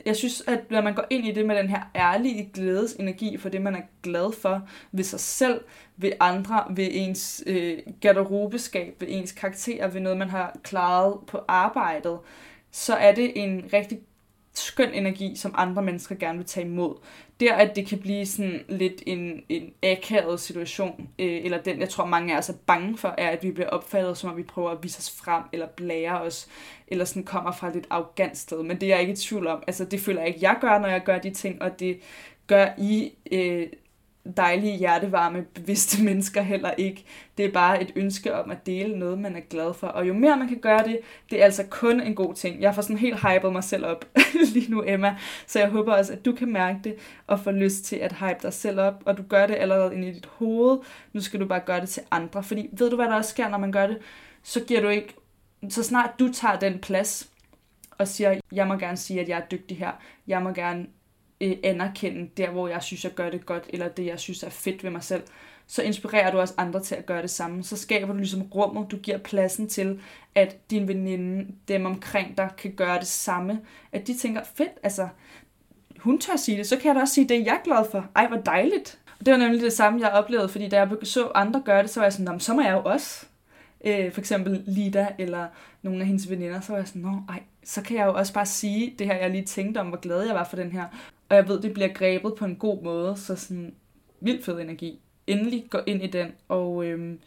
jeg 0.07 0.15
synes, 0.15 0.43
at 0.47 0.71
når 0.71 0.81
man 0.81 0.95
går 0.95 1.05
ind 1.09 1.27
i 1.27 1.31
det 1.31 1.45
med 1.45 1.55
den 1.55 1.69
her 1.69 1.81
ærlige 1.95 2.49
glædesenergi 2.53 3.37
for 3.37 3.49
det, 3.49 3.61
man 3.61 3.75
er 3.75 3.81
glad 4.03 4.33
for 4.41 4.67
ved 4.91 5.03
sig 5.03 5.19
selv, 5.19 5.61
ved 5.97 6.11
andre, 6.19 6.63
ved 6.69 6.87
ens 6.91 7.43
øh, 7.45 7.77
garderobeskab, 8.01 8.95
ved 8.99 9.07
ens 9.11 9.31
karakter, 9.31 9.87
ved 9.87 10.01
noget, 10.01 10.17
man 10.17 10.29
har 10.29 10.57
klaret 10.63 11.17
på 11.27 11.39
arbejdet, 11.47 12.19
så 12.71 12.95
er 12.95 13.15
det 13.15 13.43
en 13.43 13.69
rigtig 13.73 13.99
skøn 14.57 14.93
energi, 14.93 15.35
som 15.35 15.55
andre 15.57 15.81
mennesker 15.81 16.15
gerne 16.15 16.37
vil 16.37 16.47
tage 16.47 16.65
imod. 16.65 16.95
Der, 17.39 17.53
at 17.53 17.75
det 17.75 17.87
kan 17.87 17.99
blive 17.99 18.25
sådan 18.25 18.63
lidt 18.69 19.03
en, 19.05 19.43
en 19.49 19.73
akavet 19.83 20.39
situation, 20.39 21.09
øh, 21.19 21.45
eller 21.45 21.61
den, 21.61 21.79
jeg 21.79 21.89
tror 21.89 22.05
mange 22.05 22.33
af 22.33 22.37
os 22.37 22.49
er 22.49 22.53
bange 22.65 22.97
for, 22.97 23.15
er, 23.17 23.29
at 23.29 23.43
vi 23.43 23.51
bliver 23.51 23.69
opfattet, 23.69 24.17
som 24.17 24.29
om 24.29 24.37
vi 24.37 24.43
prøver 24.43 24.69
at 24.69 24.83
vise 24.83 24.99
os 24.99 25.11
frem, 25.11 25.43
eller 25.53 25.67
blære 25.67 26.21
os, 26.21 26.47
eller 26.87 27.05
sådan 27.05 27.23
kommer 27.23 27.51
fra 27.51 27.67
et 27.67 27.73
lidt 27.73 27.87
arrogant 27.89 28.37
sted. 28.37 28.63
Men 28.63 28.81
det 28.81 28.83
er 28.83 28.95
jeg 28.95 29.01
ikke 29.01 29.13
i 29.13 29.15
tvivl 29.15 29.47
om. 29.47 29.63
Altså, 29.67 29.85
det 29.85 29.99
føler 29.99 30.21
jeg 30.21 30.27
ikke, 30.27 30.39
jeg 30.41 30.57
gør, 30.61 30.79
når 30.79 30.87
jeg 30.87 31.03
gør 31.03 31.17
de 31.17 31.29
ting, 31.29 31.61
og 31.61 31.79
det 31.79 31.99
gør 32.47 32.67
I 32.77 33.13
øh, 33.31 33.67
dejlige, 34.37 34.77
hjertevarme, 34.77 35.45
bevidste 35.53 36.03
mennesker 36.03 36.41
heller 36.41 36.71
ikke. 36.71 37.05
Det 37.37 37.45
er 37.45 37.51
bare 37.51 37.81
et 37.81 37.91
ønske 37.95 38.35
om 38.35 38.51
at 38.51 38.65
dele 38.65 38.99
noget, 38.99 39.19
man 39.19 39.35
er 39.35 39.39
glad 39.49 39.73
for. 39.73 39.87
Og 39.87 40.07
jo 40.07 40.13
mere 40.13 40.37
man 40.37 40.47
kan 40.47 40.59
gøre 40.59 40.83
det, 40.83 40.99
det 41.29 41.41
er 41.41 41.45
altså 41.45 41.63
kun 41.69 42.01
en 42.01 42.15
god 42.15 42.33
ting. 42.33 42.61
Jeg 42.61 42.75
får 42.75 42.81
sådan 42.81 42.97
helt 42.97 43.19
hypet 43.19 43.51
mig 43.51 43.63
selv 43.63 43.85
op 43.85 44.05
lige 44.53 44.71
nu, 44.71 44.83
Emma. 44.87 45.15
Så 45.47 45.59
jeg 45.59 45.69
håber 45.69 45.93
også, 45.93 46.13
at 46.13 46.25
du 46.25 46.31
kan 46.31 46.51
mærke 46.51 46.79
det 46.83 46.95
og 47.27 47.39
få 47.39 47.51
lyst 47.51 47.85
til 47.85 47.95
at 47.95 48.13
hype 48.13 48.39
dig 48.41 48.53
selv 48.53 48.79
op. 48.79 49.03
Og 49.05 49.17
du 49.17 49.23
gør 49.29 49.47
det 49.47 49.55
allerede 49.55 49.95
ind 49.95 50.05
i 50.05 50.11
dit 50.11 50.25
hoved. 50.25 50.77
Nu 51.13 51.21
skal 51.21 51.39
du 51.39 51.45
bare 51.45 51.61
gøre 51.65 51.81
det 51.81 51.89
til 51.89 52.03
andre. 52.11 52.43
Fordi 52.43 52.69
ved 52.71 52.89
du, 52.89 52.95
hvad 52.95 53.05
der 53.05 53.15
også 53.15 53.29
sker, 53.29 53.49
når 53.49 53.57
man 53.57 53.71
gør 53.71 53.87
det? 53.87 53.97
Så 54.43 54.63
giver 54.67 54.81
du 54.81 54.87
ikke... 54.87 55.15
Så 55.69 55.83
snart 55.83 56.09
du 56.19 56.33
tager 56.33 56.59
den 56.59 56.79
plads, 56.79 57.29
og 57.97 58.07
siger, 58.07 58.39
jeg 58.51 58.67
må 58.67 58.75
gerne 58.75 58.97
sige, 58.97 59.21
at 59.21 59.29
jeg 59.29 59.37
er 59.37 59.45
dygtig 59.51 59.77
her. 59.77 59.91
Jeg 60.27 60.41
må 60.41 60.49
gerne 60.49 60.87
øh, 61.41 61.57
anerkende 61.63 62.29
der, 62.37 62.49
hvor 62.49 62.67
jeg 62.67 62.83
synes, 62.83 63.03
jeg 63.03 63.13
gør 63.13 63.29
det 63.29 63.45
godt, 63.45 63.63
eller 63.69 63.87
det, 63.87 64.05
jeg 64.05 64.19
synes 64.19 64.43
er 64.43 64.49
fedt 64.49 64.83
ved 64.83 64.91
mig 64.91 65.03
selv, 65.03 65.23
så 65.67 65.81
inspirerer 65.81 66.31
du 66.31 66.39
også 66.39 66.53
andre 66.57 66.83
til 66.83 66.95
at 66.95 67.05
gøre 67.05 67.21
det 67.21 67.29
samme. 67.29 67.63
Så 67.63 67.77
skaber 67.77 68.13
du 68.13 68.17
ligesom 68.17 68.41
rummet, 68.41 68.91
du 68.91 68.97
giver 68.97 69.17
pladsen 69.17 69.67
til, 69.67 70.01
at 70.35 70.57
din 70.69 70.87
veninde, 70.87 71.47
dem 71.67 71.85
omkring 71.85 72.37
dig, 72.37 72.49
kan 72.57 72.71
gøre 72.71 72.99
det 72.99 73.07
samme. 73.07 73.59
At 73.91 74.07
de 74.07 74.17
tænker, 74.17 74.41
fedt, 74.55 74.71
altså, 74.83 75.07
hun 75.99 76.19
tør 76.19 76.35
sige 76.35 76.57
det, 76.57 76.67
så 76.67 76.77
kan 76.77 76.87
jeg 76.87 76.95
da 76.95 77.01
også 77.01 77.13
sige 77.13 77.29
det, 77.29 77.45
jeg 77.45 77.53
er 77.53 77.63
glad 77.63 77.91
for. 77.91 78.05
Ej, 78.15 78.27
hvor 78.27 78.37
dejligt. 78.37 78.99
Og 79.19 79.25
det 79.25 79.31
var 79.31 79.37
nemlig 79.37 79.61
det 79.61 79.73
samme, 79.73 80.01
jeg 80.01 80.11
oplevede, 80.11 80.49
fordi 80.49 80.69
da 80.69 80.77
jeg 80.77 80.89
så 81.03 81.31
andre 81.35 81.61
gøre 81.65 81.81
det, 81.83 81.89
så 81.89 81.99
var 81.99 82.05
jeg 82.05 82.13
sådan, 82.13 82.39
så 82.39 82.53
må 82.53 82.61
jeg 82.61 82.71
jo 82.71 82.81
også. 82.83 83.25
Øh, 83.85 84.11
for 84.11 84.21
eksempel 84.21 84.63
Lida 84.65 85.07
eller 85.17 85.47
nogle 85.81 85.99
af 85.99 86.07
hendes 86.07 86.29
veninder, 86.29 86.61
så 86.61 86.71
var 86.71 86.79
jeg 86.79 86.87
sådan, 86.87 87.01
Nå, 87.01 87.21
ej, 87.29 87.43
så 87.63 87.81
kan 87.81 87.97
jeg 87.97 88.05
jo 88.05 88.13
også 88.13 88.33
bare 88.33 88.45
sige 88.45 88.95
det 88.99 89.07
her, 89.07 89.15
jeg 89.15 89.29
lige 89.29 89.45
tænkte 89.45 89.79
om, 89.79 89.87
hvor 89.87 89.97
glad 89.97 90.25
jeg 90.25 90.35
var 90.35 90.43
for 90.43 90.55
den 90.55 90.71
her. 90.71 90.85
Og 91.29 91.35
jeg 91.35 91.47
ved, 91.47 91.61
det 91.61 91.73
bliver 91.73 91.93
grebet 91.93 92.35
på 92.37 92.45
en 92.45 92.55
god 92.55 92.83
måde, 92.83 93.17
så 93.17 93.35
sådan 93.35 93.73
vildt 94.19 94.45
fed 94.45 94.59
energi. 94.59 94.99
Endelig 95.27 95.65
gå 95.69 95.79
ind 95.85 96.03
i 96.03 96.07
den, 96.07 96.31
og 96.47 96.85
øhm, 96.85 97.19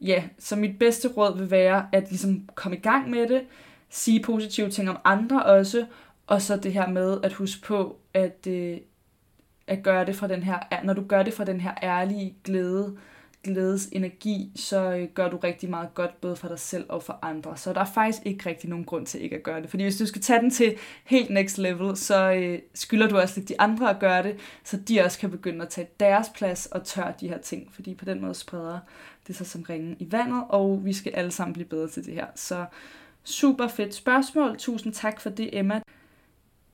ja, 0.00 0.24
så 0.38 0.56
mit 0.56 0.78
bedste 0.78 1.08
råd 1.08 1.38
vil 1.38 1.50
være 1.50 1.86
at 1.92 2.10
ligesom 2.10 2.48
komme 2.54 2.76
i 2.76 2.80
gang 2.80 3.10
med 3.10 3.28
det, 3.28 3.42
sige 3.88 4.22
positive 4.22 4.70
ting 4.70 4.90
om 4.90 4.98
andre 5.04 5.44
også, 5.44 5.86
og 6.26 6.42
så 6.42 6.56
det 6.56 6.72
her 6.72 6.88
med 6.88 7.18
at 7.22 7.32
huske 7.32 7.66
på, 7.66 7.98
at, 8.14 8.46
øh, 8.48 8.78
at 9.66 9.82
gøre 9.82 10.06
det 10.06 10.16
fra 10.16 10.28
den 10.28 10.42
her, 10.42 10.84
når 10.84 10.92
du 10.92 11.04
gør 11.08 11.22
det 11.22 11.34
fra 11.34 11.44
den 11.44 11.60
her 11.60 11.74
ærlige 11.82 12.34
glæde, 12.44 12.96
glædesenergi, 13.44 14.52
så 14.56 14.94
øh, 14.94 15.08
gør 15.08 15.28
du 15.28 15.36
rigtig 15.36 15.70
meget 15.70 15.94
godt, 15.94 16.20
både 16.20 16.36
for 16.36 16.48
dig 16.48 16.58
selv 16.58 16.84
og 16.88 17.02
for 17.02 17.18
andre. 17.22 17.56
Så 17.56 17.72
der 17.72 17.80
er 17.80 17.90
faktisk 17.94 18.22
ikke 18.24 18.48
rigtig 18.48 18.70
nogen 18.70 18.84
grund 18.84 19.06
til 19.06 19.22
ikke 19.22 19.36
at 19.36 19.42
gøre 19.42 19.62
det. 19.62 19.70
Fordi 19.70 19.82
hvis 19.82 19.96
du 19.96 20.06
skal 20.06 20.22
tage 20.22 20.40
den 20.40 20.50
til 20.50 20.76
helt 21.04 21.30
next 21.30 21.58
level, 21.58 21.96
så 21.96 22.32
øh, 22.32 22.58
skylder 22.74 23.08
du 23.08 23.18
også 23.18 23.40
lidt 23.40 23.48
de 23.48 23.60
andre 23.60 23.90
at 23.90 23.98
gøre 23.98 24.22
det, 24.22 24.36
så 24.64 24.76
de 24.76 25.00
også 25.00 25.18
kan 25.18 25.30
begynde 25.30 25.62
at 25.62 25.68
tage 25.68 25.88
deres 26.00 26.28
plads 26.34 26.66
og 26.66 26.84
tør 26.84 27.12
de 27.20 27.28
her 27.28 27.38
ting. 27.38 27.72
Fordi 27.72 27.94
på 27.94 28.04
den 28.04 28.20
måde 28.20 28.34
spreder 28.34 28.78
det 29.26 29.36
sig 29.36 29.46
som 29.46 29.62
ringen 29.62 29.96
i 29.98 30.12
vandet, 30.12 30.44
og 30.48 30.80
vi 30.84 30.92
skal 30.92 31.12
alle 31.12 31.30
sammen 31.30 31.52
blive 31.52 31.68
bedre 31.68 31.88
til 31.88 32.04
det 32.06 32.14
her. 32.14 32.26
Så 32.34 32.64
super 33.24 33.68
fedt 33.68 33.94
spørgsmål. 33.94 34.56
Tusind 34.58 34.92
tak 34.92 35.20
for 35.20 35.30
det, 35.30 35.58
Emma 35.58 35.80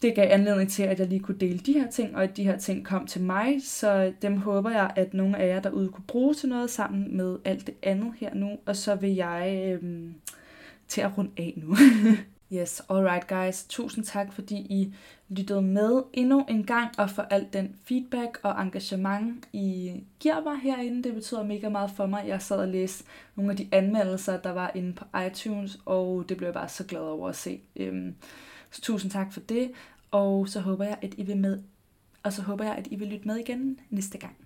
det 0.02 0.14
gav 0.14 0.30
anledning 0.30 0.70
til, 0.70 0.82
at 0.82 0.98
jeg 0.98 1.06
lige 1.06 1.20
kunne 1.20 1.38
dele 1.38 1.58
de 1.58 1.72
her 1.72 1.90
ting, 1.90 2.16
og 2.16 2.22
at 2.22 2.36
de 2.36 2.44
her 2.44 2.58
ting 2.58 2.84
kom 2.84 3.06
til 3.06 3.20
mig, 3.22 3.60
så 3.62 4.12
dem 4.22 4.36
håber 4.36 4.70
jeg, 4.70 4.92
at 4.96 5.14
nogle 5.14 5.38
af 5.38 5.48
jer 5.48 5.60
derude 5.60 5.88
kunne 5.88 6.04
bruge 6.06 6.34
til 6.34 6.48
noget 6.48 6.70
sammen 6.70 7.16
med 7.16 7.38
alt 7.44 7.66
det 7.66 7.74
andet 7.82 8.12
her 8.16 8.34
nu, 8.34 8.58
og 8.66 8.76
så 8.76 8.94
vil 8.94 9.14
jeg 9.14 9.68
øhm, 9.82 10.14
til 10.88 11.00
at 11.00 11.18
runde 11.18 11.30
af 11.36 11.54
nu. 11.56 11.76
yes, 12.58 12.82
alright 12.90 13.28
guys. 13.28 13.64
Tusind 13.64 14.04
tak, 14.04 14.32
fordi 14.32 14.56
I 14.56 14.94
lyttede 15.28 15.62
med 15.62 16.02
endnu 16.12 16.44
en 16.48 16.64
gang, 16.64 16.88
og 16.98 17.10
for 17.10 17.22
alt 17.22 17.52
den 17.52 17.76
feedback 17.84 18.40
og 18.42 18.62
engagement, 18.62 19.48
I 19.52 19.92
giver 20.20 20.42
mig 20.42 20.58
herinde. 20.62 21.02
Det 21.02 21.14
betyder 21.14 21.42
mega 21.42 21.68
meget 21.68 21.90
for 21.90 22.06
mig. 22.06 22.24
Jeg 22.26 22.42
sad 22.42 22.58
og 22.58 22.68
læste 22.68 23.04
nogle 23.36 23.50
af 23.50 23.56
de 23.56 23.68
anmeldelser, 23.72 24.36
der 24.36 24.52
var 24.52 24.72
inde 24.74 24.92
på 24.92 25.04
iTunes, 25.26 25.78
og 25.84 26.24
det 26.28 26.36
blev 26.36 26.46
jeg 26.46 26.54
bare 26.54 26.68
så 26.68 26.84
glad 26.84 27.00
over 27.00 27.28
at 27.28 27.36
se. 27.36 27.60
Øhm, 27.76 28.14
så 28.70 28.80
tusind 28.80 29.10
tak 29.10 29.32
for 29.32 29.40
det, 29.40 29.72
og 30.10 30.48
så 30.48 30.60
håber 30.60 30.84
jeg, 30.84 30.98
at 31.02 31.14
I 31.16 31.22
vil 31.22 31.36
med, 31.36 31.62
og 32.22 32.32
så 32.32 32.42
håber 32.42 32.64
jeg, 32.64 32.74
at 32.74 32.86
I 32.90 32.96
vil 32.96 33.08
lytte 33.08 33.26
med 33.26 33.36
igen 33.36 33.80
næste 33.90 34.18
gang. 34.18 34.36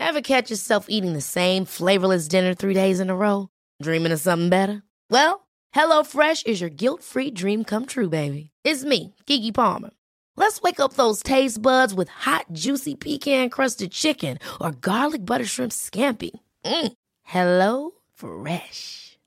Ever 0.00 0.20
catch 0.20 0.50
yourself 0.50 0.86
eating 0.88 1.12
the 1.12 1.20
same 1.20 1.66
flavorless 1.66 2.28
dinner 2.28 2.54
three 2.54 2.74
days 2.74 3.00
in 3.00 3.10
a 3.10 3.14
row? 3.14 3.48
Dreaming 3.82 4.12
of 4.12 4.20
something 4.20 4.50
better? 4.50 4.82
Well, 5.10 5.46
Hello 5.72 6.02
Fresh 6.02 6.46
is 6.46 6.60
your 6.60 6.70
guilt-free 6.70 7.30
dream 7.30 7.64
come 7.64 7.86
true, 7.86 8.08
baby. 8.08 8.50
It's 8.64 8.84
me, 8.84 9.14
Kiki 9.26 9.52
Palmer. 9.52 9.90
Let's 10.36 10.60
wake 10.62 10.80
up 10.80 10.94
those 10.94 11.22
taste 11.22 11.62
buds 11.62 11.94
with 11.94 12.08
hot, 12.08 12.46
juicy 12.52 12.94
pecan-crusted 12.94 13.92
chicken 13.92 14.38
or 14.60 14.72
garlic 14.72 15.24
butter 15.24 15.44
shrimp 15.44 15.72
scampi. 15.72 16.30
Mm. 16.64 16.92
Hello 17.22 17.90
Fresh. 18.14 19.09